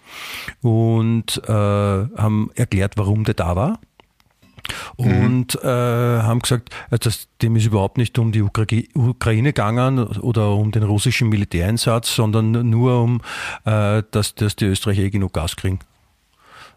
und 0.62 1.42
äh, 1.46 1.52
haben 1.52 2.50
erklärt, 2.54 2.94
warum 2.96 3.24
der 3.24 3.34
da 3.34 3.54
war. 3.54 3.78
Mhm. 4.98 5.24
und 5.24 5.54
äh, 5.62 5.66
haben 5.66 6.40
gesagt, 6.40 6.70
äh, 6.90 6.98
dass 6.98 7.28
dem 7.42 7.56
ist 7.56 7.66
überhaupt 7.66 7.98
nicht 7.98 8.18
um 8.18 8.32
die 8.32 8.42
Ukraine 8.42 9.48
gegangen 9.52 9.98
oder 9.98 10.50
um 10.52 10.70
den 10.70 10.82
russischen 10.82 11.28
Militäreinsatz, 11.28 12.14
sondern 12.14 12.68
nur 12.68 13.02
um, 13.02 13.20
äh, 13.64 14.02
dass, 14.10 14.34
dass 14.34 14.56
die 14.56 14.66
Österreicher 14.66 15.02
eh 15.02 15.10
genug 15.10 15.34
Gas 15.34 15.56
kriegen. 15.56 15.78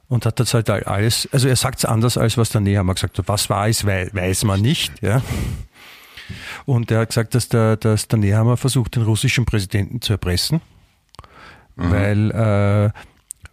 Und 0.08 0.26
hat 0.26 0.40
das 0.42 0.54
halt 0.54 0.70
alles, 0.70 1.30
also 1.32 1.48
er 1.48 1.56
sagt 1.56 1.80
es 1.80 1.86
anders, 1.86 2.18
als 2.18 2.38
was 2.38 2.50
der 2.50 2.60
Nehammer 2.60 2.96
gesagt 2.96 3.18
hat. 3.18 3.28
Was 3.30 3.50
war 3.50 3.70
es, 3.70 3.86
weiß 3.86 4.44
man 4.44 4.62
nicht. 4.62 5.02
Ja. 5.02 5.22
Und 6.66 6.92
er 6.92 7.00
hat 7.00 7.10
gesagt, 7.10 7.34
dass 7.34 7.48
der, 7.48 7.78
dass 7.78 8.10
der 8.10 8.20
Nehammer 8.20 8.58
versucht, 8.58 8.98
den 8.98 9.04
russischen 9.04 9.46
Präsidenten 9.46 10.02
zu 10.02 10.12
erpressen 10.12 10.60
weil 11.76 12.32
äh, 12.32 12.92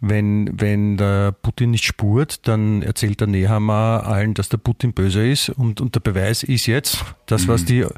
wenn, 0.01 0.49
wenn 0.59 0.97
der 0.97 1.31
Putin 1.31 1.71
nicht 1.71 1.83
spurt, 1.83 2.47
dann 2.47 2.81
erzählt 2.81 3.19
der 3.19 3.27
Nehammer 3.27 4.03
allen, 4.05 4.33
dass 4.33 4.49
der 4.49 4.57
Putin 4.57 4.93
böse 4.93 5.27
ist. 5.27 5.49
Und, 5.49 5.81
und 5.81 5.95
der 5.95 5.99
Beweis 5.99 6.43
ist 6.43 6.67
jetzt, 6.67 7.03
das, 7.25 7.47
was 7.47 7.65
die 7.65 7.81
äh, 7.81 7.91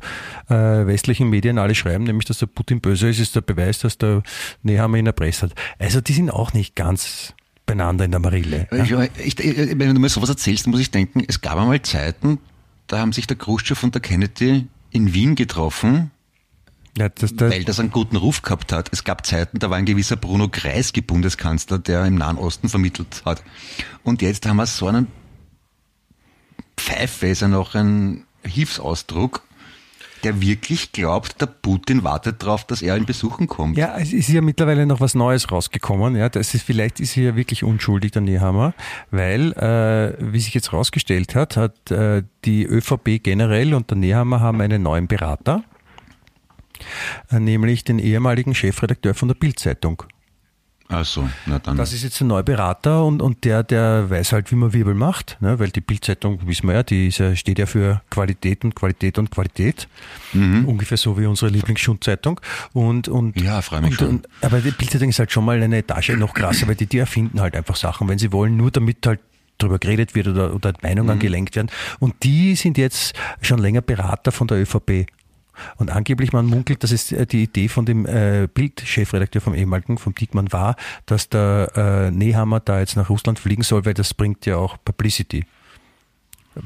westlichen 0.49 1.29
Medien 1.29 1.57
alle 1.57 1.75
schreiben, 1.75 2.05
nämlich, 2.05 2.25
dass 2.25 2.39
der 2.39 2.47
Putin 2.47 2.81
böse 2.81 3.09
ist, 3.09 3.19
ist 3.19 3.35
der 3.35 3.41
Beweis, 3.41 3.79
dass 3.79 3.97
der 3.97 4.23
Nehammer 4.63 4.97
ihn 4.97 5.05
erpresst 5.05 5.43
hat. 5.43 5.53
Also 5.77 6.01
die 6.01 6.13
sind 6.13 6.31
auch 6.31 6.53
nicht 6.53 6.75
ganz 6.75 7.33
beieinander 7.65 8.05
in 8.05 8.11
der 8.11 8.19
Marille. 8.19 8.67
Ja? 8.71 9.03
Ich, 9.23 9.39
ich, 9.39 9.79
wenn 9.79 9.93
du 9.93 10.01
mir 10.01 10.09
sowas 10.09 10.29
erzählst, 10.29 10.67
muss 10.67 10.79
ich 10.79 10.91
denken, 10.91 11.23
es 11.27 11.41
gab 11.41 11.57
einmal 11.57 11.81
Zeiten, 11.83 12.39
da 12.87 12.99
haben 12.99 13.13
sich 13.13 13.27
der 13.27 13.37
Khrushchev 13.37 13.83
und 13.85 13.93
der 13.95 14.01
Kennedy 14.01 14.67
in 14.89 15.13
Wien 15.13 15.35
getroffen 15.35 16.11
ja, 16.97 17.10
das, 17.10 17.36
das 17.36 17.51
weil 17.51 17.63
das 17.63 17.80
einen 17.80 17.91
guten 17.91 18.17
Ruf 18.17 18.41
gehabt 18.41 18.73
hat. 18.73 18.89
Es 18.91 19.04
gab 19.04 19.25
Zeiten, 19.25 19.60
da 19.60 19.69
war 19.69 19.77
ein 19.77 19.86
gewisser 19.86 20.17
Bruno 20.17 20.49
Kreisky 20.49 21.01
Bundeskanzler, 21.01 21.80
der 21.80 22.06
im 22.06 22.15
Nahen 22.15 22.38
Osten 22.38 22.69
vermittelt 22.69 23.21
hat. 23.25 23.43
Und 24.04 24.21
jetzt 24.21 24.45
haben 24.45 24.58
wir 24.58 24.65
so 24.65 24.88
einen 24.88 25.08
Pfeife, 26.77 27.27
ist 27.27 27.41
ja 27.41 27.47
noch 27.47 27.75
ein 27.75 28.25
Hilfsausdruck, 28.43 29.43
der 30.23 30.41
wirklich 30.41 30.91
glaubt, 30.91 31.41
der 31.41 31.47
Putin 31.47 32.04
wartet 32.04 32.43
darauf, 32.43 32.65
dass 32.65 32.82
er 32.82 32.97
ihn 32.97 33.06
besuchen 33.06 33.47
kommt. 33.47 33.77
Ja, 33.77 33.97
es 33.97 34.13
ist 34.13 34.30
ja 34.30 34.41
mittlerweile 34.41 34.86
noch 34.86 34.99
was 34.99 35.15
Neues 35.15 35.51
rausgekommen. 35.51 36.15
Ja, 36.15 36.30
das 36.30 36.54
ist, 36.54 36.63
vielleicht 36.63 36.99
ist 36.99 37.17
er 37.17 37.23
ja 37.23 37.36
wirklich 37.36 37.63
unschuldig, 37.63 38.12
der 38.12 38.21
Nehammer, 38.21 38.73
weil, 39.10 39.54
äh, 39.54 40.15
wie 40.19 40.39
sich 40.39 40.54
jetzt 40.54 40.73
rausgestellt 40.73 41.36
hat, 41.36 41.58
hat 41.58 41.91
äh, 41.91 42.23
die 42.45 42.65
ÖVP 42.65 43.23
generell 43.23 43.73
und 43.73 43.89
der 43.89 43.97
Nehammer 43.97 44.41
haben 44.41 44.62
einen 44.62 44.84
neuen 44.84 45.08
Berater. 45.08 45.63
Äh, 47.32 47.39
nämlich 47.39 47.84
den 47.84 48.00
ehemaligen 48.00 48.56
Chefredakteur 48.56 49.13
von 49.13 49.28
der 49.28 49.36
Bildzeitung. 49.36 50.04
Ach 50.94 51.06
so, 51.06 51.30
na 51.46 51.58
dann. 51.60 51.78
Das 51.78 51.94
ist 51.94 52.04
jetzt 52.04 52.20
ein 52.20 52.28
neuer 52.28 52.44
Berater 52.44 53.06
und, 53.06 53.22
und 53.22 53.46
der, 53.46 53.63
der 53.63 54.10
weiß 54.10 54.34
halt, 54.34 54.52
wie 54.52 54.56
man 54.56 54.74
Wirbel 54.74 54.94
macht, 54.94 55.38
ne? 55.39 55.58
weil 55.58 55.70
die 55.70 55.80
Bildzeitung, 55.80 56.46
wissen 56.46 56.67
wir 56.67 56.76
ja, 56.76 56.84
die 56.84 57.08
ist, 57.08 57.22
steht 57.39 57.60
ja 57.60 57.65
für 57.65 58.02
Qualität 58.10 58.65
und 58.65 58.76
Qualität 58.76 59.17
und 59.17 59.32
Qualität. 59.32 59.88
Mhm. 60.34 60.65
Ungefähr 60.67 60.98
so 60.98 61.17
wie 61.17 61.26
unsere 61.28 61.50
Lieblingsschundzeitung. 61.50 62.41
Und, 62.74 63.08
und, 63.08 63.39
ja, 63.39 63.62
freue 63.62 63.82
mich 63.82 63.91
und, 63.91 63.98
schon. 64.00 64.08
Und, 64.10 64.28
aber 64.41 64.60
die 64.60 64.72
Bildzeitung 64.72 65.08
ist 65.08 65.20
halt 65.20 65.32
schon 65.32 65.46
mal 65.46 65.62
eine 65.63 65.78
Etage 65.78 66.10
noch 66.17 66.34
krasser, 66.34 66.67
weil 66.67 66.76
die, 66.76 66.88
die 66.88 66.98
erfinden 66.98 67.39
halt 67.39 67.56
einfach 67.56 67.78
Sachen, 67.78 68.10
wenn 68.10 68.20
sie 68.20 68.34
wollen, 68.34 68.58
nur 68.58 68.70
damit 68.70 69.08
halt 69.08 69.22
darüber 69.60 69.80
geredet 69.80 70.13
wird 70.13 70.28
oder, 70.28 70.54
oder 70.54 70.74
Meinungen 70.82 71.15
mhm. 71.15 71.20
gelenkt 71.20 71.56
werden. 71.56 71.70
Und 72.00 72.15
die 72.24 72.56
sind 72.56 72.78
jetzt 72.78 73.13
schon 73.41 73.60
länger 73.60 73.82
Berater 73.82 74.34
von 74.34 74.48
der 74.48 74.62
ÖVP. 74.62 75.06
Und 75.77 75.91
angeblich, 75.91 76.33
man 76.33 76.45
munkelt, 76.45 76.83
dass 76.83 76.91
es 76.91 77.11
äh, 77.11 77.25
die 77.25 77.43
Idee 77.43 77.67
von 77.67 77.85
dem 77.85 78.05
äh, 78.05 78.47
Bild-Chefredakteur 78.53 79.41
vom 79.41 79.53
ehemaligen, 79.53 79.97
vom 79.97 80.15
Diekmann 80.15 80.51
war, 80.51 80.75
dass 81.05 81.29
der 81.29 81.71
äh, 81.75 82.11
Nehammer 82.11 82.59
da 82.59 82.79
jetzt 82.79 82.95
nach 82.95 83.09
Russland 83.09 83.39
fliegen 83.39 83.63
soll, 83.63 83.85
weil 83.85 83.93
das 83.93 84.13
bringt 84.13 84.45
ja 84.45 84.57
auch 84.57 84.77
Publicity. 84.83 85.45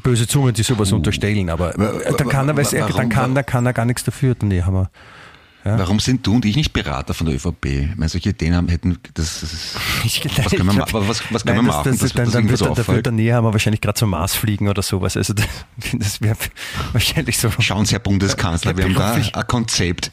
Böse 0.03 0.27
Zungen, 0.27 0.53
die 0.53 0.63
sowas 0.63 0.91
uh. 0.91 0.95
unterstellen, 0.95 1.49
aber 1.49 1.77
äh, 1.77 2.13
da 2.17 2.23
kann 2.23 2.49
er, 2.49 2.57
er, 2.57 2.87
dann 2.87 3.09
kann, 3.09 3.35
da 3.35 3.43
kann 3.43 3.65
er 3.65 3.73
gar 3.73 3.85
nichts 3.85 4.03
dafür, 4.03 4.33
der 4.33 4.47
Nehammer. 4.47 4.89
Ja. 5.65 5.79
Warum 5.79 5.99
sind 5.99 6.27
du 6.27 6.35
und 6.35 6.45
ich 6.45 6.55
nicht 6.55 6.73
Berater 6.73 7.15
von 7.15 7.25
der 7.25 7.35
ÖVP? 7.37 7.65
Ich 7.65 7.95
meine, 7.95 8.07
solche 8.07 8.29
Ideen 8.29 8.53
haben, 8.53 8.67
hätten, 8.67 8.99
das, 9.15 9.41
das 9.41 9.75
ich, 10.05 10.23
was 10.23 10.51
können 10.51 10.67
wir, 10.67 10.85
was, 10.91 11.23
was 11.33 11.43
können 11.43 11.57
nein, 11.57 11.65
wir 11.65 11.73
machen? 11.73 11.91
Das, 11.91 11.97
das, 11.97 12.13
das, 12.13 12.31
dann, 12.31 12.47
dann, 12.47 12.55
so 12.55 12.75
dafür 12.75 13.01
der 13.01 13.11
Nähe 13.11 13.33
haben 13.33 13.45
wir 13.45 13.51
wahrscheinlich 13.51 13.81
gerade 13.81 13.95
zum 13.95 14.11
Mars 14.11 14.35
fliegen 14.35 14.67
oder 14.67 14.83
sowas. 14.83 15.17
Also 15.17 15.33
das, 15.33 15.47
das 15.93 16.21
wäre 16.21 16.37
wahrscheinlich 16.91 17.39
so. 17.39 17.49
Schauen 17.57 17.85
Sie, 17.85 17.93
Herr 17.93 17.99
Bundeskanzler, 17.99 18.77
wir 18.77 18.83
haben 18.83 18.93
da 18.93 19.13
ein 19.13 19.47
Konzept. 19.47 20.11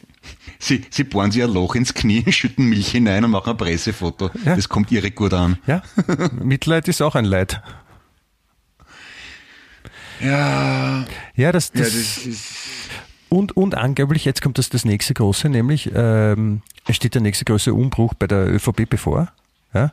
Sie, 0.59 0.87
Sie 0.89 1.05
bohren 1.05 1.31
sich 1.33 1.43
ein 1.43 1.53
Loch 1.53 1.75
ins 1.75 1.93
Knie, 1.93 2.25
schütten 2.33 2.71
Milch 2.71 2.89
hinein 2.89 3.23
und 3.25 3.33
machen 3.33 3.51
ein 3.51 3.57
Pressefoto. 3.59 4.31
Ja. 4.47 4.57
Das 4.57 4.71
kommt 4.71 4.91
Ihre 4.91 5.11
gut 5.11 5.35
an. 5.35 5.59
Ja, 5.67 5.83
Mitleid 6.33 6.89
ist 6.89 7.03
auch 7.03 7.15
ein 7.15 7.27
Leid. 7.27 7.61
Ja. 10.21 11.05
Ja, 11.35 11.53
das, 11.53 11.73
das, 11.73 11.93
ja, 11.93 11.99
das 11.99 12.27
ist 12.27 12.82
und, 13.33 13.57
und 13.57 13.75
angeblich, 13.77 14.25
jetzt 14.25 14.43
kommt 14.43 14.59
das, 14.59 14.69
das 14.69 14.85
nächste 14.85 15.15
große, 15.15 15.49
nämlich 15.49 15.91
ähm, 15.95 16.63
es 16.87 16.97
steht 16.97 17.15
der 17.15 17.23
nächste 17.23 17.45
große 17.45 17.73
Umbruch 17.73 18.15
bei 18.15 18.27
der 18.27 18.53
ÖVP 18.53 18.89
bevor. 18.89 19.29
Ja, 19.75 19.91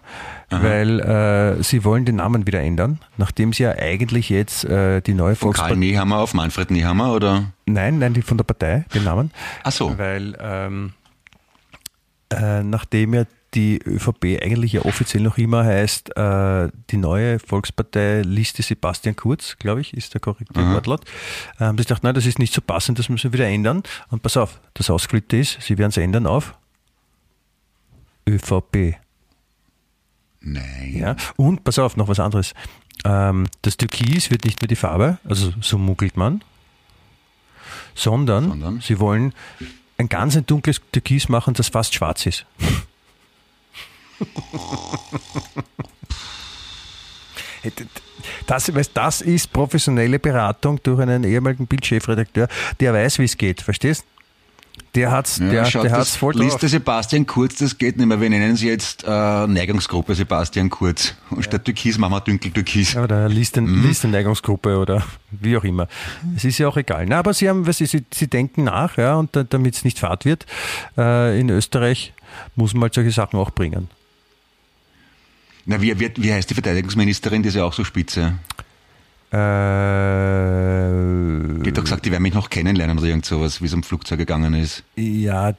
weil 0.50 1.00
äh, 1.00 1.64
sie 1.64 1.86
wollen 1.86 2.04
den 2.04 2.18
Namen 2.18 2.46
wieder 2.46 2.60
ändern, 2.60 3.00
nachdem 3.16 3.54
sie 3.54 3.64
ja 3.64 3.72
eigentlich 3.72 4.28
jetzt 4.28 4.66
äh, 4.66 5.00
die 5.00 5.14
neue 5.14 5.38
Volkspartei... 5.38 5.70
Karl 5.70 5.80
Nehammer 5.80 6.18
auf 6.18 6.34
Manfred 6.34 6.70
Nehammer, 6.70 7.14
oder? 7.14 7.54
Nein, 7.66 7.98
nein, 7.98 8.14
die 8.14 8.22
von 8.22 8.36
der 8.36 8.44
Partei, 8.44 8.84
den 8.94 9.06
Namen. 9.06 9.32
Ach 9.64 9.72
so. 9.72 9.98
Weil 9.98 10.36
ähm, 10.42 10.92
äh, 12.30 12.62
nachdem 12.62 13.14
ja 13.14 13.24
die 13.54 13.80
ÖVP 13.84 14.42
eigentlich 14.42 14.74
ja 14.74 14.86
offiziell 14.86 15.24
noch 15.24 15.38
immer 15.38 15.64
heißt, 15.64 16.16
äh, 16.16 16.70
die 16.90 16.98
neue 16.98 17.40
Volkspartei 17.40 18.22
Liste 18.22 18.62
Sebastian 18.62 19.16
Kurz, 19.16 19.58
glaube 19.58 19.82
ich, 19.82 19.94
ist 19.94 20.14
der 20.14 20.22
korrekte 20.22 20.60
mhm. 20.60 20.74
Wortlaut. 20.74 21.02
Ähm, 21.60 21.76
ich 21.80 21.88
dachte, 21.88 22.06
nein, 22.06 22.16
das 22.16 22.26
ist 22.26 22.40
nicht 22.40 22.54
so 22.54 22.62
passend, 22.62 23.00
das 23.00 23.10
müssen 23.10 23.32
wir 23.32 23.40
wieder 23.40 23.48
ändern. 23.48 23.84
Und 24.10 24.22
pass 24.22 24.38
auf, 24.38 24.60
das 24.74 24.90
Ausgeflippte 24.90 25.38
ist, 25.38 25.62
sie 25.62 25.78
werden 25.78 25.90
es 25.90 25.98
ändern 25.98 26.28
auf 26.28 26.56
ÖVP. 28.28 28.96
Nein. 30.42 30.96
Ja, 30.96 31.16
und 31.36 31.64
pass 31.64 31.80
auf, 31.80 31.98
noch 31.98 32.08
was 32.08 32.20
anderes. 32.20 32.54
Ähm, 33.04 33.48
das 33.62 33.78
Türkis 33.78 34.30
wird 34.30 34.46
nicht 34.46 34.62
mehr 34.62 34.68
die 34.68 34.76
Farbe, 34.76 35.18
also 35.24 35.54
so 35.62 35.78
munkelt 35.78 36.18
man, 36.18 36.44
sondern, 37.96 38.50
sondern? 38.50 38.82
sie 38.82 39.00
wollen 39.00 39.34
ein 39.98 40.10
ganz 40.10 40.38
ein 40.38 40.46
dunkles 40.46 40.82
Türkis 40.92 41.30
machen, 41.30 41.54
das 41.54 41.70
fast 41.70 41.94
schwarz 41.94 42.26
ist. 42.26 42.46
Das, 48.48 48.72
das 48.94 49.22
ist 49.22 49.52
professionelle 49.52 50.20
Beratung 50.20 50.80
durch 50.82 51.02
einen 51.02 51.24
ehemaligen 51.24 51.68
Bildchefredakteur, 51.68 52.48
der 52.80 52.94
weiß, 52.94 53.20
wie 53.20 53.26
es 53.26 53.38
geht, 53.38 53.62
verstehst? 53.62 54.06
Der 54.96 55.12
hat's, 55.12 55.38
ja, 55.38 55.50
der, 55.50 55.66
schaut, 55.66 55.84
der 55.84 55.92
hat's 55.92 56.16
voll 56.16 56.34
drauf. 56.34 56.44
Liste 56.44 56.68
Sebastian 56.68 57.28
Kurz, 57.28 57.58
das 57.58 57.78
geht 57.78 57.98
nicht 57.98 58.08
mehr. 58.08 58.20
Wir 58.20 58.30
nennen 58.30 58.56
sie 58.56 58.70
jetzt 58.70 59.04
äh, 59.06 59.08
Neigungsgruppe 59.46 60.16
Sebastian 60.16 60.70
Kurz. 60.70 61.14
Und 61.30 61.38
ja. 61.38 61.44
statt 61.44 61.66
Türkis 61.66 61.98
machen 61.98 62.14
wir 62.14 62.22
Dünkel 62.22 62.52
Türkis. 62.52 62.96
Oder 62.96 63.30
Liste, 63.30 63.62
mhm. 63.62 63.86
Liste 63.86 64.08
Neigungsgruppe 64.08 64.78
oder 64.78 65.04
wie 65.30 65.56
auch 65.58 65.64
immer. 65.64 65.88
Es 66.36 66.44
ist 66.44 66.58
ja 66.58 66.68
auch 66.68 66.78
egal. 66.78 67.06
Na, 67.08 67.20
aber 67.20 67.34
sie 67.34 67.50
haben, 67.50 67.72
sie, 67.72 67.86
sie, 67.86 68.04
sie 68.12 68.28
denken 68.28 68.64
nach, 68.64 68.98
ja, 68.98 69.16
und 69.16 69.30
damit 69.50 69.76
es 69.76 69.84
nicht 69.84 70.00
fad 70.00 70.26
wird, 70.26 70.48
äh, 70.98 71.40
in 71.40 71.50
Österreich 71.50 72.14
muss 72.56 72.74
man 72.74 72.84
halt 72.84 72.96
solche 72.96 73.12
Sachen 73.12 73.38
auch 73.38 73.52
bringen. 73.52 73.90
Na, 75.70 75.80
wie, 75.80 76.00
wie, 76.00 76.12
wie 76.18 76.34
heißt 76.34 76.50
die 76.50 76.56
Verteidigungsministerin, 76.56 77.44
die 77.44 77.50
ist 77.50 77.56
ja 77.56 77.64
auch 77.64 77.74
so 77.74 77.84
spitze? 77.84 78.40
Äh, 79.32 79.38
Geht 81.62 81.78
doch 81.78 81.84
gesagt, 81.84 82.06
die 82.06 82.12
werden 82.12 82.24
mich 82.24 82.34
noch 82.34 82.50
kennenlernen 82.50 82.98
oder 82.98 83.06
irgend 83.06 83.26
sowas, 83.26 83.62
wie 83.62 83.68
es 83.68 83.74
um 83.76 83.84
Flugzeug 83.84 84.18
gegangen 84.18 84.56
ist. 84.56 84.84
Ja, 84.96 85.50
ja. 85.50 85.56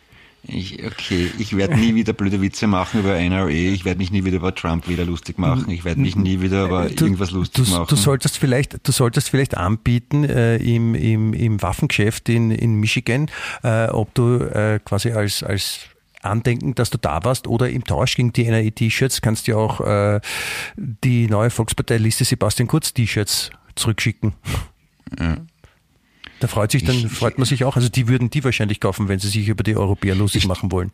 Ich, 0.47 0.83
okay, 0.85 1.31
ich 1.39 1.55
werde 1.57 1.75
nie 1.75 1.95
wieder 1.95 2.13
blöde 2.13 2.41
Witze 2.41 2.67
machen 2.67 2.99
über 2.99 3.17
NRA, 3.19 3.47
ich 3.47 3.83
werde 3.83 3.97
mich 3.97 4.11
nie 4.11 4.25
wieder 4.25 4.37
über 4.37 4.53
Trump 4.53 4.87
wieder 4.87 5.03
lustig 5.05 5.37
machen, 5.39 5.69
ich 5.71 5.83
werde 5.85 6.01
mich 6.01 6.15
nie 6.15 6.39
wieder 6.41 6.65
über 6.65 6.85
Du- 6.89 7.05
irgendwas 7.05 7.31
lustig 7.31 7.65
du, 7.65 7.71
machen. 7.71 7.87
Du 7.89 7.95
solltest 7.95 8.37
vielleicht, 8.37 8.87
du 8.87 8.91
solltest 8.91 9.29
vielleicht 9.29 9.57
anbieten 9.57 10.23
äh, 10.23 10.57
im, 10.57 10.93
im, 10.95 11.33
im 11.33 11.61
Waffengeschäft 11.61 12.29
in, 12.29 12.51
in 12.51 12.75
Michigan, 12.75 13.29
äh, 13.63 13.87
ob 13.87 14.13
du 14.13 14.35
äh, 14.37 14.79
quasi 14.85 15.11
als, 15.11 15.41
als 15.41 15.79
Andenken, 16.21 16.73
dass 16.75 16.89
du 16.89 16.97
da 16.97 17.23
warst 17.23 17.47
oder 17.47 17.69
im 17.69 17.83
Tausch 17.83 18.15
gegen 18.15 18.33
die 18.33 18.45
NRA-T-Shirts 18.45 19.21
kannst 19.21 19.47
du 19.47 19.57
auch 19.57 19.79
äh, 19.81 20.19
die 20.75 21.27
neue 21.27 21.49
Volksparteiliste 21.49 22.23
Sebastian 22.25 22.67
Kurz 22.67 22.93
T-Shirts 22.93 23.51
zurückschicken. 23.75 24.33
Da 26.39 26.47
freut 26.47 26.71
sich 26.71 26.83
dann, 26.83 26.95
Ich- 26.97 27.11
freut 27.11 27.37
man 27.37 27.45
sich 27.45 27.63
auch. 27.63 27.75
Also 27.75 27.89
die 27.89 28.07
würden 28.07 28.29
die 28.29 28.43
wahrscheinlich 28.43 28.79
kaufen, 28.79 29.07
wenn 29.07 29.19
sie 29.19 29.29
sich 29.29 29.47
über 29.47 29.63
die 29.63 29.75
Europäer 29.75 30.15
lustig 30.15 30.47
machen 30.47 30.71
wollen. 30.71 30.91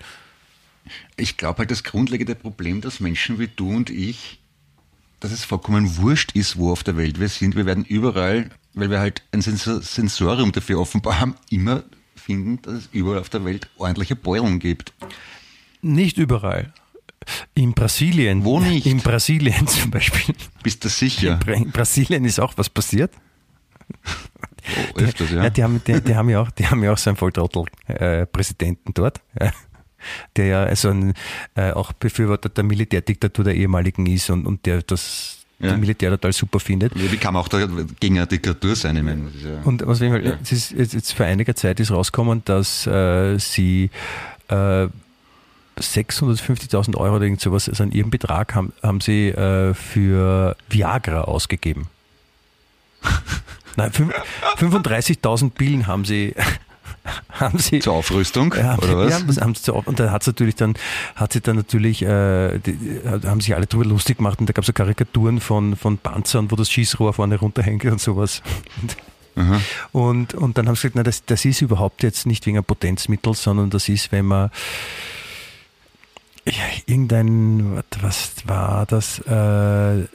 Ich 1.18 1.38
glaube 1.38 1.60
halt, 1.60 1.72
das 1.72 1.84
grundlegende 1.84 2.36
Problem, 2.36 2.82
dass 2.82 3.00
Menschen 3.00 3.39
wie 3.39 3.48
du 3.56 3.70
und 3.70 3.89
ich, 3.89 4.39
dass 5.20 5.32
es 5.32 5.44
vollkommen 5.44 5.98
wurscht 5.98 6.32
ist, 6.36 6.58
wo 6.58 6.72
auf 6.72 6.84
der 6.84 6.98
Welt 6.98 7.20
wir 7.20 7.30
sind. 7.30 7.56
Wir 7.56 7.66
werden 7.66 7.86
überall, 7.86 8.50
weil 8.74 8.89
wir 8.89 9.00
halt 9.00 9.24
ein 9.32 9.42
Sensor 9.42 9.82
Sensorium 9.82 10.52
dafür 10.52 10.80
offenbar 10.80 11.20
haben, 11.20 11.36
immer 11.50 11.84
finden, 12.16 12.62
dass 12.64 12.74
es 12.76 12.89
überall 12.92 13.20
auf 13.20 13.30
der 13.30 13.46
Welt 13.46 13.68
ordentliche 13.78 14.16
Beulen 14.16 14.60
gibt. 14.60 14.94
Nicht 15.82 16.18
überall. 16.18 16.74
In 17.54 17.74
Brasilien. 17.74 18.44
Wo 18.44 18.60
nicht? 18.60 18.86
In 18.88 18.98
Brasilien 18.98 19.68
zum 19.68 19.92
Beispiel. 19.92 20.34
Bist 20.64 20.84
du 20.84 20.89
sicher? 20.89 21.39
In 21.48 21.72
Brasilien 21.72 22.26
ist 22.26 22.39
auch 22.39 22.54
was 22.58 22.70
passiert. 22.70 23.12
Oh, 24.96 25.00
öfters, 25.00 25.32
ja. 25.32 25.44
Ja, 25.44 25.50
die 25.50 25.64
haben, 25.64 25.82
die, 25.86 26.02
die 26.02 26.16
haben 26.16 26.30
ja 26.30 26.42
auch, 26.42 26.52
die 26.52 26.68
haben 26.68 26.84
ja 26.84 26.94
auch 26.94 26.98
so 26.98 27.10
einen 27.10 27.18
Volltrottel-Präsidenten 27.18 28.94
dort, 28.94 29.20
ja, 29.39 29.52
der 30.36 30.46
ja 30.46 30.64
also 30.64 30.89
ein, 30.89 31.14
äh, 31.56 31.72
auch 31.72 31.94
Befürworter 31.94 32.50
der 32.50 32.64
Militärdiktatur 32.64 33.44
der 33.46 33.56
ehemaligen 33.56 34.06
ist 34.06 34.30
und, 34.30 34.46
und 34.46 34.66
der 34.66 34.82
das 34.84 35.38
Ja. 35.60 35.78
Militär 35.78 36.10
total 36.10 36.34
super 36.34 36.60
findet. 36.60 36.92
Wie 36.96 37.18
kann 37.18 37.34
man 37.36 37.44
auch 37.44 37.48
da 37.48 37.68
gegen 38.00 38.18
eine 38.18 38.26
Diktatur 38.28 38.76
sein? 38.76 38.98
Ich 38.98 39.04
meine, 39.04 39.30
ja 39.44 39.62
Und 39.64 39.86
was 39.86 40.00
mal, 40.00 40.26
Ja. 40.26 40.34
es 40.42 40.52
ist 40.52 40.72
jetzt, 40.94 41.14
vor 41.14 41.28
einiger 41.28 41.56
Zeit 41.56 41.80
ist 41.80 41.92
rausgekommen, 41.92 42.42
dass 42.46 42.88
äh, 42.88 43.38
sie 43.38 43.92
äh, 44.48 44.88
650.000 45.80 46.96
Euro 46.98 47.16
oder 47.18 47.26
irgend 47.26 47.42
sowas, 47.42 47.70
also 47.70 47.84
an 47.84 47.92
ihrem 47.92 48.10
Betrag 48.10 48.56
haben, 48.56 48.74
haben 48.82 49.02
sie 49.02 49.30
äh, 49.30 49.74
für 49.76 50.56
Viagra 50.70 51.22
ausgegeben. 51.22 51.88
Nein, 53.76 53.91
fünf- 53.91 54.13
35.000 54.57 55.51
Billen 55.51 55.88
haben 55.88 56.05
sie, 56.05 56.36
haben 57.32 57.57
sie 57.57 57.80
zur 57.80 57.93
Aufrüstung, 57.93 58.53
ja, 58.55 58.78
oder 58.78 58.97
was? 58.97 59.11
Ja, 59.11 59.26
das 59.26 59.41
haben 59.41 59.55
sie 59.55 59.63
so, 59.63 59.82
und 59.86 59.99
da 59.99 60.11
hat 60.11 60.26
natürlich 60.28 60.55
dann, 60.55 60.76
hat 61.15 61.34
sie 61.34 61.41
dann 61.41 61.55
natürlich, 61.55 62.01
äh, 62.03 62.59
die, 62.59 63.01
haben 63.05 63.41
sich 63.41 63.55
alle 63.55 63.65
drüber 63.65 63.86
lustig 63.86 64.17
gemacht 64.17 64.39
und 64.39 64.47
da 64.47 64.53
gab 64.53 64.63
es 64.63 64.67
so 64.67 64.74
Karikaturen 64.74 65.39
von, 65.39 65.76
von 65.76 65.97
Panzern, 65.97 66.51
wo 66.51 66.55
das 66.55 66.69
Schießrohr 66.69 67.13
vorne 67.13 67.38
runterhängt 67.39 67.86
und 67.86 68.01
sowas. 68.01 68.41
Aha. 69.36 69.61
Und, 69.93 70.34
und 70.34 70.57
dann 70.57 70.67
haben 70.67 70.76
sie 70.76 70.82
gesagt, 70.82 70.95
na, 70.95 71.03
das, 71.03 71.24
das 71.26 71.45
ist 71.45 71.61
überhaupt 71.61 72.03
jetzt 72.03 72.26
nicht 72.26 72.45
wegen 72.45 72.57
einem 72.57 72.65
Potenzmittel, 72.65 73.34
sondern 73.34 73.69
das 73.69 73.88
ist, 73.88 74.11
wenn 74.11 74.26
man 74.26 74.49
ja, 76.48 76.64
irgendein, 76.88 77.84
was 78.02 78.32
war 78.46 78.86
das? 78.86 79.20
Äh, 79.28 79.32
äh, 79.32 80.08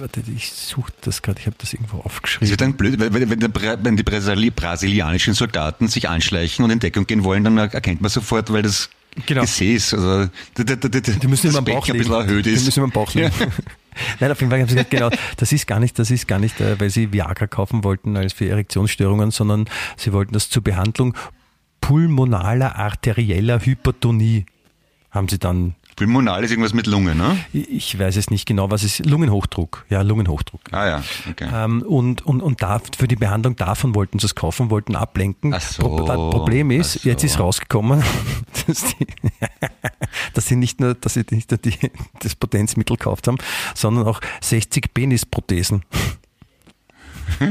warte, 0.00 0.22
ich 0.34 0.52
suche 0.52 0.92
das 1.00 1.22
gerade, 1.22 1.40
ich 1.40 1.46
habe 1.46 1.56
das 1.58 1.72
irgendwo 1.72 1.98
Es 2.00 2.04
aufgeschrieben. 2.04 2.50
wird 2.50 2.60
dann 2.60 2.74
blöd, 2.74 2.98
wenn, 3.00 3.12
wenn, 3.30 3.40
wenn 3.84 3.96
die 3.96 4.02
Brasili 4.02 4.50
brasilianischen 4.50 5.34
Soldaten 5.34 5.88
sich 5.88 6.08
anschleichen 6.08 6.64
und 6.64 6.70
in 6.70 6.78
Deckung 6.80 7.06
gehen 7.06 7.24
wollen, 7.24 7.42
dann 7.44 7.56
erkennt 7.56 8.00
man 8.02 8.10
sofort, 8.10 8.52
weil 8.52 8.62
das 8.62 8.90
Genau. 9.26 9.42
Gesäß, 9.42 9.94
also 9.94 10.28
die, 10.58 10.64
die, 10.64 10.76
die, 10.90 11.00
Die 11.20 11.26
müssen 11.28 11.46
das 11.46 11.54
immer 11.56 11.62
Bauch 11.62 11.88
ein 11.88 11.96
bisschen 11.96 12.12
erhöht 12.14 12.46
Die 12.46 12.50
ist. 12.50 12.64
müssen 12.64 12.80
immer 12.80 12.86
am 12.86 12.90
Bauch 12.90 13.14
liegen. 13.14 13.30
Nein, 14.18 14.32
auf 14.32 14.40
jeden 14.40 14.50
Fall 14.50 14.60
haben 14.60 14.68
sie 14.68 14.74
gesagt, 14.74 14.90
genau, 14.90 15.08
das 15.36 15.52
ist 15.52 15.68
gar 15.68 15.78
nicht, 15.78 15.96
das 16.00 16.10
ist 16.10 16.26
gar 16.26 16.40
nicht, 16.40 16.60
äh, 16.60 16.80
weil 16.80 16.90
sie 16.90 17.12
Viagra 17.12 17.46
kaufen 17.46 17.84
wollten 17.84 18.16
als 18.16 18.32
für 18.32 18.48
Erektionsstörungen, 18.48 19.30
sondern 19.30 19.66
sie 19.96 20.12
wollten 20.12 20.32
das 20.32 20.50
zur 20.50 20.64
Behandlung 20.64 21.14
pulmonaler 21.80 22.76
arterieller 22.76 23.60
Hypertonie 23.64 24.46
haben 25.14 25.28
sie 25.28 25.38
dann, 25.38 25.74
Pulmonal 25.96 26.42
ist 26.42 26.50
irgendwas 26.50 26.74
mit 26.74 26.88
Lunge, 26.88 27.14
ne? 27.14 27.38
ich 27.52 27.96
weiß 27.96 28.16
es 28.16 28.28
nicht 28.28 28.46
genau, 28.46 28.68
was 28.72 28.82
ist, 28.82 29.06
Lungenhochdruck, 29.06 29.86
ja, 29.88 30.02
Lungenhochdruck. 30.02 30.60
Ah 30.72 30.86
ja, 30.88 31.04
okay. 31.30 31.48
Ähm, 31.52 31.82
und 31.82 32.26
und, 32.26 32.40
und 32.42 32.62
da, 32.62 32.80
für 32.98 33.06
die 33.06 33.14
Behandlung 33.14 33.54
davon 33.54 33.94
wollten 33.94 34.18
sie 34.18 34.26
es 34.26 34.34
kaufen, 34.34 34.70
wollten 34.70 34.96
ablenken. 34.96 35.54
Ach 35.54 35.60
so, 35.60 35.82
Pro- 35.82 36.04
das 36.04 36.16
Problem 36.16 36.72
ist, 36.72 36.94
so. 36.94 37.08
jetzt 37.08 37.22
ist 37.22 37.38
rausgekommen, 37.38 38.02
dass, 38.66 38.84
die, 38.96 39.06
dass 40.34 40.48
sie 40.48 40.56
nicht 40.56 40.80
nur, 40.80 40.94
dass 40.94 41.14
sie 41.14 41.24
nicht 41.30 41.52
nur 41.52 41.58
die, 41.58 41.76
das 42.18 42.34
Potenzmittel 42.34 42.96
gekauft 42.96 43.28
haben, 43.28 43.38
sondern 43.76 44.04
auch 44.08 44.20
60 44.40 44.92
Penisprothesen. 44.94 45.84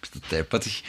Bist 0.00 0.14
du 0.14 0.20
deppert? 0.30 0.66
Ich, 0.66 0.84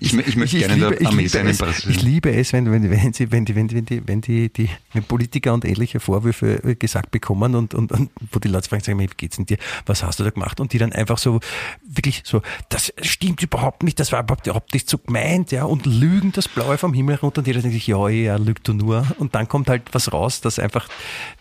ich, 0.00 0.14
ich, 0.16 0.36
möchte 0.36 0.58
gerne 0.58 0.74
in 0.74 0.80
der 0.80 1.00
ich, 1.00 1.06
Armee 1.06 1.22
liebe 1.22 1.28
sein 1.30 1.48
ich 1.48 1.58
Brasilien. 1.58 2.00
liebe 2.04 2.32
es, 2.34 2.52
wenn, 2.52 2.70
wenn, 2.72 2.90
wenn, 2.90 3.12
sie, 3.12 3.30
wenn, 3.30 3.44
die, 3.44 3.54
wenn, 3.54 3.68
die- 3.68 3.74
wenn, 3.76 3.84
die, 3.86 4.02
wenn, 4.08 4.20
die, 4.20 4.48
die, 4.52 4.70
wenn 4.92 5.02
Politiker 5.04 5.52
und 5.54 5.64
ähnliche 5.64 6.00
Vorwürfe 6.00 6.62
äh, 6.64 6.74
gesagt 6.74 7.10
bekommen 7.10 7.54
und, 7.54 7.74
und, 7.74 7.92
und 7.92 8.10
wo 8.32 8.38
die 8.38 8.48
Leute 8.48 8.68
fragen, 8.68 8.82
sagen, 8.82 8.98
wie 8.98 9.06
geht's 9.16 9.36
denn 9.36 9.46
dir? 9.46 9.58
Was 9.86 10.02
hast 10.02 10.18
du 10.20 10.24
da 10.24 10.30
gemacht? 10.30 10.58
Und 10.60 10.72
die 10.72 10.78
dann 10.78 10.92
einfach 10.92 11.18
so, 11.18 11.40
wirklich 11.86 12.22
so, 12.24 12.42
das 12.68 12.92
stimmt 13.02 13.42
überhaupt 13.42 13.82
nicht, 13.82 14.00
das 14.00 14.12
war 14.12 14.22
überhaupt, 14.22 14.46
überhaupt 14.46 14.72
nicht 14.74 14.88
so 14.88 14.98
gemeint, 14.98 15.52
ja, 15.52 15.64
und 15.64 15.86
lügen 15.86 16.32
das 16.32 16.48
Blaue 16.48 16.78
vom 16.78 16.94
Himmel 16.94 17.16
runter 17.16 17.38
und 17.40 17.46
jeder 17.46 17.60
denkt 17.60 17.74
sich, 17.74 17.86
ja, 17.86 18.08
ja, 18.08 18.36
lügt 18.36 18.66
du 18.68 18.72
nur. 18.72 19.06
Und 19.18 19.34
dann 19.34 19.48
kommt 19.48 19.68
halt 19.68 19.82
was 19.92 20.12
raus, 20.12 20.40
das 20.40 20.58
einfach 20.58 20.88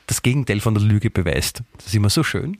das 0.07 0.21
Gegenteil 0.21 0.59
von 0.59 0.73
der 0.75 0.83
Lüge 0.83 1.09
beweist. 1.09 1.63
Das 1.77 1.87
ist 1.87 1.95
immer 1.95 2.09
so 2.09 2.23
schön. 2.23 2.57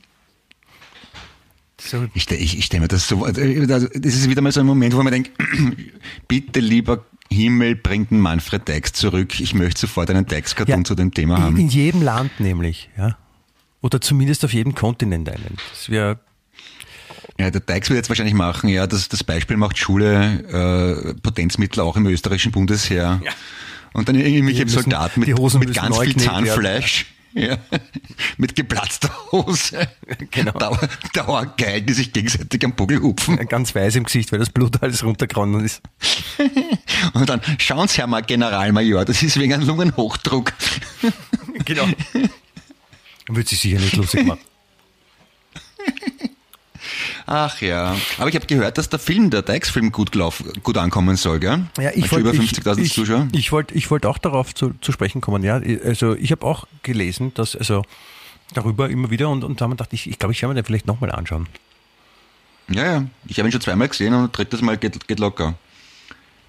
So, 1.86 2.08
Ich, 2.14 2.30
ich, 2.32 2.58
ich 2.58 2.66
stelle 2.66 2.82
mir 2.82 2.88
das 2.88 3.08
so, 3.08 3.24
also, 3.24 3.42
das 3.42 4.16
ist 4.16 4.30
wieder 4.30 4.42
mal 4.42 4.52
so 4.52 4.60
ein 4.60 4.66
Moment, 4.66 4.96
wo 4.96 5.04
man 5.04 5.14
denkt, 5.14 5.32
bitte 6.28 6.60
lieber 6.60 7.06
Himmel, 7.32 7.76
bringt 7.76 8.12
den 8.12 8.20
Manfred 8.20 8.68
Deix 8.68 8.94
zurück. 8.94 9.40
Ich 9.40 9.54
möchte 9.54 9.82
sofort 9.82 10.10
einen 10.10 10.26
Deix-Cartoon 10.26 10.80
Ja, 10.80 10.84
zu 10.84 10.96
dem 10.96 11.14
Thema 11.14 11.40
haben. 11.42 11.58
in 11.58 11.70
jedem 11.70 12.02
Land 12.02 12.40
nämlich, 12.40 12.90
ja. 12.98 13.18
Oder 13.82 14.02
zumindest 14.02 14.44
auf 14.46 14.54
jedem 14.54 14.74
Kontinent 14.74 15.30
einen. 15.30 15.58
Das 15.72 15.90
wäre 15.90 16.20
Ja, 17.40 17.52
der 17.52 17.62
Deix 17.62 17.90
wird 17.90 17.98
jetzt 17.98 18.10
wahrscheinlich 18.10 18.34
machen, 18.36 18.70
ja, 18.70 18.88
das, 18.88 19.10
das 19.10 19.24
Beispiel 19.24 19.58
macht 19.58 19.78
Schule, 19.78 21.12
äh, 21.12 21.14
Potenzmittel 21.22 21.82
auch 21.82 21.96
im 21.96 22.06
österreichischen 22.08 22.52
Bundesheer. 22.52 23.22
Ja. 23.24 23.32
Und 23.94 24.10
dann 24.10 24.16
irgendwelche 24.16 24.68
Soldaten 24.68 25.22
mit, 25.22 25.30
mit 25.30 25.74
ganz 25.74 25.98
viel. 26.00 26.16
Zahnfleisch. 26.18 27.06
Ja, 27.36 27.58
mit 28.38 28.56
geplatzter 28.56 29.12
Hose. 29.32 29.90
Genau. 30.32 30.52
Dauer, 30.58 30.80
Dauergeil, 31.14 31.82
die 31.82 31.94
sich 31.94 32.14
gegenseitig 32.14 32.64
am 32.64 32.74
Buckel 32.74 33.02
hupfen. 33.02 33.36
ganz 33.48 33.76
weiß 33.76 33.98
im 33.98 34.06
Gesicht, 34.06 34.32
weil 34.32 34.40
das 34.40 34.50
Blut 34.50 34.82
alles 34.82 35.04
runtergeronnen 35.04 35.66
ist. 35.66 35.82
Und 37.14 37.30
dann, 37.30 37.42
schauen 37.58 37.90
Sie, 37.90 37.98
Herr 37.98 38.08
Mal 38.08 38.24
Generalmajor, 38.24 39.04
das 39.04 39.22
ist 39.22 39.38
wegen 39.38 39.54
einem 39.54 39.68
Lungenhochdruck. 39.68 40.54
Genau. 41.66 41.88
Wird 43.28 43.48
sich 43.50 43.60
sicher 43.60 43.80
nicht 43.80 43.98
lustig 43.98 44.26
machen. 44.26 44.40
Ach 47.28 47.60
ja, 47.60 47.96
aber 48.20 48.30
ich 48.30 48.36
habe 48.36 48.46
gehört, 48.46 48.78
dass 48.78 48.90
der 48.90 49.00
Film, 49.00 49.32
der 49.32 49.42
Deix-Film 49.42 49.92
gut, 49.92 50.12
gelaufen, 50.12 50.52
gut 50.62 50.78
ankommen 50.78 51.16
soll, 51.16 51.40
gell? 51.40 51.66
Ja, 51.80 51.90
ich 51.96 52.12
wollte 52.12 52.30
über 52.30 52.34
ich, 52.34 52.52
50.000 52.52 52.80
ich, 52.80 52.94
Zuschauer. 52.94 53.28
ich 53.32 53.52
wollte 53.52 53.74
ich 53.74 53.90
wollte 53.90 54.08
auch 54.10 54.20
darauf 54.20 54.54
zu, 54.54 54.76
zu 54.82 54.92
sprechen 54.92 55.22
kommen. 55.22 55.44
Ja, 55.44 55.60
also 55.84 56.16
ich 56.16 56.32
habe 56.32 56.46
auch 56.46 56.68
gelesen, 56.84 57.34
dass 57.34 57.56
also 57.56 57.84
darüber 58.54 58.90
immer 58.90 59.10
wieder 59.10 59.30
und, 59.30 59.44
und 59.44 59.60
da 59.60 59.64
haben 59.64 59.72
wir 59.72 59.78
gedacht, 59.78 59.94
ich, 59.94 60.08
ich 60.08 60.20
glaube, 60.20 60.34
ich 60.34 60.42
werde 60.44 60.54
mir 60.54 60.62
den 60.62 60.66
vielleicht 60.66 60.86
nochmal 60.86 61.12
anschauen. 61.12 61.48
Ja, 62.68 62.86
ja, 62.86 63.06
ich 63.28 63.40
habe 63.40 63.50
ihn 63.50 63.52
schon 63.52 63.62
zweimal 63.62 63.88
gesehen 63.88 64.14
und 64.14 64.36
drittes 64.36 64.62
Mal 64.62 64.78
geht, 64.78 65.08
geht 65.08 65.20
locker. 65.20 65.56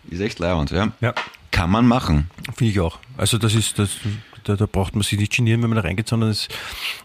Ist 0.09 0.21
echt 0.21 0.39
leibend, 0.39 0.71
ja. 0.71 0.93
Ja. 1.01 1.15
Kann 1.51 1.71
man 1.71 1.87
machen. 1.87 2.31
Finde 2.55 2.73
ich 2.73 2.81
auch. 2.81 2.99
Also 3.17 3.39
das 3.39 3.55
ist, 3.55 3.79
das, 3.79 3.91
da, 4.45 4.57
da 4.57 4.67
braucht 4.67 4.95
man 4.95 5.03
sich 5.03 5.19
nicht 5.19 5.35
genieren, 5.35 5.63
wenn 5.63 5.71
man 5.71 5.77
da 5.77 5.83
reingeht, 5.83 6.09
sondern 6.09 6.31
es, 6.31 6.49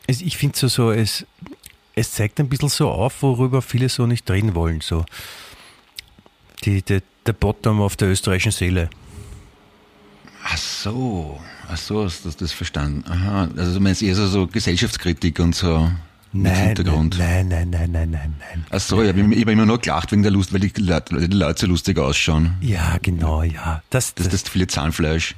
es 0.07 0.21
ich 0.21 0.37
finde 0.37 0.57
so, 0.57 0.67
so, 0.67 0.91
es, 0.91 1.25
es 1.95 2.11
zeigt 2.11 2.39
ein 2.39 2.49
bisschen 2.49 2.69
so 2.69 2.89
auf, 2.89 3.21
worüber 3.21 3.61
viele 3.61 3.89
so 3.89 4.05
nicht 4.05 4.29
reden 4.29 4.55
wollen. 4.55 4.81
So 4.81 5.05
die, 6.63 6.81
die, 6.81 7.01
der 7.25 7.33
Bottom 7.33 7.81
auf 7.81 7.95
der 7.95 8.09
österreichischen 8.09 8.51
Seele. 8.51 8.89
Ach 10.43 10.57
so, 10.57 11.39
ach 11.67 11.77
so, 11.77 12.03
hast 12.03 12.25
du 12.25 12.31
das 12.31 12.51
verstanden. 12.51 13.03
Aha, 13.09 13.49
also 13.55 13.75
du 13.75 13.79
meinst 13.79 14.01
eher 14.01 14.15
so, 14.15 14.27
so 14.27 14.47
Gesellschaftskritik 14.47 15.39
und 15.39 15.53
so 15.55 15.91
Nein, 16.33 16.67
Hintergrund. 16.67 17.17
nein, 17.19 17.49
nein, 17.49 17.69
nein, 17.69 17.91
nein, 17.91 18.09
nein, 18.11 18.35
nein. 18.39 18.65
Ach 18.69 18.79
so, 18.79 19.01
ich 19.03 19.09
habe 19.09 19.21
hab 19.21 19.47
immer 19.49 19.65
nur 19.65 19.79
gelacht 19.79 20.11
wegen 20.13 20.23
der 20.23 20.31
Lust, 20.31 20.53
weil 20.53 20.61
die 20.61 20.71
Leute, 20.81 21.27
die 21.27 21.35
Leute 21.35 21.59
so 21.61 21.67
lustig 21.67 21.99
ausschauen. 21.99 22.55
Ja, 22.61 22.97
genau, 23.01 23.43
ja. 23.43 23.83
Das, 23.89 24.15
Das, 24.15 24.29
das, 24.29 24.43
das 24.43 24.49
viele 24.49 24.67
Zahnfleisch 24.67 25.35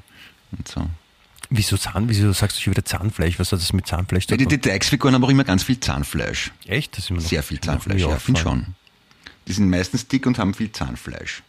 und 0.52 0.68
so. 0.68 0.86
Wieso 1.56 1.78
Zahn, 1.78 2.10
wieso 2.10 2.32
sagst 2.34 2.58
du 2.58 2.62
schon 2.62 2.72
wieder 2.74 2.86
Zahnfleisch? 2.86 3.40
Was 3.40 3.52
hat 3.52 3.60
das 3.60 3.74
mit 3.74 3.88
Zahnfleisch 3.88 4.28
zu 4.28 4.34
Ja, 4.34 4.38
die, 4.38 4.44
tun? 4.46 4.50
die 4.52 4.58
Deix-Figuren 4.62 5.14
haben 5.14 5.24
auch 5.24 5.30
immer 5.30 5.44
ganz 5.44 5.64
viel 5.64 5.80
Zahnfleisch. 5.80 6.52
Echt? 6.66 6.94
Das 6.98 7.06
ist 7.06 7.10
immer 7.10 7.22
noch, 7.22 7.28
Sehr 7.28 7.44
viel 7.44 7.60
Zahnfleisch, 7.60 8.02
ja, 8.02 8.18
finde 8.18 8.40
schon. 8.42 8.66
Die 9.48 9.54
sind 9.54 9.70
meistens 9.70 10.08
dick 10.08 10.26
und 10.26 10.38
haben 10.38 10.54
viel 10.54 10.72
Zahnfleisch. 10.72 11.44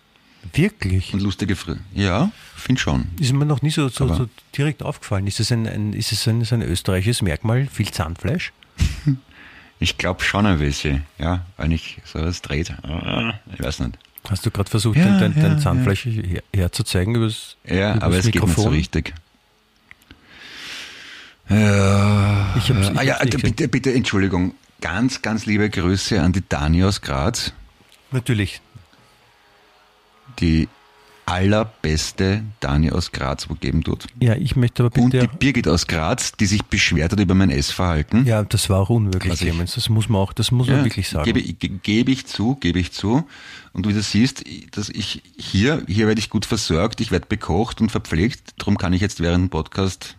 Wirklich? 0.53 1.15
und 1.15 1.21
lustige 1.21 1.57
Fri 1.57 1.77
Ja, 1.95 2.31
finde 2.55 2.81
schon. 2.81 3.07
Ist 3.19 3.33
mir 3.33 3.47
noch 3.47 3.63
nie 3.63 3.71
so, 3.71 3.89
so, 3.89 4.13
so 4.15 4.29
direkt 4.57 4.83
aufgefallen. 4.83 5.27
Ist 5.27 5.41
es 5.41 5.51
ein, 5.51 5.67
ein, 5.67 5.95
ist 5.95 6.13
es 6.13 6.29
ein, 6.29 6.47
ein 6.51 6.61
österreichisches 6.63 7.23
Merkmal, 7.23 7.67
viel 7.73 7.91
Zahnfleisch? 7.91 8.53
Ich 9.81 9.99
glaube 9.99 10.23
schon 10.23 10.47
ein 10.47 10.61
bisschen, 10.61 11.05
ja, 11.19 11.45
wenn 11.57 11.73
ich 11.73 11.99
sowas 12.05 12.41
dreht. 12.41 12.73
Ich 13.53 13.61
weiß 13.63 13.81
nicht. 13.81 13.99
Hast 14.31 14.47
du 14.47 14.51
gerade 14.51 14.71
versucht, 14.71 14.97
Ja, 14.97 15.19
dein, 15.19 15.35
dein, 15.35 15.57
ja, 15.57 15.59
Zahnfleisch 15.59 16.05
her, 16.07 16.43
herzuzeigen 16.55 17.15
übers, 17.17 17.57
Ja, 17.67 17.91
übers 17.91 18.03
aber 18.03 18.17
es 18.17 18.31
geht 18.31 18.43
nicht 18.43 18.55
so 18.57 18.69
richtig. 18.69 19.13
Ja. 21.49 22.55
Ich 22.57 22.71
hab's- 22.71 22.91
ich 22.91 22.99
ah, 22.99 23.03
ja, 23.03 23.19
hab's 23.21 23.37
bitte, 23.43 23.69
bitte, 23.69 23.93
Entschuldigung. 23.93 24.55
Ganz, 24.81 25.23
ganz 25.23 25.47
liebe 25.47 25.71
Grüße 25.71 26.21
an 26.21 26.33
die 26.33 26.43
Dani 26.49 26.85
aus 26.85 27.01
Graz, 27.01 27.53
Natürlich. 28.11 28.61
die 30.39 30.69
allerbeste 31.27 32.43
Dani 32.61 32.91
aus 32.91 33.11
Graz, 33.11 33.49
wo 33.49 33.55
geben 33.55 33.83
tut. 33.83 34.07
Ja, 34.21 34.35
ich 34.35 34.57
möchte 34.57 34.85
aber 34.85 35.01
Und 35.01 35.11
bitte. 35.11 35.27
die 35.27 35.37
Birgit 35.39 35.67
aus 35.69 35.87
Graz, 35.87 36.33
die 36.33 36.45
sich 36.45 36.63
beschwert 36.65 37.13
hat 37.13 37.21
über 37.21 37.35
mein 37.35 37.49
Essverhalten. 37.51 38.27
ja, 38.27 38.43
das 38.43 38.69
war 38.69 38.81
auch 38.81 38.91
unwirklich, 38.91 39.39
Clemens. 39.39 39.75
Das 39.75 39.89
muss 39.89 40.09
man 40.11 40.21
auch, 40.21 40.35
das 40.35 40.51
muss 40.51 40.67
man 40.69 40.79
Ja, 40.79 40.85
wirklich 40.85 41.09
sagen. 41.09 41.25
Gebe, 41.25 41.41
ge- 41.43 41.79
gebe 41.83 42.11
ich 42.13 42.27
zu, 42.27 42.57
gebe 42.57 42.79
ich 42.79 42.93
zu. 42.93 43.27
Und 43.73 43.89
wie 43.89 43.95
du 43.95 44.03
siehst, 44.03 44.45
dass 44.73 44.91
ich 44.91 45.23
hier, 45.39 45.83
hier 45.89 46.07
werde 46.09 46.19
ich 46.19 46.29
gut 46.29 46.45
versorgt, 46.45 47.01
ich 47.01 47.11
werde 47.11 47.27
bekocht 47.27 47.81
und 47.81 47.91
verpflegt. 47.91 48.53
Darum 48.59 48.77
kann 48.77 48.93
ich 48.93 49.01
jetzt 49.01 49.21
während 49.21 49.45
dem 49.45 49.51
Podcast 49.51 50.17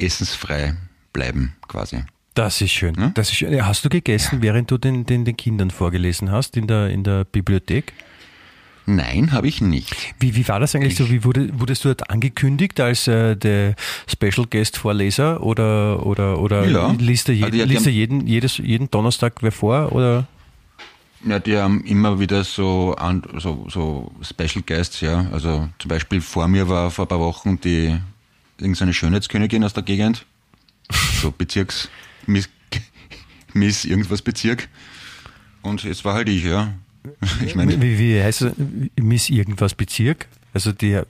essensfrei 0.00 0.74
bleiben, 1.12 1.54
quasi. 1.68 2.04
Das 2.34 2.60
ist 2.60 2.70
schön. 2.72 2.96
Hm? 2.96 3.12
Das 3.14 3.28
ist 3.30 3.36
schön. 3.36 3.52
Ja, 3.52 3.66
Hast 3.66 3.84
du 3.84 3.88
gegessen, 3.88 4.40
während 4.42 4.70
du 4.70 4.78
den, 4.78 5.04
den, 5.04 5.24
den 5.24 5.36
Kindern 5.36 5.70
vorgelesen 5.70 6.30
hast 6.30 6.56
in 6.56 6.66
der, 6.66 6.88
in 6.90 7.02
der 7.04 7.24
Bibliothek? 7.24 7.92
Nein, 8.86 9.30
habe 9.32 9.46
ich 9.46 9.60
nicht. 9.60 9.94
Wie, 10.18 10.34
wie 10.34 10.48
war 10.48 10.58
das 10.58 10.74
eigentlich 10.74 10.96
so? 10.96 11.10
Wie 11.10 11.22
wurde, 11.22 11.48
wurdest 11.60 11.84
du 11.84 11.88
dort 11.90 12.10
angekündigt 12.10 12.80
als 12.80 13.06
äh, 13.06 13.36
der 13.36 13.74
Special 14.08 14.46
Guest 14.50 14.76
Vorleser 14.78 15.42
oder 15.42 16.04
oder 16.06 16.40
oder 16.40 16.66
Ja. 16.66 16.90
liest 16.98 17.28
er, 17.28 17.34
Also 17.34 17.46
jeden, 17.46 17.52
die- 17.52 17.58
die 17.68 17.74
liest 17.74 17.86
er 17.86 17.92
jeden, 17.92 18.26
jedes, 18.26 18.56
jeden 18.58 18.90
Donnerstag 18.90 19.34
wer 19.42 19.52
vor 19.52 19.92
oder? 19.92 20.26
Ja, 21.24 21.38
die 21.38 21.56
haben 21.56 21.84
immer 21.84 22.18
wieder 22.18 22.42
so, 22.42 22.96
so, 23.38 23.66
so 23.68 24.10
Special 24.22 24.62
Guests, 24.66 25.02
ja. 25.02 25.26
Also 25.30 25.68
zum 25.78 25.88
Beispiel 25.88 26.20
vor 26.20 26.48
mir 26.48 26.68
war 26.68 26.90
vor 26.90 27.04
ein 27.04 27.08
paar 27.08 27.20
Wochen 27.20 27.60
die 27.60 27.96
irgendeine 28.60 28.92
Schönheitskönigin 28.94 29.64
aus 29.64 29.72
der 29.72 29.82
Gegend. 29.82 30.24
So 31.20 31.30
Bezirks, 31.36 31.88
Miss, 32.26 32.48
Miss 33.52 33.84
irgendwas 33.84 34.22
Bezirk. 34.22 34.68
Und 35.62 35.84
es 35.84 36.04
war 36.04 36.14
halt 36.14 36.28
ich, 36.28 36.44
ja. 36.44 36.74
Ich 37.46 37.54
meine, 37.54 37.80
wie, 37.80 37.98
wie 37.98 38.22
heißt 38.22 38.42
es? 38.42 38.52
Miss 39.00 39.30
irgendwas 39.30 39.74
Bezirk? 39.74 40.28
Also 40.52 40.72
die 40.72 40.92
äh, 40.92 41.04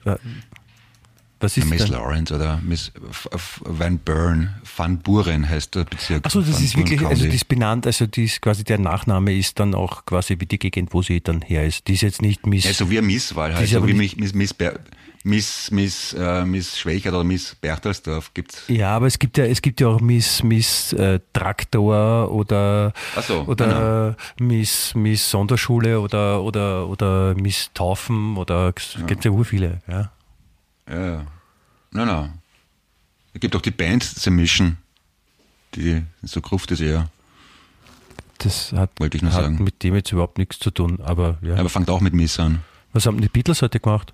was 1.39 1.57
ist 1.57 1.67
Miss 1.67 1.83
denn? 1.83 1.93
Lawrence 1.93 2.35
oder 2.35 2.61
Miss 2.63 2.91
Van 3.65 3.97
Buren, 3.97 4.49
Van 4.77 4.99
Buren 4.99 5.49
heißt 5.49 5.73
der 5.73 5.85
Bezirk. 5.85 6.23
Achso, 6.25 6.41
das 6.41 6.53
Van 6.53 6.63
ist 6.63 6.73
Buren 6.75 6.89
wirklich, 6.89 7.09
also 7.09 7.25
die 7.25 7.35
ist 7.35 7.47
benannt, 7.47 7.87
also 7.87 8.05
die 8.05 8.25
ist 8.25 8.41
quasi 8.41 8.63
der 8.63 8.77
Nachname 8.77 9.35
ist 9.35 9.59
dann 9.59 9.73
auch 9.73 10.05
quasi 10.05 10.35
wie 10.39 10.45
die 10.45 10.59
Gegend, 10.59 10.93
wo 10.93 11.01
sie 11.01 11.19
dann 11.19 11.41
her 11.41 11.65
ist. 11.65 11.87
Die 11.87 11.93
ist 11.93 12.01
jetzt 12.01 12.21
nicht 12.21 12.45
Miss. 12.45 12.65
Ja, 12.65 12.73
so 12.73 12.91
wie 12.91 12.99
eine 12.99 13.07
Misswahl 13.07 13.55
halt, 13.55 13.67
so 13.67 13.85
wie 13.87 13.93
nicht- 13.93 14.19
Miss, 14.19 14.35
Miss, 14.35 14.53
Ber- 14.53 14.79
Miss, 15.23 15.69
Miss, 15.71 16.13
äh, 16.13 16.45
Miss 16.45 16.79
Schwächert 16.79 17.13
oder 17.13 17.23
Miss 17.23 17.55
Berchtesdorf 17.55 18.33
gibt's. 18.33 18.63
Ja, 18.67 18.95
aber 18.95 19.05
es 19.07 19.19
gibt 19.19 19.37
ja, 19.37 19.45
es 19.45 19.61
gibt 19.61 19.79
ja 19.79 19.87
auch 19.87 20.01
Miss, 20.01 20.41
Miss 20.41 20.93
äh, 20.93 21.19
Traktor 21.33 22.31
oder, 22.31 22.93
so, 23.27 23.41
oder 23.43 24.15
Miss, 24.39 24.95
Miss 24.95 25.29
Sonderschule 25.29 25.99
oder, 25.99 26.41
oder, 26.41 26.87
oder 26.87 27.35
Miss 27.35 27.69
Taufen 27.73 28.37
oder 28.37 28.73
es 28.75 28.97
gibt 29.05 29.23
ja 29.23 29.31
ur 29.31 29.45
viele. 29.45 29.81
Ja. 29.87 30.11
Ja. 30.89 31.25
Nein, 31.91 32.07
nein. 32.07 32.33
Es 33.33 33.39
gibt 33.39 33.55
auch 33.55 33.61
die 33.61 33.71
Band 33.71 34.03
The 34.03 34.29
Mission. 34.29 34.77
Die 35.75 36.03
so 36.23 36.41
Gruft 36.41 36.71
ist 36.71 36.81
eher. 36.81 37.09
Das 38.39 38.73
hat, 38.73 38.89
Wollte 38.99 39.17
ich 39.17 39.23
nur 39.23 39.31
hat 39.33 39.43
sagen. 39.43 39.63
mit 39.63 39.83
dem 39.83 39.95
jetzt 39.95 40.11
überhaupt 40.11 40.37
nichts 40.37 40.59
zu 40.59 40.71
tun. 40.71 40.99
Aber 41.01 41.37
ja. 41.41 41.55
Aber 41.55 41.69
fängt 41.69 41.89
auch 41.89 42.01
mit 42.01 42.13
Miss 42.13 42.39
an. 42.39 42.63
Was 42.91 43.05
haben 43.05 43.21
die 43.21 43.29
Beatles 43.29 43.61
heute 43.61 43.79
gemacht? 43.79 44.11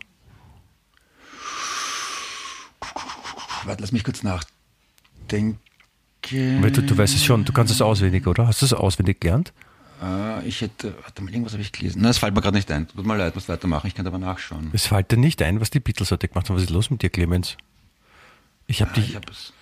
Warte, 3.67 3.81
lass 3.81 3.91
mich 3.91 4.03
kurz 4.03 4.23
nachdenken. 4.23 5.59
Du, 6.21 6.81
du 6.81 6.97
weißt 6.97 7.15
es 7.15 7.23
schon, 7.23 7.45
du 7.45 7.53
kannst 7.53 7.71
es 7.71 7.81
auswendig, 7.81 8.25
oder? 8.27 8.47
Hast 8.47 8.61
du 8.61 8.65
es 8.65 8.73
auswendig 8.73 9.21
gelernt? 9.21 9.53
Äh, 10.01 10.45
ich 10.47 10.61
hätte, 10.61 10.93
warte 11.01 11.21
mal, 11.21 11.31
irgendwas 11.31 11.53
habe 11.53 11.61
ich 11.61 11.71
gelesen. 11.71 12.01
Nein, 12.01 12.11
es 12.11 12.17
fällt 12.17 12.33
mir 12.35 12.41
gerade 12.41 12.55
nicht 12.57 12.69
ein. 12.71 12.87
Tut 12.87 13.05
mir 13.05 13.15
leid, 13.17 13.35
muss 13.35 13.47
weitermachen. 13.47 13.87
Ich 13.87 13.95
kann 13.95 14.05
aber 14.07 14.17
nachschauen. 14.17 14.69
Es 14.73 14.87
fällt 14.87 15.11
dir 15.11 15.17
nicht 15.17 15.41
ein, 15.41 15.61
was 15.61 15.69
die 15.69 15.79
Beatles 15.79 16.11
heute 16.11 16.27
gemacht 16.27 16.49
haben. 16.49 16.55
Was 16.55 16.63
ist 16.63 16.69
los 16.69 16.89
mit 16.89 17.01
dir, 17.01 17.09
Clemens? 17.09 17.55
Ich 18.67 18.81
habe 18.81 18.91
Ah, 18.91 18.95
dich, 18.95 19.09
ich 19.09 19.15
hab 19.15 19.29
es. 19.29 19.53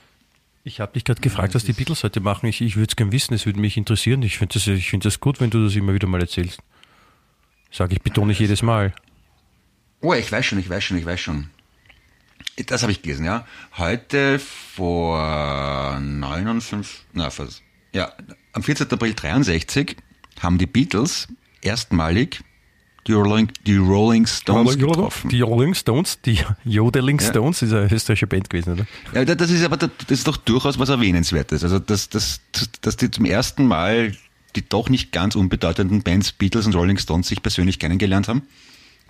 ich 0.63 0.79
hab 0.79 0.93
dich 0.93 1.03
gerade 1.03 1.21
gefragt, 1.21 1.53
das 1.55 1.63
was 1.63 1.65
die 1.65 1.73
Beatles 1.73 2.03
heute 2.03 2.19
machen. 2.19 2.47
Ich, 2.47 2.61
ich 2.61 2.75
würde 2.75 2.89
es 2.89 2.95
gern 2.95 3.11
wissen, 3.11 3.33
es 3.33 3.45
würde 3.45 3.59
mich 3.59 3.77
interessieren. 3.77 4.23
Ich 4.23 4.37
finde 4.37 4.53
das, 4.53 4.65
ich 4.67 4.89
find 4.89 5.05
das 5.05 5.19
gut, 5.19 5.39
wenn 5.39 5.49
du 5.51 5.63
das 5.65 5.75
immer 5.75 5.93
wieder 5.93 6.07
mal 6.07 6.21
erzählst. 6.21 6.59
Sage 7.71 7.93
ich, 7.95 8.01
betone 8.01 8.31
ich 8.31 8.39
jedes 8.39 8.61
Mal. 8.61 8.93
Oh, 10.01 10.13
ich 10.13 10.31
weiß 10.31 10.45
schon, 10.45 10.59
ich 10.59 10.69
weiß 10.69 10.83
schon, 10.83 10.97
ich 10.97 11.05
weiß 11.05 11.19
schon. 11.19 11.49
Das 12.67 12.83
habe 12.83 12.91
ich 12.91 13.01
gelesen, 13.01 13.25
ja. 13.25 13.45
Heute 13.77 14.39
vor 14.39 15.99
59, 15.99 17.05
na, 17.13 17.29
fast, 17.29 17.61
ja, 17.93 18.13
am 18.53 18.63
14. 18.63 18.89
April 18.91 19.13
63 19.13 19.97
haben 20.41 20.57
die 20.57 20.65
Beatles 20.65 21.27
erstmalig 21.61 22.41
die 23.07 23.13
Rolling, 23.13 23.51
die 23.67 23.75
Rolling 23.75 24.25
Stones 24.25 24.79
getroffen. 24.79 25.29
Die 25.29 25.41
Rolling 25.41 25.75
Stones, 25.75 26.19
die 26.21 26.39
Jodeling 26.63 27.19
Ja. 27.19 27.29
Stones, 27.29 27.61
ist 27.61 27.71
eine 27.73 27.91
österreichische 27.91 28.25
Band 28.27 28.49
gewesen, 28.49 28.73
oder? 28.73 28.87
Ja, 29.13 29.35
das 29.35 29.51
ist 29.51 29.63
aber 29.63 29.77
das 29.77 29.89
ist 30.07 30.27
doch 30.27 30.37
durchaus 30.37 30.79
was 30.79 30.89
Erwähnenswertes. 30.89 31.63
Also, 31.63 31.79
dass, 31.79 32.09
dass, 32.09 32.41
dass 32.81 32.97
die 32.97 33.11
zum 33.11 33.25
ersten 33.25 33.67
Mal 33.67 34.13
die 34.55 34.67
doch 34.67 34.89
nicht 34.89 35.11
ganz 35.11 35.35
unbedeutenden 35.35 36.01
Bands 36.01 36.31
Beatles 36.31 36.65
und 36.65 36.75
Rolling 36.75 36.97
Stones 36.97 37.27
sich 37.27 37.43
persönlich 37.43 37.77
kennengelernt 37.77 38.27
haben, 38.29 38.43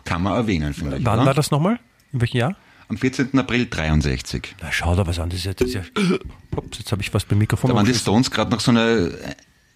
kann 0.04 0.24
man 0.24 0.34
erwähnen, 0.34 0.74
finde 0.74 0.98
ich. 0.98 1.06
Wann 1.06 1.20
oder? 1.20 1.28
war 1.28 1.34
das 1.36 1.52
nochmal? 1.52 1.80
In 2.12 2.22
welchem 2.22 2.38
Jahr? 2.38 2.56
Am 2.88 2.98
14. 2.98 3.38
April 3.38 3.68
63. 3.68 4.56
Na, 4.62 4.72
schau 4.72 4.96
da 4.96 5.08
was 5.08 5.20
an, 5.20 5.30
das 5.30 5.40
ist 5.40 5.46
ja, 5.46 5.54
das 5.54 5.68
ist 5.70 5.74
ja 5.74 5.82
Ups, 6.56 6.78
jetzt 6.78 6.92
habe 6.92 7.02
ich 7.02 7.14
was 7.14 7.26
beim 7.26 7.40
Mikrofon. 7.40 7.70
Da 7.70 7.76
waren 7.76 7.86
die. 7.86 7.94
Stones 7.94 8.32
gerade 8.32 8.52
noch 8.52 8.60
so 8.60 8.72
eine, 8.72 9.12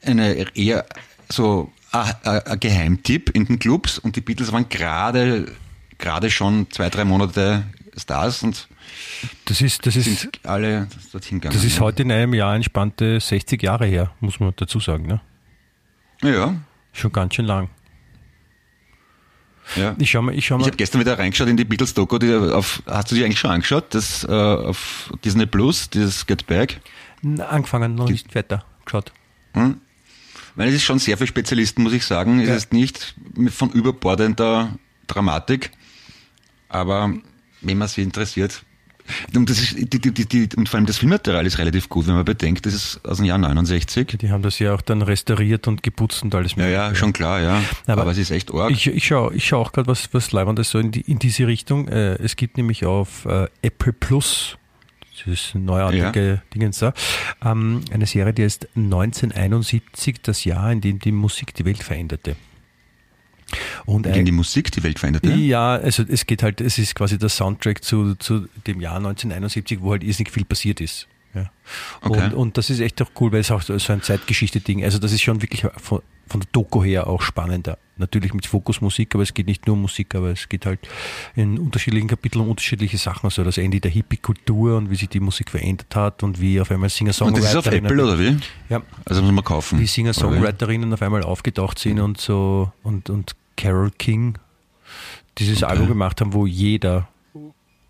eine 0.03 0.55
eher 0.55 0.85
so 1.29 1.71
ein, 1.91 2.13
ein 2.23 2.45
ein 2.45 2.59
Geheimtipp 2.59 3.31
in 3.31 3.45
den 3.45 3.59
Clubs 3.59 3.99
und 3.99 4.15
die 4.15 4.21
Beatles 4.21 4.51
waren 4.51 4.69
gerade 4.69 5.51
gerade 5.97 6.31
schon 6.31 6.67
zwei, 6.71 6.89
drei 6.89 7.03
Monate 7.03 7.63
Stars 7.97 8.43
und 8.43 8.67
das 9.45 9.61
ist, 9.61 9.85
das 9.85 9.95
ist, 9.95 10.29
alle 10.43 10.87
dorthin 11.11 11.39
gegangen. 11.39 11.55
das 11.55 11.65
ist 11.65 11.79
heute 11.79 12.03
in 12.03 12.11
einem 12.11 12.33
Jahr 12.33 12.55
entspannte 12.55 13.19
60 13.19 13.61
Jahre 13.61 13.85
her, 13.85 14.11
muss 14.19 14.39
man 14.39 14.53
dazu 14.55 14.79
sagen, 14.79 15.05
ne? 15.05 15.21
Ja, 16.23 16.55
Schon 16.91 17.11
ganz 17.11 17.35
schön 17.35 17.45
lang. 17.45 17.69
Ja. 19.75 19.95
Ich 19.99 20.11
schau 20.11 20.21
mal, 20.21 20.33
ich 20.35 20.45
schau 20.45 20.55
Ich 20.55 20.61
mal. 20.61 20.67
habe 20.67 20.77
gestern 20.77 20.99
wieder 21.01 21.17
reingeschaut 21.19 21.47
in 21.47 21.57
die 21.57 21.65
Beatles-Doku. 21.65 22.17
Die 22.17 22.33
auf, 22.33 22.81
hast 22.85 23.11
du 23.11 23.15
die 23.15 23.23
eigentlich 23.23 23.39
schon 23.39 23.51
angeschaut? 23.51 23.85
Das 23.93 24.23
äh, 24.23 24.31
auf 24.31 25.11
Disney 25.23 25.45
Plus, 25.45 25.89
dieses 25.89 26.25
Get 26.25 26.47
Back? 26.47 26.79
Angefangen, 27.49 27.95
noch 27.95 28.09
nicht 28.09 28.33
weiter 28.35 28.63
geschaut. 28.85 29.11
Hm? 29.53 29.81
Weil 30.55 30.69
es 30.69 30.75
ist 30.75 30.83
schon 30.83 30.99
sehr 30.99 31.17
für 31.17 31.27
Spezialisten, 31.27 31.83
muss 31.83 31.93
ich 31.93 32.05
sagen. 32.05 32.39
Es 32.39 32.49
Ja. 32.49 32.55
ist 32.55 32.73
nicht 32.73 33.15
von 33.49 33.69
überbordender 33.71 34.69
Dramatik, 35.07 35.71
aber 36.69 37.13
wenn 37.61 37.77
man 37.77 37.87
sich 37.87 38.03
interessiert. 38.03 38.63
Und, 39.35 39.49
das 39.49 39.59
ist, 39.59 39.75
die, 39.77 39.99
die, 39.99 40.11
die, 40.25 40.49
und 40.55 40.69
vor 40.69 40.77
allem 40.77 40.85
das 40.85 40.97
Filmmaterial 40.97 41.45
ist 41.45 41.57
relativ 41.57 41.89
gut, 41.89 42.07
wenn 42.07 42.15
man 42.15 42.25
bedenkt, 42.25 42.65
das 42.65 42.73
ist 42.73 43.05
aus 43.05 43.17
dem 43.17 43.25
Jahr 43.25 43.37
69. 43.37 44.17
Die 44.19 44.31
haben 44.31 44.41
das 44.41 44.59
ja 44.59 44.73
auch 44.73 44.81
dann 44.81 45.01
restauriert 45.01 45.67
und 45.67 45.83
geputzt 45.83 46.23
und 46.23 46.33
alles 46.35 46.55
Ja, 46.55 46.67
ja, 46.67 46.95
schon 46.95 47.13
klar, 47.13 47.41
ja. 47.41 47.61
Aber 47.87 48.01
Aber, 48.03 48.11
es 48.11 48.17
ist 48.17 48.31
echt 48.31 48.53
arg. 48.53 48.71
Ich, 48.71 48.87
ich 48.87 49.05
schaue 49.05 49.33
ich 49.33 49.45
schau 49.47 49.61
auch 49.61 49.71
gerade 49.71 49.87
was, 49.87 50.09
was 50.13 50.31
Leibendes 50.31 50.69
so 50.69 50.79
in, 50.79 50.91
die, 50.91 51.01
in 51.01 51.19
diese 51.19 51.47
Richtung. 51.47 51.87
Äh, 51.87 52.15
es 52.15 52.35
gibt 52.35 52.57
nämlich 52.57 52.85
auf 52.85 53.25
äh, 53.25 53.47
Apple 53.61 53.93
Plus, 53.93 54.57
das 55.17 55.33
ist 55.33 55.55
eine 55.55 55.65
neuartige 55.65 56.41
Dingens 56.53 56.79
da, 56.79 56.93
ähm, 57.43 57.81
eine 57.91 58.05
Serie, 58.05 58.33
die 58.33 58.43
heißt 58.43 58.69
1971, 58.75 60.21
das 60.21 60.45
Jahr, 60.45 60.71
in 60.71 60.81
dem 60.81 60.99
die 60.99 61.11
Musik 61.11 61.53
die 61.53 61.65
Welt 61.65 61.83
veränderte. 61.83 62.35
Und 63.85 64.03
Gegen 64.03 64.25
die 64.25 64.31
Musik 64.31 64.71
die 64.71 64.83
Welt 64.83 64.99
veränderte. 64.99 65.31
ja, 65.33 65.75
also 65.75 66.03
es 66.07 66.25
geht 66.25 66.43
halt, 66.43 66.61
es 66.61 66.77
ist 66.77 66.95
quasi 66.95 67.17
der 67.17 67.29
Soundtrack 67.29 67.83
zu, 67.83 68.15
zu 68.15 68.47
dem 68.67 68.81
Jahr 68.81 68.97
1971, 68.97 69.81
wo 69.81 69.91
halt 69.91 70.03
irrsinnig 70.03 70.31
viel 70.31 70.45
passiert 70.45 70.81
ist. 70.81 71.07
Ja. 71.33 71.51
Okay. 72.01 72.25
Und, 72.25 72.33
und 72.33 72.57
das 72.57 72.69
ist 72.69 72.79
echt 72.79 73.01
auch 73.01 73.09
cool, 73.19 73.31
weil 73.31 73.41
es 73.41 73.51
auch 73.51 73.61
so 73.61 73.77
so 73.77 73.93
ein 73.93 74.01
Zeitgeschichte-Ding, 74.01 74.83
also 74.83 74.97
das 74.97 75.11
ist 75.11 75.21
schon 75.21 75.41
wirklich 75.41 75.65
von, 75.77 76.01
von 76.29 76.41
der 76.41 76.49
Doku 76.51 76.83
her 76.83 77.07
auch 77.07 77.21
spannender. 77.21 77.77
Natürlich 77.97 78.33
mit 78.33 78.45
Fokus 78.45 78.79
Musik, 78.79 79.13
aber 79.15 79.23
es 79.23 79.33
geht 79.33 79.47
nicht 79.47 79.67
nur 79.67 79.75
um 79.75 79.81
Musik, 79.81 80.15
aber 80.15 80.29
es 80.31 80.47
geht 80.47 80.65
halt 80.65 80.79
in 81.35 81.59
unterschiedlichen 81.59 82.07
Kapiteln 82.07 82.43
um 82.45 82.51
unterschiedliche 82.51 82.97
Sachen, 82.97 83.25
also 83.27 83.43
das 83.43 83.57
Ende 83.57 83.81
der 83.81 83.91
Hippie-Kultur 83.91 84.77
und 84.77 84.89
wie 84.89 84.95
sich 84.95 85.09
die 85.09 85.19
Musik 85.19 85.49
verändert 85.49 85.93
hat 85.95 86.23
und 86.23 86.39
wie 86.39 86.61
auf 86.61 86.71
einmal 86.71 86.87
Und 86.87 86.93
das 87.09 87.17
ist 87.17 87.21
auf 87.21 87.25
Singer-Songwriterinnen 87.25 87.85
Apple, 87.91 88.03
oder 88.05 88.19
wie? 88.19 88.37
ja, 88.69 88.81
Also 89.03 89.21
muss 89.21 89.31
man 89.33 89.43
kaufen. 89.43 89.79
wie 89.79 89.85
Singer-Songwriterinnen 89.87 90.93
auf 90.93 91.01
einmal 91.01 91.23
aufgetaucht 91.23 91.77
sind 91.79 91.99
und 91.99 92.21
so 92.21 92.71
und, 92.83 93.09
und 93.09 93.35
Carol 93.57 93.91
King, 93.91 94.37
dieses 95.37 95.63
Okay. 95.63 95.71
Album 95.73 95.87
gemacht 95.89 96.21
haben, 96.21 96.31
wo 96.33 96.45
jeder, 96.45 97.09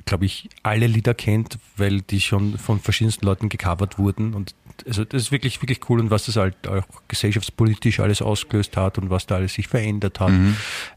glaube 0.06 0.26
ich, 0.26 0.50
alle 0.64 0.88
Lieder 0.88 1.14
kennt, 1.14 1.60
weil 1.78 2.02
die 2.02 2.20
schon 2.22 2.58
von 2.58 2.80
verschiedensten 2.80 3.26
Leuten 3.28 3.50
gecovert 3.50 4.00
wurden. 4.00 4.34
Und 4.34 4.56
also 4.88 5.06
das 5.06 5.24
ist 5.24 5.32
wirklich, 5.32 5.62
wirklich 5.62 5.90
cool 5.90 6.00
und 6.00 6.10
was 6.12 6.26
das 6.26 6.36
halt 6.36 6.68
auch 6.68 6.84
gesellschaftspolitisch 7.08 8.00
alles 8.00 8.22
ausgelöst 8.22 8.78
hat 8.78 8.98
und 8.98 9.10
was 9.10 9.26
da 9.26 9.36
alles 9.36 9.54
sich 9.54 9.68
verändert 9.68 10.20
hat. 10.20 10.32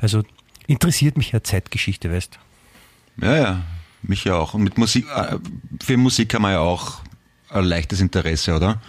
Also 0.00 0.22
interessiert 0.66 1.16
mich 1.16 1.32
ja 1.32 1.42
Zeitgeschichte, 1.42 2.10
weißt 2.12 2.38
Ja, 3.20 3.36
ja, 3.36 3.62
mich 4.02 4.24
ja 4.24 4.36
auch. 4.36 4.54
Und 4.54 4.62
mit 4.64 4.78
Musik, 4.78 5.06
äh, 5.14 5.36
für 5.82 5.96
Musik 5.96 6.34
haben 6.34 6.42
wir 6.42 6.52
ja 6.52 6.60
auch 6.60 7.00
ein 7.50 7.64
leichtes 7.64 8.00
Interesse, 8.00 8.54
oder? 8.56 8.80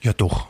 Ja, 0.00 0.12
doch. 0.12 0.48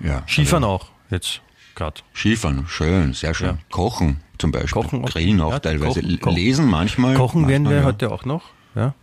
Ja. 0.00 0.22
Skifahren 0.26 0.64
auch 0.64 0.86
jetzt 1.10 1.40
gerade. 1.74 2.00
Skifahren, 2.14 2.66
schön, 2.68 3.12
sehr 3.14 3.34
schön. 3.34 3.46
Ja. 3.48 3.58
Kochen 3.70 4.20
zum 4.38 4.50
Beispiel. 4.50 4.82
Kochen 4.82 5.04
auch. 5.04 5.08
Grillen 5.10 5.40
auch 5.40 5.52
Ja, 5.52 5.58
teilweise. 5.58 6.02
kochen. 6.18 6.34
Lesen 6.34 6.66
manchmal. 6.68 7.14
Kochen 7.14 7.48
werden 7.48 7.64
manchmal, 7.64 7.72
wir 7.74 7.80
ja. 7.80 7.86
heute 7.86 8.10
auch 8.10 8.24
noch. 8.24 8.44
Ja. 8.74 8.94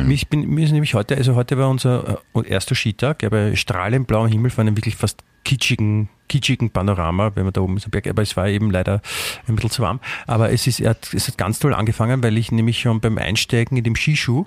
Ich, 0.00 0.06
mich 0.06 0.28
bin, 0.28 0.48
mir 0.48 0.64
ist 0.64 0.72
nämlich 0.72 0.94
heute, 0.94 1.16
also 1.16 1.34
heute 1.34 1.58
war 1.58 1.68
unser 1.68 2.20
äh, 2.34 2.48
erster 2.48 2.74
Skitag, 2.74 3.22
ja, 3.22 3.28
bei 3.28 3.56
strahlend 3.56 4.06
blauem 4.06 4.30
Himmel 4.30 4.50
vor 4.50 4.62
einem 4.62 4.76
wirklich 4.76 4.96
fast 4.96 5.22
kitschigen, 5.44 6.08
kitschigen 6.28 6.70
Panorama, 6.70 7.32
wenn 7.34 7.44
man 7.44 7.52
da 7.52 7.60
oben 7.60 7.76
ist 7.76 7.86
am 7.86 7.90
Berg, 7.90 8.06
aber 8.06 8.22
es 8.22 8.36
war 8.36 8.48
eben 8.48 8.70
leider 8.70 9.00
ein 9.46 9.56
bisschen 9.56 9.70
zu 9.70 9.82
warm. 9.82 10.00
Aber 10.26 10.52
es 10.52 10.66
ist, 10.66 10.84
hat, 10.84 11.12
es 11.14 11.28
hat 11.28 11.38
ganz 11.38 11.58
toll 11.58 11.74
angefangen, 11.74 12.22
weil 12.22 12.36
ich 12.38 12.52
nämlich 12.52 12.80
schon 12.80 13.00
beim 13.00 13.18
Einsteigen 13.18 13.76
in 13.76 13.84
dem 13.84 13.96
Skischuh, 13.96 14.46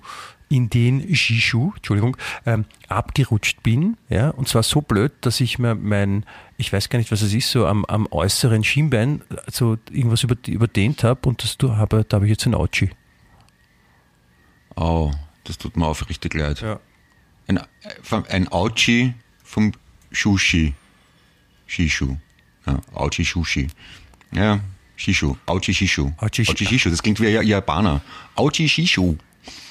in 0.49 0.69
den 0.69 1.15
Skischuh, 1.15 1.73
Entschuldigung, 1.75 2.15
ähm, 2.45 2.65
abgerutscht 2.87 3.63
bin, 3.63 3.97
ja, 4.09 4.29
und 4.29 4.47
zwar 4.47 4.63
so 4.63 4.81
blöd, 4.81 5.11
dass 5.21 5.41
ich 5.41 5.57
mir 5.57 5.75
mein, 5.75 6.25
ich 6.57 6.71
weiß 6.71 6.89
gar 6.89 6.99
nicht, 6.99 7.11
was 7.11 7.21
es 7.21 7.33
ist, 7.33 7.49
so 7.49 7.65
am, 7.65 7.85
am 7.85 8.07
äußeren 8.11 8.63
Schienbein 8.63 9.21
so 9.51 9.77
irgendwas 9.91 10.23
über, 10.23 10.35
überdehnt 10.47 11.03
habe 11.03 11.27
und 11.27 11.43
das, 11.43 11.57
du, 11.57 11.75
habe, 11.75 12.05
da 12.07 12.15
habe 12.15 12.25
ich 12.25 12.31
jetzt 12.31 12.45
ein 12.45 12.55
Autschi. 12.55 12.91
Oh, 14.75 15.11
das 15.43 15.57
tut 15.57 15.77
mir 15.77 15.85
aufrichtig 15.87 16.33
leid. 16.33 16.61
Ja. 16.61 16.79
Ein, 17.47 17.57
äh, 17.57 17.63
ein 18.29 18.47
Auchi 18.49 19.13
vom 19.43 19.71
Shushi. 20.11 20.73
Shishu. 21.67 22.17
Ja, 22.65 22.79
Auchi 22.93 23.25
Shushi. 23.25 23.67
Ja, 24.31 24.59
Shishu. 24.95 25.35
Auchi 25.45 25.73
Shishu. 25.73 26.11
Auchi 26.17 26.43
Shi- 26.45 26.65
Shishu. 26.65 26.89
Das 26.89 27.01
klingt 27.03 27.19
wie 27.19 27.37
ein 27.37 27.45
Japaner. 27.45 28.01
Auchi 28.35 28.69
Shishu. 28.69 29.17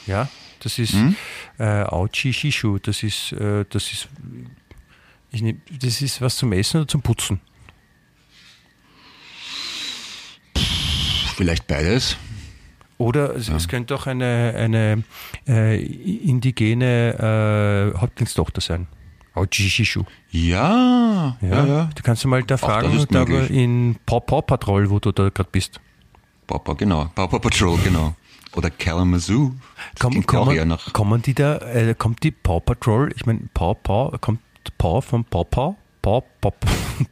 Ja, 0.07 0.29
das 0.61 0.79
ist 0.79 0.93
Hm? 0.93 1.17
äh, 1.59 1.83
Auchi 1.85 2.33
Shishu. 2.33 2.79
Das 2.79 3.03
ist, 3.03 3.33
äh, 3.33 3.65
das 3.71 3.93
ist, 3.93 4.09
ich 5.31 5.43
nehm, 5.43 5.61
das 5.71 6.03
ist 6.03 6.21
was 6.21 6.37
zum 6.37 6.53
Essen 6.53 6.79
oder 6.83 6.89
zum 6.89 7.03
Putzen? 7.03 7.41
Vielleicht 11.37 11.67
beides. 11.67 12.17
Oder 13.03 13.35
es, 13.35 13.49
es 13.49 13.69
könnte 13.69 13.95
auch 13.95 14.07
eine, 14.07 14.55
eine 14.57 15.03
äh, 15.49 15.83
indigene 15.83 17.93
äh, 17.95 18.01
Häuptlingstochter 18.01 18.61
sein. 18.61 18.87
Auchi 19.35 19.69
Shishu. 19.69 20.05
Ja, 20.31 21.37
ja, 21.41 21.49
Ja, 21.49 21.67
ja. 21.67 21.91
Du 21.95 22.03
kannst 22.03 22.23
du 22.23 22.29
mal 22.29 22.43
da 22.43 22.57
fragen, 22.57 23.07
da 23.11 23.23
in 23.23 23.97
Paw 24.07 24.21
Paw 24.21 24.43
Patrol, 24.43 24.89
wo 24.91 24.99
du 24.99 25.11
da 25.11 25.31
gerade 25.31 25.49
bist. 25.51 25.81
Papa, 26.47 26.75
genau. 26.75 27.11
Papa 27.15 27.39
Patrol, 27.39 27.79
genau. 27.83 28.15
Oder 28.55 28.71
Kalamazoo. 28.71 29.55
Komm, 29.99 30.13
ja 30.13 30.23
kommen, 30.23 30.69
nach. 30.69 30.93
kommen 30.93 31.23
die 31.23 31.35
da, 31.35 31.57
äh, 31.59 31.95
kommt 31.97 32.23
die 32.23 32.31
Paw 32.31 32.61
Patrol, 32.61 33.11
ich 33.17 33.25
meine 33.25 33.41
Paw 33.55 33.75
Paw, 33.75 34.17
kommt 34.21 34.41
Paw 34.79 35.01
von 35.01 35.25
Paw 35.25 35.45
Paw? 35.45 35.77
Paw, 36.03 36.23
Paw, 36.41 36.53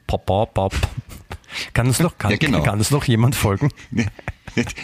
Paw, 0.06 0.18
Paw, 0.18 0.46
Paw. 0.46 0.68
Kann 1.72 1.86
uns 1.86 2.00
noch, 2.00 2.18
kann, 2.18 2.32
Ja, 2.32 2.36
genau. 2.36 2.62
kann 2.62 2.78
uns 2.78 2.90
noch 2.90 3.04
jemand 3.04 3.34
folgen? 3.34 3.70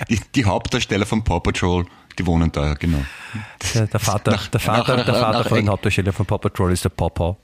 Die, 0.09 0.21
die 0.35 0.45
Hauptdarsteller 0.45 1.07
von 1.07 1.25
Paw 1.25 1.41
Patrol, 1.41 1.87
die 2.19 2.27
wohnen 2.27 2.51
da, 2.53 2.75
genau. 2.75 3.05
Der, 3.75 3.87
der 3.87 4.01
Vater, 4.01 4.31
Nach- 4.33 4.47
der 4.49 4.61
Vater, 4.61 4.97
nach- 4.97 5.05
der 5.05 5.15
Vater 5.15 5.39
nach- 5.41 5.49
von 5.49 5.57
den 5.59 5.69
Hauptdarsteller 5.69 6.13
von 6.13 6.27
Paw 6.27 6.39
Patrol 6.39 6.73
ist 6.73 6.85
der 6.85 6.89
Paw. 6.91 7.37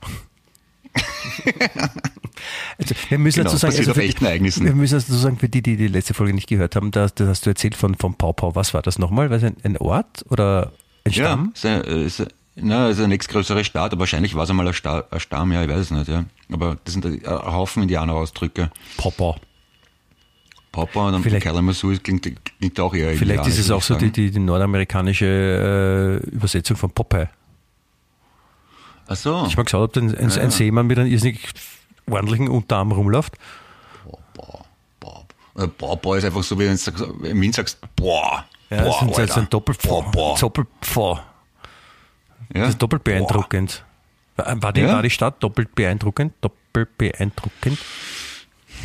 Also, 2.77 2.95
wir 3.09 3.17
müssen 3.19 3.39
Genau, 3.39 3.49
dazu 3.51 3.57
sagen, 3.57 3.73
für 3.73 3.93
die- 4.01 4.19
wir 4.65 4.73
müssen 4.75 4.95
dazu 4.99 5.13
sagen, 5.13 5.37
für 5.37 5.49
die, 5.49 5.61
die 5.61 5.77
die 5.77 5.87
letzte 5.87 6.13
Folge 6.13 6.33
nicht 6.33 6.47
gehört 6.49 6.75
haben, 6.75 6.91
da, 6.91 7.07
da 7.07 7.27
hast 7.27 7.45
du 7.45 7.49
erzählt 7.51 7.75
von, 7.75 7.95
von 7.95 8.15
Paw 8.15 8.33
Paw. 8.33 8.55
Was 8.55 8.73
war 8.73 8.81
das 8.81 8.99
nochmal? 8.99 9.29
War 9.29 9.37
es 9.37 9.43
ein, 9.43 9.55
ein 9.63 9.77
Ort 9.77 10.25
oder 10.29 10.71
ein 11.05 11.11
Ja, 11.13 11.25
Stamm? 11.25 11.53
ein, 11.63 11.81
ist 11.83 12.19
ein, 12.21 12.27
na, 12.55 12.89
ist 12.89 12.99
ein 12.99 13.09
nächstgrößere 13.09 13.63
Staat, 13.63 13.93
aber 13.93 14.01
wahrscheinlich 14.01 14.35
war 14.35 14.43
es 14.43 14.49
einmal 14.49 14.67
ein, 14.67 14.73
Sta 14.73 15.03
ein 15.09 15.19
Stamm, 15.19 15.51
ja, 15.51 15.63
ich 15.63 15.69
weiß 15.69 15.77
es 15.79 15.91
nicht, 15.91 16.07
ja. 16.07 16.25
Aber 16.51 16.77
das 16.83 16.93
sind 16.93 17.05
ein 17.05 17.21
Haufen 17.25 17.83
Indianerausdrücke. 17.83 18.69
Paw 18.97 19.11
Paw. 19.11 19.35
Papa 20.73 21.05
und 21.07 21.13
dann 21.13 21.23
Vielleicht- 21.23 21.45
Kalamazoo 21.45 21.95
klingt, 22.03 22.27
klingt 22.59 22.79
auch 22.79 22.93
eher 22.93 23.15
Vielleicht 23.15 23.45
ist 23.47 23.59
es 23.59 23.69
auch 23.71 23.81
so 23.83 23.95
die, 23.95 24.11
die, 24.11 24.31
die 24.31 24.39
nordamerikanische 24.39 26.19
äh, 26.25 26.29
Übersetzung 26.31 26.75
von 26.75 26.89
Popeye. 26.89 27.29
Ach 29.07 29.15
so. 29.15 29.45
Ich 29.47 29.53
habe 29.53 29.65
geschaut, 29.65 29.95
ob 29.95 30.03
ein, 30.03 30.15
ein, 30.17 30.29
Ja, 30.29 30.35
ja. 30.35 30.41
ein 30.41 30.49
Seemann 30.51 30.87
mit 30.87 30.97
einem 30.97 31.11
irrsinnig 31.11 31.39
ordentlichen 32.09 32.47
Unterarm 32.49 32.91
rumläuft. 32.91 33.35
Boah, 34.33 34.65
boah. 34.99 35.25
Boah, 35.77 35.95
boah 36.01 36.17
ist 36.17 36.25
einfach 36.25 36.41
so, 36.43 36.57
wie 36.59 36.65
wenn 36.65 36.75
du 36.77 37.27
im 37.27 37.39
Wien 37.41 37.53
sagst, 37.53 37.77
boah, 37.95 38.43
Ja, 38.71 38.81
boah, 38.83 39.07
das 39.15 39.29
ist 39.29 39.37
ein, 39.37 39.47
Doppelpfau. 39.49 40.01
Boah. 40.11 41.23
Ja? 42.53 42.61
Das 42.61 42.69
ist 42.69 42.81
doppelt 42.81 43.03
beeindruckend. 43.03 43.85
War, 44.37 44.59
war, 44.63 44.73
die, 44.73 44.81
Ja? 44.81 44.93
war 44.93 45.03
die 45.03 45.11
Stadt 45.11 45.35
doppelt 45.43 45.75
beeindruckend? 45.75 46.33
Doppelt 46.41 46.97
beeindruckend? 46.97 47.77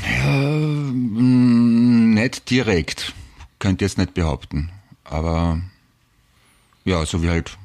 Mm, 0.04 1.77
Nicht 2.18 2.50
direkt, 2.50 3.12
könnte 3.58 3.84
ich 3.84 3.90
jetzt 3.90 3.98
nicht 3.98 4.14
behaupten. 4.14 4.70
Aber 5.04 5.60
ja, 6.84 7.04
so 7.06 7.22
wie 7.22 7.28
halt 7.28 7.56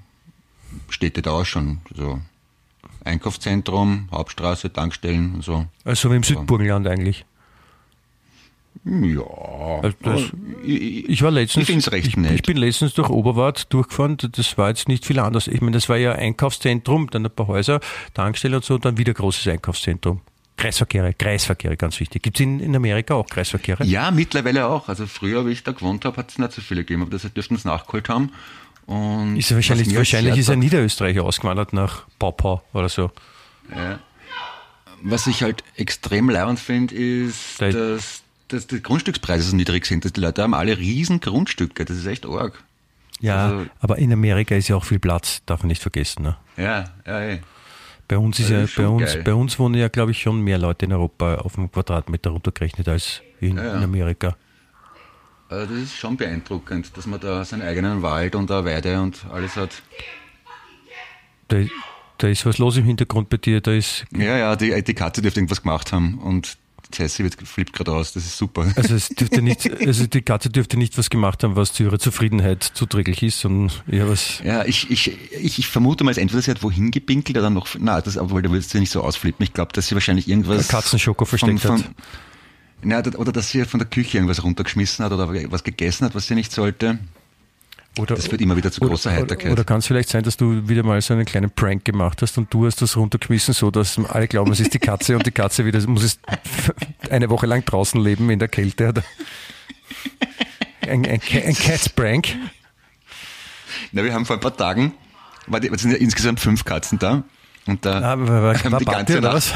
Städte 0.90 1.22
da 1.22 1.32
auch 1.32 1.46
schon. 1.46 1.80
So 1.96 2.20
Einkaufszentrum, 3.04 4.08
Hauptstraße, 4.12 4.72
Tankstellen 4.72 5.36
und 5.36 5.44
so. 5.44 5.66
Also 5.84 6.12
wie 6.12 6.16
im 6.16 6.24
Südburgenland 6.24 6.88
eigentlich. 6.88 7.26
Ja. 8.86 9.24
Also 9.82 9.98
das- 10.02 10.32
ich, 10.66 11.10
Ich 11.10 11.22
war 11.22 11.32
letztens, 11.32 11.70
Ich 11.70 11.76
ich, 11.94 12.18
nett. 12.18 12.32
ich 12.34 12.42
bin 12.42 12.58
letztens 12.58 12.94
durch 12.94 13.10
Oberwart 13.10 13.72
durchgefahren, 13.72 14.18
das 14.18 14.58
war 14.58 14.70
jetzt 14.70 14.88
nicht 14.88 15.06
viel 15.06 15.20
anders. 15.20 15.48
Ich 15.48 15.62
meine, 15.62 15.74
das 15.76 15.90
war 15.90 15.98
ja 15.98 16.14
Einkaufszentrum, 16.14 17.10
dann 17.10 17.26
ein 17.26 17.32
paar 17.32 17.48
Häuser, 17.48 17.80
Tankstelle 18.14 18.58
und 18.58 18.66
so, 18.66 18.78
dann 18.78 18.98
wieder 18.98 19.14
großes 19.14 19.48
Einkaufszentrum. 19.48 20.22
Kreisverkehre, 20.58 21.14
Kreisverkehre, 21.14 21.76
ganz 21.78 22.00
wichtig. 22.00 22.22
Gibt 22.24 22.38
es 22.38 22.44
in, 22.44 22.60
in 22.60 22.76
Amerika 22.76 23.16
auch 23.16 23.28
Kreisverkehre? 23.28 23.84
Ja, 23.86 24.12
mittlerweile 24.12 24.68
auch. 24.68 24.88
Also 24.88 25.08
früher, 25.08 25.46
wie 25.46 25.52
ich 25.52 25.64
da 25.64 25.72
gewohnt 25.72 26.06
habe, 26.06 26.18
hat 26.18 26.30
es 26.32 26.38
nicht 26.38 26.52
so 26.54 26.62
viele 26.62 26.82
gegeben, 26.82 27.02
aber 27.02 27.12
das 27.12 27.24
dürften 27.34 27.56
es 27.56 27.66
nachgeholt 27.66 28.08
haben. 28.10 28.32
Und 28.86 29.38
Ist 29.38 29.50
er 29.52 29.56
wahrscheinlich, 29.58 29.96
wahrscheinlich 29.96 30.38
ist 30.38 30.50
er 30.50 30.56
Niederösterreicher 30.58 31.24
ausgewandert 31.24 31.74
nach 31.74 32.04
Paupau 32.20 32.62
oder 32.74 32.90
so. 32.90 33.12
Was 35.02 35.28
ich 35.28 35.44
halt 35.44 35.64
extrem 35.76 36.30
leibend 36.30 36.60
finde, 36.60 36.96
ist, 36.96 37.60
Da- 37.62 37.72
dass, 37.72 38.24
dass 38.48 38.68
die 38.68 38.82
Grundstückspreise 38.82 39.50
so 39.50 39.56
niedrig 39.56 39.86
sind. 39.86 40.06
Dass 40.06 40.14
die 40.14 40.22
Leute 40.22 40.44
haben 40.44 40.54
alle 40.54 40.78
riesen 40.78 41.20
Grundstücke. 41.20 41.84
Das 41.86 41.98
ist 41.98 42.06
echt 42.06 42.26
arg. 42.26 42.62
Ja, 43.20 43.48
Also- 43.48 43.66
aber 43.80 43.98
in 43.98 44.12
Amerika 44.14 44.56
ist 44.56 44.68
ja 44.68 44.76
auch 44.76 44.84
viel 44.86 45.00
Platz, 45.00 45.42
darf 45.46 45.62
man 45.62 45.68
nicht 45.70 45.82
vergessen. 45.82 46.24
Ne? 46.24 46.38
Ja, 46.58 46.92
ja, 47.06 47.22
eh. 47.22 47.42
Bei 48.14 48.20
uns 48.20 48.40
ist 48.40 48.52
Das 48.52 48.76
ja, 48.76 48.84
bei 48.84 48.88
uns, 48.88 49.14
geil. 49.14 49.24
bei 49.24 49.34
uns 49.34 49.58
wohnen 49.58 49.74
ja, 49.74 49.88
glaube 49.88 50.12
ich, 50.12 50.22
schon 50.22 50.40
mehr 50.42 50.60
Leute 50.60 50.86
in 50.86 50.94
Europa 50.94 51.36
auf 51.38 51.56
dem 51.56 51.72
Quadratmeter 51.72 52.30
runtergerechnet 52.30 52.88
als 52.88 53.24
in, 53.40 53.58
Ja, 53.58 53.64
ja. 53.64 53.78
in 53.78 53.84
Amerika. 53.84 54.36
Also 55.50 55.74
das 55.74 55.84
ist 55.86 55.96
schon 55.96 56.16
beeindruckend, 56.16 56.96
dass 56.96 57.08
man 57.08 57.20
da 57.20 57.44
seinen 57.44 57.64
eigenen 57.64 58.04
Wald 58.04 58.36
und 58.36 58.52
eine 58.52 58.66
Weide 58.66 59.02
und 59.02 59.26
alles 59.32 59.56
hat. 59.56 59.82
Da, 61.48 61.58
da 62.20 62.28
ist 62.28 62.46
was 62.46 62.60
los 62.60 62.78
im 62.78 62.86
Hintergrund 62.86 63.30
bei 63.30 63.38
dir, 63.38 63.62
da 63.62 63.72
ist 63.72 64.06
Ja, 64.16 64.38
ja, 64.38 64.56
die, 64.56 64.84
die 64.84 64.94
Katze 64.94 65.24
dürfte 65.24 65.40
irgendwas 65.40 65.64
gemacht 65.64 65.92
haben 65.92 66.20
und 66.20 66.58
Jessie 66.98 67.24
wird, 67.24 67.36
flippt 67.36 67.74
gerade 67.74 67.92
aus. 67.92 68.14
Das 68.14 68.26
ist 68.26 68.38
super. 68.38 68.72
Also 68.76 68.96
es 68.96 69.10
dürfte 69.20 69.42
nicht, 69.42 69.70
also 69.86 70.08
die 70.08 70.22
Katze 70.22 70.50
dürfte 70.50 70.78
nicht 70.78 70.98
was 70.98 71.10
gemacht 71.10 71.44
haben, 71.44 71.56
was 71.56 71.74
zu 71.74 71.84
ihrer 71.84 72.00
Zufriedenheit 72.00 72.64
zuträglich 72.64 73.24
ist, 73.24 73.40
sondern 73.40 73.72
eher 73.88 74.10
was. 74.10 74.42
Ja, 74.44 74.66
ich, 74.66 74.90
ich, 74.92 75.18
ich, 75.32 75.60
ich 75.60 75.68
vermute 75.68 76.04
mal, 76.04 76.12
es 76.12 76.18
entweder 76.18 76.42
sie 76.42 76.52
hat 76.52 76.64
wohin 76.64 76.92
gepinkelt 76.92 77.38
oder 77.38 77.50
noch, 77.50 77.68
na, 77.80 78.02
das, 78.02 78.18
obwohl 78.18 78.42
da 78.42 78.50
würdest 78.50 78.74
du 78.74 78.80
nicht 78.80 78.92
so 78.92 79.02
ausflippen. 79.02 79.44
Ich 79.44 79.54
glaube, 79.54 79.74
dass 79.74 79.88
sie 79.88 79.96
wahrscheinlich 79.96 80.28
irgendwas. 80.28 80.68
Katzenschoko 80.68 81.26
versteckt 81.26 81.66
hat. 81.66 81.84
Na, 82.82 83.00
oder 83.00 83.32
dass 83.32 83.50
sie 83.50 83.64
von 83.66 83.80
der 83.80 83.88
Küche 83.88 84.18
irgendwas 84.18 84.44
runtergeschmissen 84.44 85.06
hat 85.06 85.12
oder 85.12 85.30
was 85.52 85.64
gegessen 85.64 86.06
hat, 86.06 86.16
was 86.16 86.28
sie 86.28 86.36
nicht 86.36 86.52
sollte. 86.52 87.00
Oder, 88.00 88.16
Das 88.16 88.28
führt 88.28 88.42
immer 88.42 88.58
wieder 88.58 88.72
zu 88.72 88.82
großer 88.82 89.12
oder, 89.12 89.22
Heiterkeit. 89.22 89.52
Oder, 89.52 89.64
kann 89.64 89.78
es 89.80 89.86
vielleicht 89.88 90.10
sein, 90.10 90.24
dass 90.24 90.36
du 90.36 90.68
wieder 90.68 90.82
mal 90.84 91.00
so 91.02 91.14
einen 91.14 91.26
kleinen 91.26 91.52
Prank 91.52 91.86
gemacht 91.86 92.22
hast 92.24 92.38
und 92.40 92.52
du 92.52 92.66
hast 92.66 92.82
das 92.82 92.98
runtergeschmissen, 92.98 93.54
so 93.54 93.70
dass 93.70 94.00
alle 94.00 94.28
glauben, 94.28 94.52
es 94.52 94.60
ist 94.60 94.74
die 94.74 94.80
Katze 94.80 95.16
und 95.16 95.26
die 95.28 95.32
Katze 95.32 95.64
wieder 95.66 95.80
muss 95.88 96.04
es 96.04 96.20
eine 97.12 97.30
Woche 97.30 97.46
lang 97.46 97.64
draußen 97.66 98.02
leben 98.02 98.30
in 98.32 98.40
der 98.40 98.48
Kälte. 98.48 99.04
Ein, 100.82 101.06
ein, 101.06 101.22
ein 101.22 101.54
Cat-Prank. 101.56 102.36
Na, 103.92 104.04
wir 104.04 104.14
haben 104.14 104.26
vor 104.26 104.38
ein 104.38 104.40
paar 104.42 104.58
Tagen, 104.58 104.94
es 105.72 105.82
sind 105.82 105.92
ja 105.92 105.98
insgesamt 105.98 106.40
fünf 106.40 106.66
Katzen 106.66 106.98
da. 107.00 107.24
Und 107.68 107.86
da 107.86 108.00
Ah, 108.00 108.20
war, 108.20 108.44
war, 108.44 108.64
haben 108.64 108.78
die 108.80 108.86
ganze 108.86 109.22
Nacht, 109.22 109.34
was? 109.36 109.54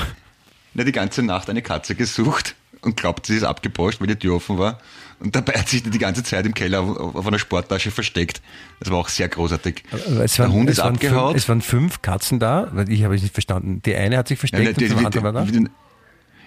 na, 0.75 0.83
die 0.83 0.91
ganze 0.91 1.23
Nacht 1.23 1.49
eine 1.49 1.61
Katze 1.63 1.95
gesucht. 1.95 2.55
Und 2.81 2.97
glaubt, 2.97 3.25
sie 3.25 3.35
ist 3.37 3.43
abgebroscht, 3.43 3.99
weil 3.99 4.07
die 4.07 4.15
Tür 4.15 4.35
offen 4.35 4.57
war. 4.57 4.79
Und 5.19 5.35
dabei 5.35 5.53
hat 5.53 5.67
sich 5.67 5.81
die 5.83 5.97
ganze 5.97 6.21
Zeit 6.23 6.45
im 6.45 6.53
Keller 6.53 6.81
auf, 6.81 7.15
auf 7.15 7.25
einer 7.27 7.39
Sporttasche 7.39 7.89
versteckt. 7.89 8.41
Das 8.79 8.91
war 8.91 8.99
auch 8.99 9.09
sehr 9.09 9.27
großartig. 9.27 9.83
Es 10.21 10.35
Der 10.35 10.45
waren, 10.45 10.53
Hund 10.53 10.69
ist 10.69 10.77
waren 10.77 10.93
abgehaut. 10.95 11.31
Fünf, 11.31 11.43
es 11.43 11.49
waren 11.49 11.61
fünf 11.61 12.01
Katzen 12.03 12.39
da, 12.39 12.69
weil 12.73 12.91
ich 12.91 13.03
habe 13.03 13.15
es 13.15 13.23
nicht 13.23 13.33
verstanden. 13.33 13.81
Die 13.83 13.95
eine 13.95 14.17
hat 14.17 14.27
sich 14.27 14.37
versteckt 14.37 14.63
Ja, 14.63 14.69
und 14.69 14.79
die- 14.79 14.87
die- 14.89 14.93
anderen 15.05 15.23
war 15.23 15.33
da. 15.33 15.43
die- 15.45 15.67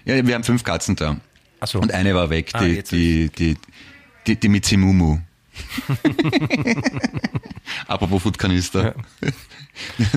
Ja, 0.05 0.25
wir 0.27 0.35
haben 0.35 0.45
fünf 0.45 0.63
Katzen 0.63 0.95
da. 0.97 1.17
Ach 1.59 1.67
so. 1.67 1.81
Und 1.81 1.91
eine 1.93 2.15
war 2.15 2.31
weg, 2.31 2.51
Ah, 2.53 2.65
die, 2.65 2.83
die, 2.85 3.29
die, 3.37 3.57
die, 4.27 4.37
die 4.39 4.49
Mitsimumu. 4.49 5.19
Apropos 7.87 8.23
Foodkanister. 8.23 8.95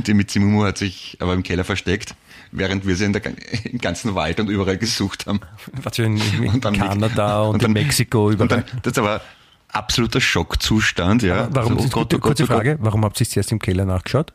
Die 0.06 0.14
Mitsimumu 0.14 0.64
hat 0.64 0.78
sich 0.78 1.18
aber 1.20 1.34
im 1.34 1.44
Keller 1.44 1.64
versteckt, 1.64 2.16
während 2.56 2.86
wir 2.88 2.96
sie 2.96 3.06
in 3.06 3.14
der, 3.14 3.22
im 3.66 3.80
ganzen 3.80 4.16
Wald 4.16 4.40
und 4.40 4.50
überall 4.50 4.78
gesucht 4.78 5.26
haben. 5.28 5.40
Was 5.84 5.98
in, 6.00 6.18
in 6.18 6.48
Und 6.50 6.66
dann- 6.66 6.78
Kanada 6.78 7.42
und, 7.42 7.56
und 7.56 7.64
dann- 7.64 7.76
in 7.76 7.84
Mexiko 7.84 8.28
Und 8.28 8.34
überall. 8.34 8.64
dann, 8.64 8.82
das 8.84 8.96
war 8.98 9.22
absoluter 9.70 10.22
Schockzustand, 10.22 11.24
ja. 11.24 11.48
Warum, 11.52 11.80
So, 11.80 11.86
oh 11.86 11.90
Gott, 11.90 12.14
oh 12.14 12.20
kurze 12.20 12.44
oh 12.44 12.48
Gott. 12.48 12.56
Frage, 12.58 12.78
warum 12.80 13.04
habt 13.06 13.20
ihr 13.20 13.28
zuerst 13.28 13.52
im 13.52 13.60
Keller 13.60 13.86
nachgeschaut? 13.86 14.34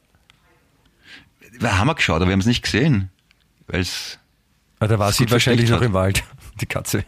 Wir 1.61 1.79
haben 1.79 1.95
geschaut, 1.95 2.16
aber 2.16 2.27
wir 2.27 2.33
haben 2.33 2.41
es 2.41 2.47
nicht 2.47 2.62
gesehen. 2.62 3.11
Weil 3.66 3.81
es 3.81 4.19
Ah, 4.81 4.87
da 4.87 4.97
war 4.99 5.11
sie 5.11 5.29
wahrscheinlich 5.31 5.69
noch 5.71 5.79
hat. 5.81 5.87
im 5.87 5.93
Wald, 5.93 6.23
die 6.61 6.66
Katze. 6.66 7.05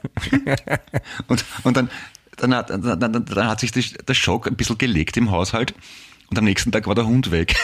Und, 1.29 1.45
und 1.63 1.77
dann, 1.77 1.89
dann, 2.37 2.53
hat, 2.55 2.71
dann, 2.71 2.83
dann, 2.99 3.25
dann 3.25 3.47
hat 3.47 3.61
sich 3.61 3.71
der 3.73 4.15
Schock 4.15 4.49
ein 4.49 4.57
bisschen 4.57 4.77
gelegt 4.77 5.17
im 5.17 5.31
Haushalt 5.31 5.73
und 6.31 6.37
am 6.39 6.45
nächsten 6.45 6.73
Tag 6.73 6.89
war 6.89 6.97
der 6.97 7.07
Hund 7.07 7.31
weg. 7.31 7.55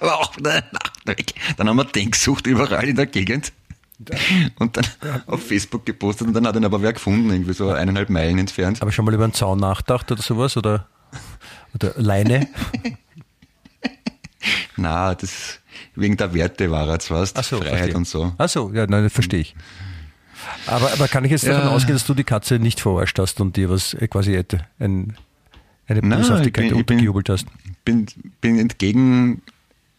war 0.00 0.18
auch 0.18 0.36
wieder 0.36 0.62
weg. 1.08 1.34
Dann 1.56 1.68
haben 1.68 1.76
wir 1.76 1.84
den 1.84 2.12
gesucht 2.12 2.46
überall 2.46 2.88
in 2.88 2.96
der 2.96 3.06
Gegend. 3.06 3.52
Und 4.60 4.76
dann 4.76 4.86
auf 5.26 5.44
Facebook 5.44 5.84
gepostet 5.84 6.28
und 6.28 6.34
dann 6.34 6.46
hat 6.46 6.54
ihn 6.54 6.64
aber 6.64 6.80
wer 6.82 6.92
gefunden, 6.92 7.30
irgendwie 7.30 7.52
so 7.52 7.70
eineinhalb 7.70 8.10
Meilen 8.10 8.38
entfernt. 8.38 8.80
Aber 8.80 8.92
schon 8.92 9.04
mal 9.04 9.12
über 9.12 9.24
einen 9.24 9.32
Zaun 9.32 9.58
nachgedacht 9.58 10.12
oder 10.12 10.22
sowas? 10.22 10.56
Oder, 10.56 10.86
oder 11.74 11.94
Leine? 11.96 12.46
Na, 14.76 15.14
das 15.16 15.58
wegen 15.96 16.16
der 16.16 16.32
Werte 16.32 16.70
war 16.70 16.88
er 16.88 16.98
zwar, 17.00 17.26
so, 17.26 17.32
Freiheit 17.58 17.66
verstehe. 17.70 17.96
und 17.96 18.06
so. 18.06 18.32
Ach 18.38 18.48
so, 18.48 18.70
ja, 18.72 18.86
nein, 18.86 19.02
das 19.02 19.12
verstehe 19.12 19.40
ich. 19.40 19.56
Aber, 20.66 20.92
aber 20.92 21.08
kann 21.08 21.24
ich 21.24 21.32
jetzt 21.32 21.46
davon 21.46 21.64
Ja. 21.64 21.70
ausgehen, 21.70 21.94
dass 21.94 22.06
du 22.06 22.14
die 22.14 22.24
Katze 22.24 22.58
nicht 22.60 22.80
verarscht 22.80 23.18
hast 23.18 23.40
und 23.40 23.56
dir 23.56 23.68
was 23.70 23.94
äh, 23.94 24.06
quasi 24.06 24.32
hätte, 24.34 24.64
ein, 24.78 25.16
eine 25.88 26.02
Boshaftigkeit 26.02 26.72
untergejubelt 26.72 27.28
hast? 27.28 27.46
Bin, 27.84 28.06
bin 28.40 28.58
entgegen 28.58 29.42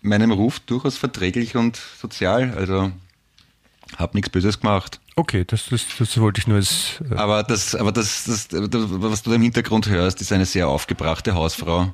meinem 0.02 0.32
Ruf 0.32 0.60
durchaus 0.60 0.98
verträglich 0.98 1.56
und 1.56 1.80
sozial, 2.00 2.54
also 2.56 2.92
hab 3.98 4.14
nichts 4.14 4.30
Böses 4.30 4.60
gemacht. 4.60 5.00
Okay, 5.16 5.44
das, 5.46 5.66
das, 5.70 5.86
das 5.98 6.18
wollte 6.20 6.40
ich 6.40 6.48
nur 6.48 6.58
als. 6.58 7.02
Äh, 7.10 7.16
Aber 7.16 7.44
das, 7.44 7.76
aber 7.76 7.92
das, 7.92 8.24
das, 8.24 8.48
was 8.52 9.24
du 9.24 9.30
da 9.32 9.36
im 9.36 9.42
Hintergrund 9.42 9.90
hörst, 9.90 10.22
ist 10.22 10.32
eine 10.32 10.46
sehr 10.46 10.68
aufgebrachte 10.68 11.34
Hausfrau, 11.34 11.94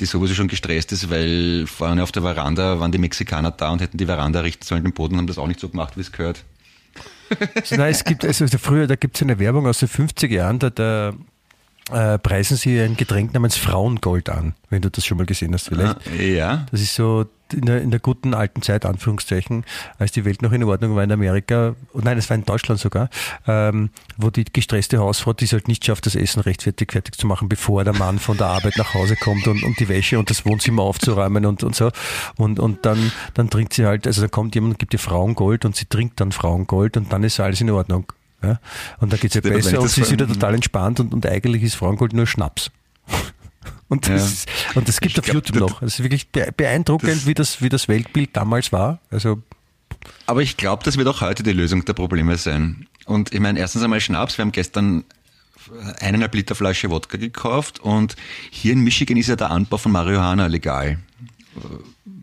die 0.00 0.06
sowieso 0.06 0.34
schon 0.34 0.48
gestresst 0.48 0.90
ist, 0.92 1.10
weil 1.10 1.66
vorne 1.66 2.02
auf 2.02 2.10
der 2.10 2.22
Veranda 2.22 2.80
waren 2.80 2.90
die 2.90 2.98
Mexikaner 2.98 3.52
da 3.52 3.70
und 3.70 3.80
hätten 3.80 3.98
die 3.98 4.06
Veranda 4.06 4.40
richten 4.40 4.64
sollen, 4.64 4.82
den 4.82 4.92
Boden 4.92 5.16
haben 5.16 5.26
das 5.28 5.38
auch 5.38 5.46
nicht 5.46 5.60
so 5.60 5.68
gemacht, 5.68 5.96
wie 5.96 6.00
es 6.00 6.10
gehört. 6.10 6.44
Also, 7.54 7.76
nein, 7.76 7.90
es 7.90 8.04
gibt, 8.04 8.24
also 8.24 8.46
früher, 8.58 8.86
da 8.86 8.96
gibt 8.96 9.16
es 9.16 9.22
eine 9.22 9.38
Werbung 9.38 9.66
aus 9.66 9.78
den 9.78 9.88
50er 9.88 10.28
Jahren, 10.28 10.58
da, 10.58 10.70
da 10.70 11.14
äh, 11.92 12.18
preisen 12.18 12.56
sie 12.56 12.80
ein 12.80 12.96
Getränk 12.96 13.34
namens 13.34 13.56
Frauengold 13.56 14.30
an, 14.30 14.54
wenn 14.70 14.82
du 14.82 14.90
das 14.90 15.04
schon 15.04 15.18
mal 15.18 15.26
gesehen 15.26 15.52
hast 15.52 15.68
vielleicht. 15.68 15.98
Ja, 16.18 16.66
Das 16.70 16.80
ist 16.80 16.94
so 16.94 17.26
in 17.52 17.66
der, 17.66 17.82
in 17.82 17.90
der 17.90 18.00
guten 18.00 18.34
alten 18.34 18.62
Zeit, 18.62 18.86
Anführungszeichen, 18.86 19.64
als 19.98 20.12
die 20.12 20.24
Welt 20.24 20.42
noch 20.42 20.52
in 20.52 20.64
Ordnung 20.64 20.96
war 20.96 21.04
in 21.04 21.12
Amerika, 21.12 21.74
oh 21.92 22.00
nein, 22.02 22.16
es 22.16 22.30
war 22.30 22.36
in 22.36 22.44
Deutschland 22.44 22.80
sogar, 22.80 23.10
ähm, 23.46 23.90
wo 24.16 24.30
die 24.30 24.44
gestresste 24.44 24.98
Hausfrau, 24.98 25.34
die 25.34 25.44
es 25.44 25.52
halt 25.52 25.68
nicht 25.68 25.84
schafft, 25.84 26.06
das 26.06 26.14
Essen 26.14 26.40
rechtfertig 26.40 26.92
fertig 26.92 27.16
zu 27.18 27.26
machen, 27.26 27.48
bevor 27.48 27.84
der 27.84 27.92
Mann 27.92 28.18
von 28.18 28.36
der 28.38 28.46
Arbeit 28.46 28.76
nach 28.78 28.94
Hause 28.94 29.16
kommt 29.16 29.46
und, 29.46 29.62
und 29.62 29.78
die 29.78 29.88
Wäsche 29.88 30.18
und 30.18 30.30
das 30.30 30.46
Wohnzimmer 30.46 30.82
aufzuräumen 30.82 31.44
und, 31.44 31.62
und 31.62 31.76
so. 31.76 31.90
Und, 32.36 32.58
und 32.58 32.86
dann, 32.86 33.12
dann 33.34 33.50
trinkt 33.50 33.74
sie 33.74 33.84
halt, 33.86 34.06
also 34.06 34.22
da 34.22 34.28
kommt 34.28 34.54
jemand 34.54 34.74
und 34.74 34.78
gibt 34.78 34.94
ihr 34.94 34.98
Frauengold 34.98 35.64
und 35.64 35.76
sie 35.76 35.84
trinkt 35.84 36.20
dann 36.20 36.32
Frauengold 36.32 36.96
und 36.96 37.12
dann 37.12 37.22
ist 37.24 37.38
alles 37.40 37.60
in 37.60 37.70
Ordnung. 37.70 38.06
Ja? 38.44 38.60
Und 39.00 39.12
geht's 39.20 39.34
ihr 39.34 39.44
Wenn 39.44 39.58
ich 39.58 39.64
besser 39.64 39.80
und 39.80 39.88
sie 39.88 40.00
ist 40.02 40.10
wieder 40.12 40.26
total 40.28 40.54
entspannt 40.54 41.00
und, 41.00 41.12
und 41.14 41.26
eigentlich 41.26 41.62
ist 41.62 41.74
Frauengold 41.76 42.12
nur 42.12 42.26
Schnaps. 42.26 42.70
Und 43.88 44.08
das, 44.08 44.46
Ja. 44.46 44.52
und 44.76 44.88
das 44.88 44.98
gibt 45.00 45.12
Ich 45.12 45.18
auf 45.18 45.24
glaub, 45.26 45.34
YouTube 45.46 45.60
noch. 45.70 45.82
Es 45.82 45.94
ist 45.94 46.02
wirklich 46.02 46.28
be- 46.30 46.50
beeindruckend, 46.56 47.12
das- 47.12 47.26
wie, 47.26 47.34
das, 47.34 47.60
wie 47.62 47.68
das 47.68 47.86
Weltbild 47.86 48.30
damals 48.34 48.72
war. 48.72 48.98
Also 49.10 49.42
aber 50.26 50.40
ich 50.42 50.56
glaube, 50.56 50.82
das 50.84 50.96
wird 50.96 51.06
auch 51.06 51.20
heute 51.20 51.42
die 51.42 51.52
Lösung 51.52 51.84
der 51.84 51.92
Probleme 51.92 52.36
sein. 52.38 52.86
Und 53.04 53.32
ich 53.34 53.40
meine, 53.40 53.58
erstens 53.58 53.82
einmal 53.82 54.00
Schnaps. 54.00 54.36
Wir 54.38 54.42
haben 54.44 54.52
gestern 54.52 55.04
eineinhalb 56.00 56.34
Liter 56.34 56.54
Flasche 56.54 56.90
Wodka 56.90 57.18
gekauft 57.18 57.78
und 57.80 58.16
hier 58.50 58.72
in 58.72 58.80
Michigan 58.80 59.16
ist 59.16 59.28
ja 59.28 59.36
der 59.36 59.50
Anbau 59.50 59.76
von 59.78 59.92
Marihuana 59.92 60.46
legal, 60.46 60.98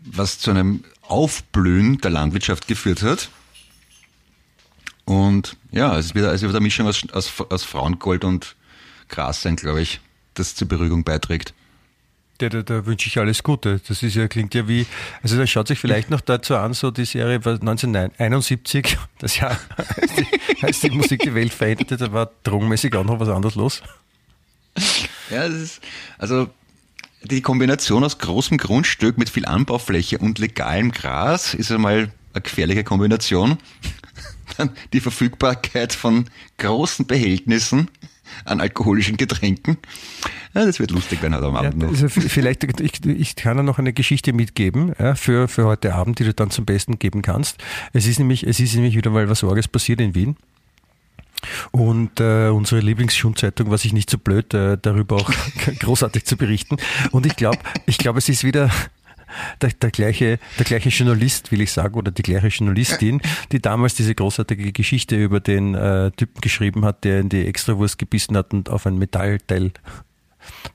was 0.04 0.38
zu 0.40 0.50
einem 0.50 0.84
Aufblühen 1.02 1.98
der 1.98 2.10
Landwirtschaft 2.10 2.68
geführt 2.68 3.02
hat. 3.02 3.30
Und 5.04 5.56
ja, 5.70 5.98
es 5.98 6.06
ist 6.06 6.14
wieder, 6.14 6.28
es 6.28 6.42
ist 6.42 6.48
wieder 6.48 6.56
eine 6.56 6.64
Mischung 6.64 6.86
aus, 6.86 7.02
aus, 7.12 7.32
aus 7.48 7.64
Frauengold 7.64 8.24
und 8.24 8.56
Gras 9.08 9.42
sein, 9.42 9.56
glaube 9.56 9.82
ich, 9.82 10.00
das 10.34 10.54
zur 10.54 10.68
Beruhigung 10.68 11.04
beiträgt. 11.04 11.54
da, 12.38 12.48
da, 12.48 12.62
da 12.62 12.86
wünsche 12.86 13.08
ich 13.08 13.18
alles 13.18 13.42
Gute. 13.42 13.80
Das 13.86 14.02
ist 14.02 14.14
ja, 14.14 14.28
klingt 14.28 14.54
ja 14.54 14.66
wie, 14.68 14.86
also 15.22 15.36
das 15.36 15.50
schaut 15.50 15.68
sich 15.68 15.78
vielleicht 15.78 16.10
noch 16.10 16.20
dazu 16.20 16.56
an, 16.56 16.72
so 16.72 16.90
die 16.90 17.04
Serie 17.04 17.44
war 17.44 17.54
1971, 17.54 18.98
das 19.18 19.38
Jahr, 19.38 19.58
als 19.76 20.14
die, 20.14 20.26
als 20.62 20.80
die 20.80 20.90
Musik 20.90 21.22
die 21.22 21.34
Welt 21.34 21.52
veränderte, 21.52 21.96
da 21.96 22.12
war 22.12 22.30
drogenmäßig 22.44 22.94
auch 22.94 23.04
noch 23.04 23.20
was 23.20 23.28
anderes 23.28 23.54
los. 23.54 23.82
Ja, 25.30 25.48
das 25.48 25.58
ist, 25.58 25.80
also 26.18 26.48
die 27.24 27.40
Kombination 27.40 28.02
aus 28.02 28.18
großem 28.18 28.58
Grundstück 28.58 29.18
mit 29.18 29.30
viel 29.30 29.46
Anbaufläche 29.46 30.18
und 30.18 30.38
legalem 30.38 30.90
Gras 30.90 31.54
ist 31.54 31.70
einmal 31.70 32.10
eine 32.32 32.42
gefährliche 32.42 32.84
Kombination. 32.84 33.58
Dann 34.56 34.70
die 34.92 35.00
Verfügbarkeit 35.00 35.92
von 35.92 36.26
großen 36.58 37.06
Behältnissen 37.06 37.88
an 38.44 38.60
alkoholischen 38.60 39.16
Getränken. 39.16 39.76
Ja, 40.54 40.64
das 40.64 40.78
wird 40.78 40.90
lustig 40.90 41.22
werden 41.22 41.34
heute 41.34 41.46
am 41.46 41.54
Ja, 41.54 41.60
Abend 41.60 41.78
noch. 41.78 41.88
also 41.88 42.08
vielleicht, 42.08 42.64
ich, 42.80 43.04
ich 43.04 43.36
kann 43.36 43.56
da 43.56 43.62
noch 43.62 43.78
eine 43.78 43.92
Geschichte 43.92 44.32
mitgeben 44.32 44.94
ja, 44.98 45.14
für, 45.14 45.48
für 45.48 45.64
heute 45.66 45.94
Abend, 45.94 46.18
die 46.18 46.24
du 46.24 46.32
dann 46.34 46.50
zum 46.50 46.64
Besten 46.64 46.98
geben 46.98 47.22
kannst. 47.22 47.58
Es 47.92 48.06
ist 48.06 48.18
nämlich, 48.18 48.46
es 48.46 48.60
ist 48.60 48.74
nämlich 48.74 48.96
wieder 48.96 49.10
mal 49.10 49.28
was 49.28 49.42
Orges 49.42 49.68
passiert 49.68 50.00
in 50.00 50.14
Wien. 50.14 50.36
Und 51.72 52.20
äh, 52.20 52.48
unsere 52.48 52.80
Lieblingsschundzeitung 52.80 53.70
war 53.70 53.78
sich 53.78 53.92
nicht 53.92 54.08
so 54.08 54.16
blöd, 54.16 54.54
äh, 54.54 54.78
darüber 54.80 55.16
auch 55.16 55.30
großartig 55.80 56.24
zu 56.24 56.36
berichten. 56.36 56.76
Und 57.10 57.26
ich 57.26 57.34
glaube, 57.36 57.58
ich 57.86 57.98
glaube, 57.98 58.18
es 58.18 58.28
ist 58.28 58.44
wieder 58.44 58.70
der, 59.60 59.70
der, 59.70 59.90
gleiche, 59.90 60.38
der 60.58 60.64
gleiche 60.64 60.88
Journalist, 60.88 61.52
will 61.52 61.60
ich 61.60 61.72
sagen, 61.72 61.94
oder 61.94 62.10
die 62.10 62.22
gleiche 62.22 62.48
Journalistin, 62.48 63.20
die 63.52 63.60
damals 63.60 63.94
diese 63.94 64.14
großartige 64.14 64.72
Geschichte 64.72 65.16
über 65.16 65.40
den 65.40 65.74
äh, 65.74 66.10
Typen 66.12 66.40
geschrieben 66.40 66.84
hat, 66.84 67.04
der 67.04 67.20
in 67.20 67.28
die 67.28 67.46
Extrawurst 67.46 67.98
gebissen 67.98 68.36
hat 68.36 68.52
und 68.52 68.68
auf 68.68 68.86
ein 68.86 68.98
Metallteil 68.98 69.72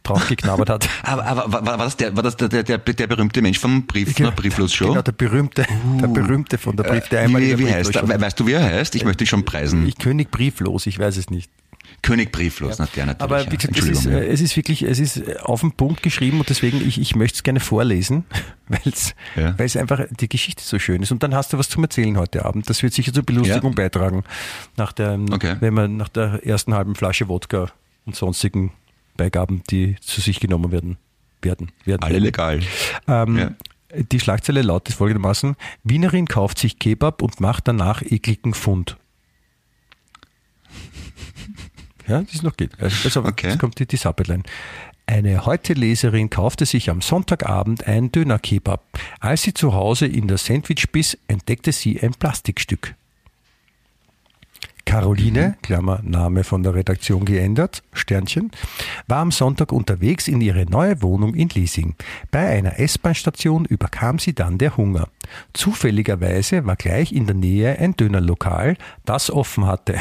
draufgeknabbert 0.04 0.70
hat. 0.70 0.90
Aber, 1.04 1.26
aber 1.26 1.52
war, 1.52 1.66
war 1.66 1.78
das, 1.78 1.98
der, 1.98 2.16
war 2.16 2.24
das 2.24 2.38
der, 2.38 2.48
der, 2.50 2.64
der, 2.64 2.78
der 2.78 3.08
berühmte 3.08 3.42
Mensch 3.42 3.60
vom 3.60 3.86
Brief, 3.86 4.14
von 4.14 4.26
der 4.26 4.32
Brieflos-Show? 4.32 4.90
Genau, 4.90 5.02
der 5.02 5.12
berühmte, 5.12 5.66
der 6.02 6.08
berühmte 6.08 6.58
von 6.58 6.76
der 6.76 6.84
Brief, 6.84 7.08
der 7.10 7.22
einmal 7.22 7.42
in 7.42 7.58
wie, 7.60 7.66
wie 7.66 7.74
heißt 7.74 7.96
er? 7.96 8.22
Weißt 8.22 8.40
du, 8.40 8.48
wie 8.48 8.54
er 8.54 8.64
heißt? 8.64 8.96
Ich 8.96 9.04
möchte 9.04 9.24
ihn 9.24 9.28
schon 9.28 9.46
preisen. 9.46 9.86
Ich 9.88 9.98
König 9.98 10.32
Brieflos, 10.32 10.86
ich 10.86 11.00
weiß 11.00 11.18
es 11.18 11.30
nicht. 11.30 11.52
König 12.04 12.32
Brieflos, 12.32 12.78
na, 12.80 12.88
der 12.96 13.08
natürlich. 13.08 13.22
Aber 13.24 13.44
ja. 13.44 13.52
wie 13.52 13.58
gesagt, 13.58 13.78
es 13.78 13.84
ist, 13.86 13.90
Entschuldigung, 14.06 14.22
äh, 14.24 14.32
es 14.32 14.40
ist 14.42 14.56
wirklich, 14.56 14.84
es 14.84 15.00
ist 15.00 15.18
äh, 15.18 15.38
auf 15.42 15.62
den 15.62 15.72
Punkt 15.74 16.04
geschrieben 16.04 16.40
und 16.40 16.48
deswegen, 16.50 16.86
ich, 16.88 17.00
ich 17.02 17.16
möchte 17.16 17.38
es 17.38 17.44
gerne 17.44 17.60
vorlesen, 17.60 18.24
weil 18.68 18.80
es 18.86 19.14
Ja. 19.36 19.58
weil 19.58 19.66
es 19.66 19.76
einfach 19.76 20.02
die 20.20 20.30
Geschichte 20.30 20.64
so 20.64 20.80
schön 20.80 21.02
ist. 21.02 21.12
Und 21.12 21.24
dann 21.24 21.34
hast 21.36 21.52
du 21.54 21.58
was 21.58 21.70
zum 21.70 21.84
Erzählen 21.84 22.18
heute 22.18 22.46
Abend. 22.46 22.70
Das 22.70 22.84
wird 22.84 22.94
sicher 22.94 23.12
zur 23.14 23.24
Belustigung 23.24 23.72
Ja. 23.72 23.76
beitragen, 23.76 24.24
nach 24.78 24.94
der, 24.94 25.20
Okay. 25.32 25.58
wenn 25.60 25.74
man 25.74 25.98
nach 25.98 26.10
der 26.10 26.46
ersten 26.46 26.74
halben 26.74 26.96
Flasche 26.96 27.28
Wodka 27.28 27.72
und 28.06 28.16
sonstigen 28.16 28.72
Beigaben, 29.18 29.64
die 29.70 29.96
zu 30.00 30.22
sich 30.22 30.40
genommen 30.40 30.72
werden. 30.72 30.98
werden, 31.42 31.72
werden 31.86 32.04
Alle 32.04 32.20
legal. 32.20 32.62
ähm, 33.08 33.38
Ja. 33.38 33.52
Die 34.12 34.20
Schlagzeile 34.20 34.62
lautet 34.64 34.96
folgendermaßen: 34.96 35.56
Wienerin 35.84 36.28
kauft 36.28 36.60
sich 36.60 36.78
Kebab 36.78 37.22
und 37.22 37.40
macht 37.40 37.68
danach 37.70 38.02
ekligen 38.02 38.54
Fund. 38.54 38.98
Ja, 42.08 42.22
das 42.22 42.44
noch 42.44 42.56
geht. 42.56 42.72
Also, 42.80 43.24
Okay. 43.24 43.50
Jetzt 43.50 43.60
kommt 43.60 43.80
die, 43.80 43.86
die 43.86 43.98
Subheadline. 43.98 44.44
Eine 45.06 45.46
Heute-Leserin 45.46 46.30
kaufte 46.30 46.66
sich 46.66 46.90
am 46.90 47.02
Sonntagabend 47.02 47.88
ein 47.88 48.12
Döner-Kebab. 48.12 48.84
Als 49.20 49.44
sie 49.44 49.54
zu 49.54 49.74
Hause 49.74 50.06
in 50.06 50.28
das 50.28 50.46
Sandwich 50.46 50.92
biss, 50.92 51.18
entdeckte 51.28 51.72
sie 51.72 52.02
ein 52.02 52.12
Plastikstück. 52.12 52.96
Caroline, 54.88 55.58
Klammer, 55.62 56.00
Name 56.02 56.46
von 56.46 56.64
der 56.64 56.74
Redaktion 56.74 57.26
geändert, 57.26 57.84
Sternchen, 57.92 58.52
war 59.08 59.20
am 59.20 59.32
Sonntag 59.32 59.74
unterwegs 59.74 60.30
in 60.30 60.40
ihre 60.40 60.66
neue 60.66 61.02
Wohnung 61.02 61.36
in 61.36 61.50
Liesing. 61.50 61.96
Bei 62.32 62.48
einer 62.48 62.80
S-Bahn-Station 62.80 63.66
überkam 63.66 64.18
sie 64.18 64.34
dann 64.34 64.58
der 64.58 64.78
Hunger. 64.78 65.10
Zufälligerweise 65.52 66.66
war 66.66 66.78
gleich 66.78 67.12
in 67.12 67.26
der 67.26 67.36
Nähe 67.36 67.78
ein 67.78 67.98
Dönerlokal, 67.98 68.78
das 69.04 69.30
offen 69.30 69.66
hatte. 69.66 69.96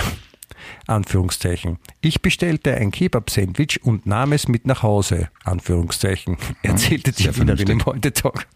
Anführungszeichen. 0.87 1.79
Ich 2.01 2.23
bestellte 2.23 2.75
ein 2.75 2.91
Kebab-Sandwich 2.91 3.83
und 3.85 4.07
nahm 4.07 4.33
es 4.33 4.49
mit 4.49 4.67
nach 4.67 4.83
Hause. 4.83 5.29
Anführungszeichen. 5.45 6.37
Erzählte 6.63 7.13
die 7.13 7.25
Sehr 7.25 7.37
Wienerin 7.37 7.69
im. 7.69 7.85
Heute-Talk. 7.87 8.47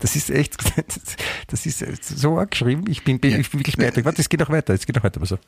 Das 0.00 0.16
ist 0.16 0.30
echt, 0.30 0.56
das 1.46 1.66
ist 1.66 2.04
so 2.04 2.38
arg 2.38 2.50
geschrieben. 2.50 2.84
Ich 2.88 3.04
bin, 3.04 3.16
ich 3.16 3.50
bin 3.50 3.60
wirklich 3.60 3.76
beeindruckt. 3.76 4.04
Warte, 4.04 4.20
es 4.20 4.28
geht 4.28 4.40
noch 4.40 4.50
weiter, 4.50 4.74
es 4.74 4.86
geht 4.86 4.96
noch 4.96 5.04
weiter. 5.04 5.20
Auf. 5.22 5.38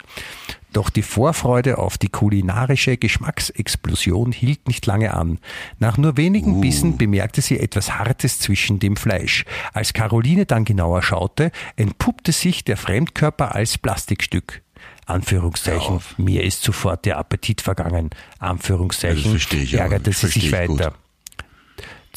Doch 0.72 0.91
die 0.91 1.03
Vorfreude 1.03 1.78
auf 1.78 1.99
die 1.99 2.09
kulinarische 2.09 2.97
Geschmacksexplosion 2.97 4.32
hielt 4.32 4.68
nicht 4.68 4.87
lange 4.87 5.14
an. 5.14 5.39
Nach 5.78 5.99
nur 5.99 6.16
wenigen 6.16 6.61
Bissen 6.61 6.97
bemerkte 6.97 7.41
sie 7.41 7.59
etwas 7.59 7.99
Hartes 7.99 8.39
zwischen 8.39 8.78
dem 8.78 8.97
Fleisch. 8.97 9.45
Als 9.72 9.93
Caroline 9.93 10.47
dann 10.47 10.64
genauer 10.64 11.03
schaute, 11.03 11.51
entpuppte 11.76 12.32
sich 12.32 12.64
der 12.64 12.76
Fremdkörper 12.76 13.55
als 13.55 13.78
Plastikstück. 13.78 14.62
Anführungszeichen. 15.07 16.00
Mir 16.18 16.44
ist 16.44 16.62
sofort 16.62 17.04
der 17.07 17.18
Appetit 17.18 17.61
vergangen. 17.62 18.11
Anführungszeichen. 18.38 19.32
Aber 19.32 19.78
ärgerte 19.78 20.12
sie 20.12 20.26
sich 20.26 20.52
ich 20.52 20.66
gut. 20.66 20.80
weiter 20.80 20.94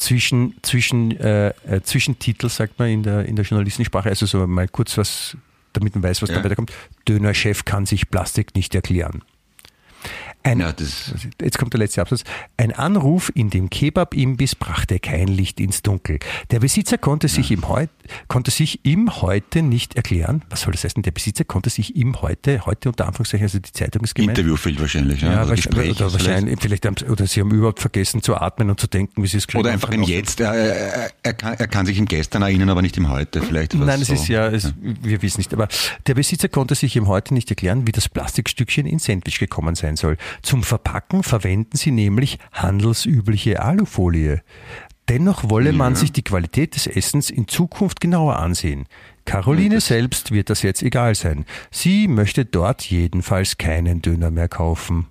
zwischen, 0.00 0.54
zwischen, 0.62 1.16
äh, 1.20 1.48
äh, 1.66 1.82
Zwischentitel, 1.82 2.48
sagt 2.48 2.78
man 2.78 2.88
in 2.88 3.02
der, 3.02 3.26
in 3.26 3.36
der 3.36 3.44
Journalistensprache, 3.44 4.08
also 4.08 4.26
so 4.26 4.46
mal 4.46 4.66
kurz 4.66 4.96
was, 4.98 5.36
damit 5.72 5.94
man 5.94 6.02
weiß, 6.02 6.22
was 6.22 6.30
Ja. 6.30 6.36
da 6.36 6.44
weiterkommt. 6.44 6.72
Dönerchef 7.06 7.64
kann 7.64 7.86
sich 7.86 8.10
Plastik 8.10 8.54
nicht 8.54 8.74
erklären. 8.74 9.22
Ein, 10.42 10.60
Ja, 10.60 10.72
jetzt 11.42 11.58
kommt 11.58 11.74
der 11.74 11.78
letzte 11.80 12.00
Absatz. 12.00 12.24
Ein 12.56 12.72
Anruf 12.72 13.30
in 13.34 13.50
dem 13.50 13.68
Kebab-Imbiss 13.68 14.54
brachte 14.54 14.98
kein 14.98 15.28
Licht 15.28 15.60
ins 15.60 15.82
Dunkel. 15.82 16.18
Der 16.50 16.60
Besitzer 16.60 16.96
konnte 16.98 17.28
sich 17.28 17.50
im 17.50 17.68
Heut, 17.68 17.90
konnte 18.26 18.50
sich 18.50 18.84
im 18.84 19.20
Heute 19.20 19.62
nicht 19.62 19.96
erklären. 19.96 20.42
Was 20.48 20.62
soll 20.62 20.72
das 20.72 20.84
heißen? 20.84 21.02
Der 21.02 21.10
Besitzer 21.10 21.44
konnte 21.44 21.68
sich 21.68 21.94
im 21.94 22.22
Heute, 22.22 22.64
heute 22.64 22.88
unter 22.88 23.06
Anführungszeichen, 23.06 23.44
also 23.44 23.58
die 23.58 23.70
Zeitung 23.72 24.02
ist 24.02 24.14
gemeint. 24.14 24.38
Interviewfeld 24.38 24.80
wahrscheinlich. 24.80 25.20
Ja, 25.20 25.28
Ja, 25.32 25.42
oder 25.42 25.50
wahrscheinlich, 25.50 25.64
Gespräch 25.66 26.00
oder, 26.00 26.12
wahrscheinlich 26.12 26.60
vielleicht 26.60 26.86
haben, 26.86 26.96
sie- 26.98 27.06
oder 27.06 27.26
sie 27.26 27.40
haben 27.40 27.50
überhaupt 27.50 27.80
vergessen 27.80 28.22
zu 28.22 28.34
atmen 28.36 28.70
und 28.70 28.80
zu 28.80 28.86
denken, 28.86 29.22
wie 29.22 29.26
sie 29.26 29.36
es 29.36 29.46
geschrieben 29.46 29.64
Oder 29.64 29.72
einfach 29.72 29.90
im 29.90 30.02
Jetzt. 30.02 30.40
Er, 30.40 30.54
er, 30.54 31.10
er, 31.22 31.34
kann, 31.34 31.54
er 31.58 31.68
kann 31.68 31.84
sich 31.86 31.98
im 31.98 32.06
Gestern 32.06 32.42
erinnern, 32.42 32.70
aber 32.70 32.80
nicht 32.82 32.96
im 32.96 33.10
Heute. 33.10 33.42
Vielleicht 33.42 33.74
Nein, 33.74 34.00
es 34.00 34.08
so. 34.08 34.14
ist 34.14 34.28
ja, 34.28 34.48
es, 34.48 34.72
wir 34.80 35.20
wissen 35.22 35.40
nicht. 35.40 35.52
Aber 35.52 35.68
der 36.06 36.14
Besitzer 36.14 36.48
konnte 36.48 36.74
sich 36.74 36.96
ihm 36.96 37.08
heute 37.08 37.34
nicht 37.34 37.50
erklären, 37.50 37.86
wie 37.86 37.92
das 37.92 38.08
Plastikstückchen 38.08 38.86
ins 38.86 39.04
Sandwich 39.04 39.38
gekommen 39.38 39.74
sein 39.74 39.96
soll. 39.96 40.16
Zum 40.42 40.62
Verpacken 40.62 41.22
verwenden 41.22 41.76
sie 41.76 41.90
nämlich 41.90 42.38
handelsübliche 42.52 43.62
Alufolie. 43.62 44.42
Dennoch 45.08 45.50
wolle 45.50 45.72
man 45.72 45.96
sich 45.96 46.12
die 46.12 46.22
Qualität 46.22 46.76
des 46.76 46.86
Essens 46.86 47.30
in 47.30 47.48
Zukunft 47.48 48.00
genauer 48.00 48.36
ansehen. 48.38 48.86
Caroline 49.24 49.80
selbst 49.80 50.30
wird 50.30 50.50
das 50.50 50.62
jetzt 50.62 50.82
egal 50.82 51.14
sein. 51.16 51.46
Sie 51.70 52.06
möchte 52.06 52.44
dort 52.44 52.82
jedenfalls 52.88 53.58
keinen 53.58 54.02
Döner 54.02 54.30
mehr 54.30 54.48
kaufen. 54.48 55.06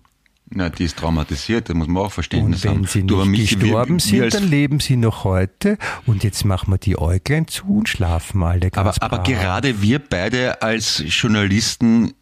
Na, 0.52 0.70
die 0.70 0.86
ist 0.86 0.98
traumatisiert, 0.98 1.70
da 1.70 1.76
muss 1.76 1.88
man 1.88 2.02
auch 2.04 2.12
Verständnis 2.12 2.64
Und 2.66 2.72
wenn 2.72 2.78
haben. 2.80 2.88
sie 2.88 3.04
Du, 3.04 3.18
aber 3.22 3.26
nicht 3.28 3.52
wir- 3.52 3.60
gestorben 3.60 3.94
wir 3.96 4.00
sind, 4.00 4.34
dann 4.34 4.48
leben 4.50 4.80
sie 4.80 4.96
noch 4.96 5.24
heute. 5.24 5.78
Und 6.08 6.24
jetzt 6.24 6.44
machen 6.44 6.72
wir 6.74 6.80
die 6.80 6.98
Äuglein 6.98 7.48
zu 7.48 7.66
und 7.68 7.88
schlafen 7.90 8.42
alle 8.42 8.68
Aber, 8.74 8.84
ganz 8.86 8.98
aber 8.98 9.18
brav. 9.18 9.28
gerade 9.28 9.82
wir 9.84 10.00
beide 10.00 10.62
als 10.64 11.04
Journalisten 11.06 12.14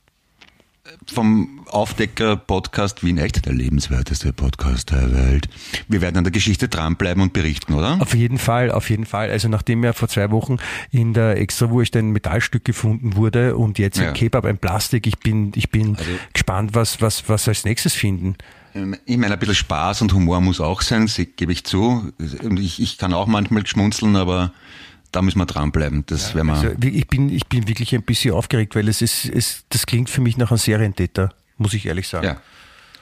vom 1.12 1.66
Aufdecker-Podcast 1.68 3.04
Wien 3.04 3.18
Echt, 3.18 3.46
der 3.46 3.54
lebenswerteste 3.54 4.34
Podcast 4.34 4.92
der 4.92 5.12
Welt. 5.14 5.48
Wir 5.88 6.02
werden 6.02 6.18
an 6.18 6.24
der 6.24 6.32
Geschichte 6.32 6.68
dranbleiben 6.68 7.22
und 7.24 7.34
berichten, 7.34 7.74
oder? 7.74 7.98
Auf 8.02 8.14
jeden 8.14 8.38
Fall, 8.38 8.72
auf 8.72 8.90
jeden 8.90 9.06
Fall. 9.06 9.30
Also 9.30 9.48
nachdem 9.48 9.84
ja 9.84 9.94
vor 9.94 10.08
zwei 10.08 10.32
Wochen 10.32 10.58
in 10.92 11.14
der 11.14 11.38
Extrawurst 11.38 11.96
ein 11.96 12.12
Metallstück 12.12 12.66
gefunden 12.66 13.16
wurde 13.16 13.56
und 13.56 13.80
jetzt 13.80 13.98
Ja. 13.98 14.10
ein 14.10 14.14
Kebab, 14.14 14.46
ein 14.46 14.58
Plastik, 14.58 15.08
ich 15.08 15.18
bin, 15.20 15.52
ich 15.56 15.70
bin 15.70 15.98
gespannt, 16.34 16.72
was, 16.74 17.02
was, 17.02 17.28
was 17.30 17.48
als 17.48 17.64
nächstes 17.66 17.94
finden. 17.94 18.36
Ich 19.06 19.18
meine, 19.18 19.34
ein 19.34 19.40
bisschen 19.40 19.56
Spaß 19.56 20.02
und 20.04 20.14
Humor 20.14 20.40
muss 20.42 20.62
auch 20.62 20.82
sein, 20.82 21.10
gebe 21.36 21.52
ich 21.52 21.64
zu. 21.64 22.12
Ich, 22.60 22.80
ich 22.82 22.98
kann 22.98 23.14
auch 23.14 23.26
manchmal 23.26 23.66
schmunzeln, 23.66 24.16
aber 24.16 24.54
da 25.18 25.24
müssen 25.24 25.40
wir 25.40 25.48
dranbleiben. 25.48 26.04
Das 26.06 26.36
werden 26.36 26.48
wir. 26.48 26.54
Also 26.54 26.68
ich 26.80 27.08
bin, 27.08 27.30
ich 27.30 27.48
bin 27.48 27.68
wirklich 27.68 27.96
ein 27.96 28.04
bisschen 28.04 28.36
aufgeregt, 28.36 28.76
weil 28.76 28.88
es 28.88 29.02
ist, 29.02 29.26
es, 29.26 29.64
das 29.70 29.88
klingt 29.88 30.12
für 30.12 30.22
mich 30.22 30.38
nach 30.38 30.52
einem 30.52 30.60
Serientäter, 30.60 31.34
muss 31.58 31.74
ich 31.74 31.88
ehrlich 31.88 32.08
sagen. 32.08 32.28
ja. 32.28 32.38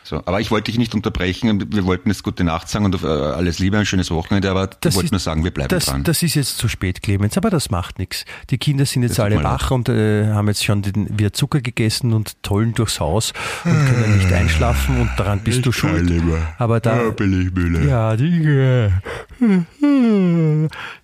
So, 0.05 0.21
aber 0.25 0.39
ich 0.39 0.51
wollte 0.51 0.71
dich 0.71 0.77
nicht 0.77 0.93
unterbrechen. 0.93 1.73
Wir 1.73 1.83
wollten 1.85 2.09
jetzt 2.09 2.21
gute 2.21 2.43
Nacht 2.43 2.69
sagen 2.69 2.85
und 2.85 3.03
äh, 3.03 3.07
alles 3.07 3.57
Liebe, 3.57 3.79
ein 3.79 3.87
schönes 3.87 4.11
Wochenende, 4.11 4.51
aber 4.51 4.69
ich 4.85 4.95
wollte 4.95 5.09
nur 5.09 5.19
sagen, 5.19 5.43
wir 5.43 5.49
bleiben 5.49 5.69
das, 5.69 5.85
dran. 5.85 6.03
Das 6.03 6.21
ist 6.21 6.35
jetzt 6.35 6.59
zu 6.59 6.67
spät, 6.67 7.01
Clemens, 7.01 7.35
aber 7.37 7.49
das 7.49 7.71
macht 7.71 7.97
nichts. 7.97 8.23
Die 8.51 8.59
Kinder 8.59 8.85
sind 8.85 9.01
jetzt 9.01 9.17
Das 9.17 9.25
alle 9.25 9.43
wach 9.43 9.71
und 9.71 9.89
äh, 9.89 10.27
haben 10.27 10.47
jetzt 10.47 10.63
schon 10.63 10.83
den, 10.83 11.17
wieder 11.17 11.33
Zucker 11.33 11.59
gegessen 11.59 12.13
und 12.13 12.43
tollen 12.43 12.75
durchs 12.75 12.99
Haus 12.99 13.33
und 13.63 13.71
können 13.71 14.17
nicht 14.17 14.31
einschlafen 14.31 15.01
und 15.01 15.09
daran 15.17 15.39
bist 15.39 15.65
du 15.65 15.71
schuld. 15.71 16.11
Aber 16.59 16.79
da, 16.79 17.09
bin 17.09 17.41
ich 17.41 17.51
müde. 17.51 17.87
Ja, 17.87 18.15
die, 18.15 18.91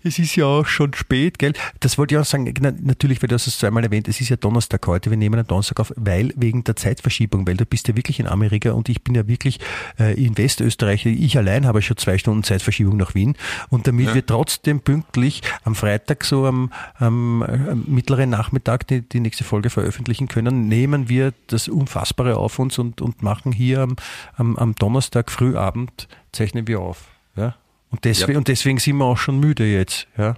es 0.03 0.19
ist 0.19 0.35
ja 0.35 0.45
auch 0.45 0.67
schon 0.67 0.93
spät, 0.93 1.39
gell? 1.39 1.53
Das 1.79 1.97
wollte 1.97 2.13
ich 2.13 2.21
auch 2.21 2.25
sagen, 2.25 2.53
na, 2.59 2.71
natürlich, 2.79 3.19
weil 3.23 3.29
du 3.29 3.35
hast 3.35 3.47
es 3.47 3.57
zweimal 3.57 3.83
erwähnt, 3.83 4.07
es 4.07 4.21
ist 4.21 4.29
ja 4.29 4.35
Donnerstag 4.35 4.85
heute, 4.85 5.09
wir 5.09 5.17
nehmen 5.17 5.39
einen 5.39 5.47
Donnerstag 5.47 5.79
auf, 5.79 5.91
weil 5.95 6.31
wegen 6.35 6.63
der 6.63 6.75
Zeitverschiebung, 6.75 7.47
weil 7.47 7.57
du 7.57 7.65
bist 7.65 7.87
ja 7.87 7.95
wirklich 7.95 8.19
in 8.19 8.27
Amerika 8.27 8.73
und 8.73 8.90
ich 8.91 9.03
bin 9.03 9.15
ja 9.15 9.27
wirklich 9.27 9.59
äh, 9.99 10.13
in 10.23 10.37
Westösterreich. 10.37 11.05
Ich 11.05 11.37
allein 11.37 11.65
habe 11.65 11.81
schon 11.81 11.97
zwei 11.97 12.17
Stunden 12.17 12.43
Zeitverschiebung 12.43 12.97
nach 12.97 13.15
Wien 13.15 13.35
und 13.69 13.87
damit 13.87 14.13
wir 14.13 14.25
trotzdem 14.25 14.81
pünktlich 14.81 15.41
am 15.63 15.75
Freitag 15.75 16.23
so 16.23 16.45
am, 16.45 16.71
am, 16.99 17.41
am 17.43 17.83
mittleren 17.87 18.29
Nachmittag 18.29 18.87
die, 18.87 19.01
die 19.01 19.19
nächste 19.19 19.43
Folge 19.43 19.69
veröffentlichen 19.69 20.27
können, 20.27 20.67
nehmen 20.67 21.09
wir 21.09 21.33
das 21.47 21.67
Unfassbare 21.67 22.37
auf 22.37 22.59
uns 22.59 22.77
und, 22.77 23.01
und 23.01 23.23
machen 23.23 23.51
hier 23.51 23.81
am, 23.81 23.95
am, 24.35 24.57
am 24.57 24.75
Donnerstag 24.75 25.31
Frühabend, 25.31 26.07
zeichnen 26.31 26.67
wir 26.67 26.79
auf. 26.79 27.05
Ja? 27.35 27.55
Und, 27.89 28.05
deswegen, 28.05 28.33
Ja. 28.33 28.37
und 28.37 28.47
deswegen 28.47 28.79
sind 28.79 28.97
wir 28.97 29.05
auch 29.05 29.17
schon 29.17 29.39
müde 29.39 29.65
jetzt. 29.65 30.07
Ja? 30.17 30.35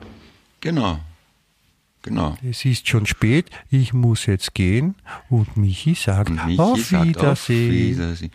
Genau. 0.61 0.99
Genau. 2.03 2.37
Es 2.47 2.65
ist 2.65 2.87
schon 2.87 3.05
spät, 3.05 3.49
ich 3.71 3.93
muss 3.93 4.25
jetzt 4.25 4.53
gehen 4.53 4.95
und 5.29 5.55
Michi 5.57 5.95
sagt, 5.95 6.29
Und 6.29 6.45
Michi 6.45 6.59
auf, 6.59 6.85
sagt, 6.85 7.05
Wiedersehen. 7.05 7.31
Auf 7.31 7.49
Wiedersehen. 7.49 8.31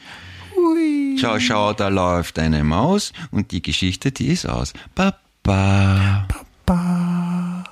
Schau, 1.20 1.38
schau, 1.38 1.72
da 1.74 1.88
läuft 1.88 2.38
eine 2.38 2.64
Maus 2.64 3.12
und 3.30 3.52
die 3.52 3.62
Geschichte, 3.62 4.10
die 4.10 4.28
ist 4.28 4.46
aus. 4.46 4.72
Baba. 4.94 6.26
Ba. 6.64 7.64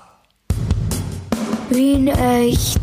Wien 1.71 2.09
echt. 2.09 2.81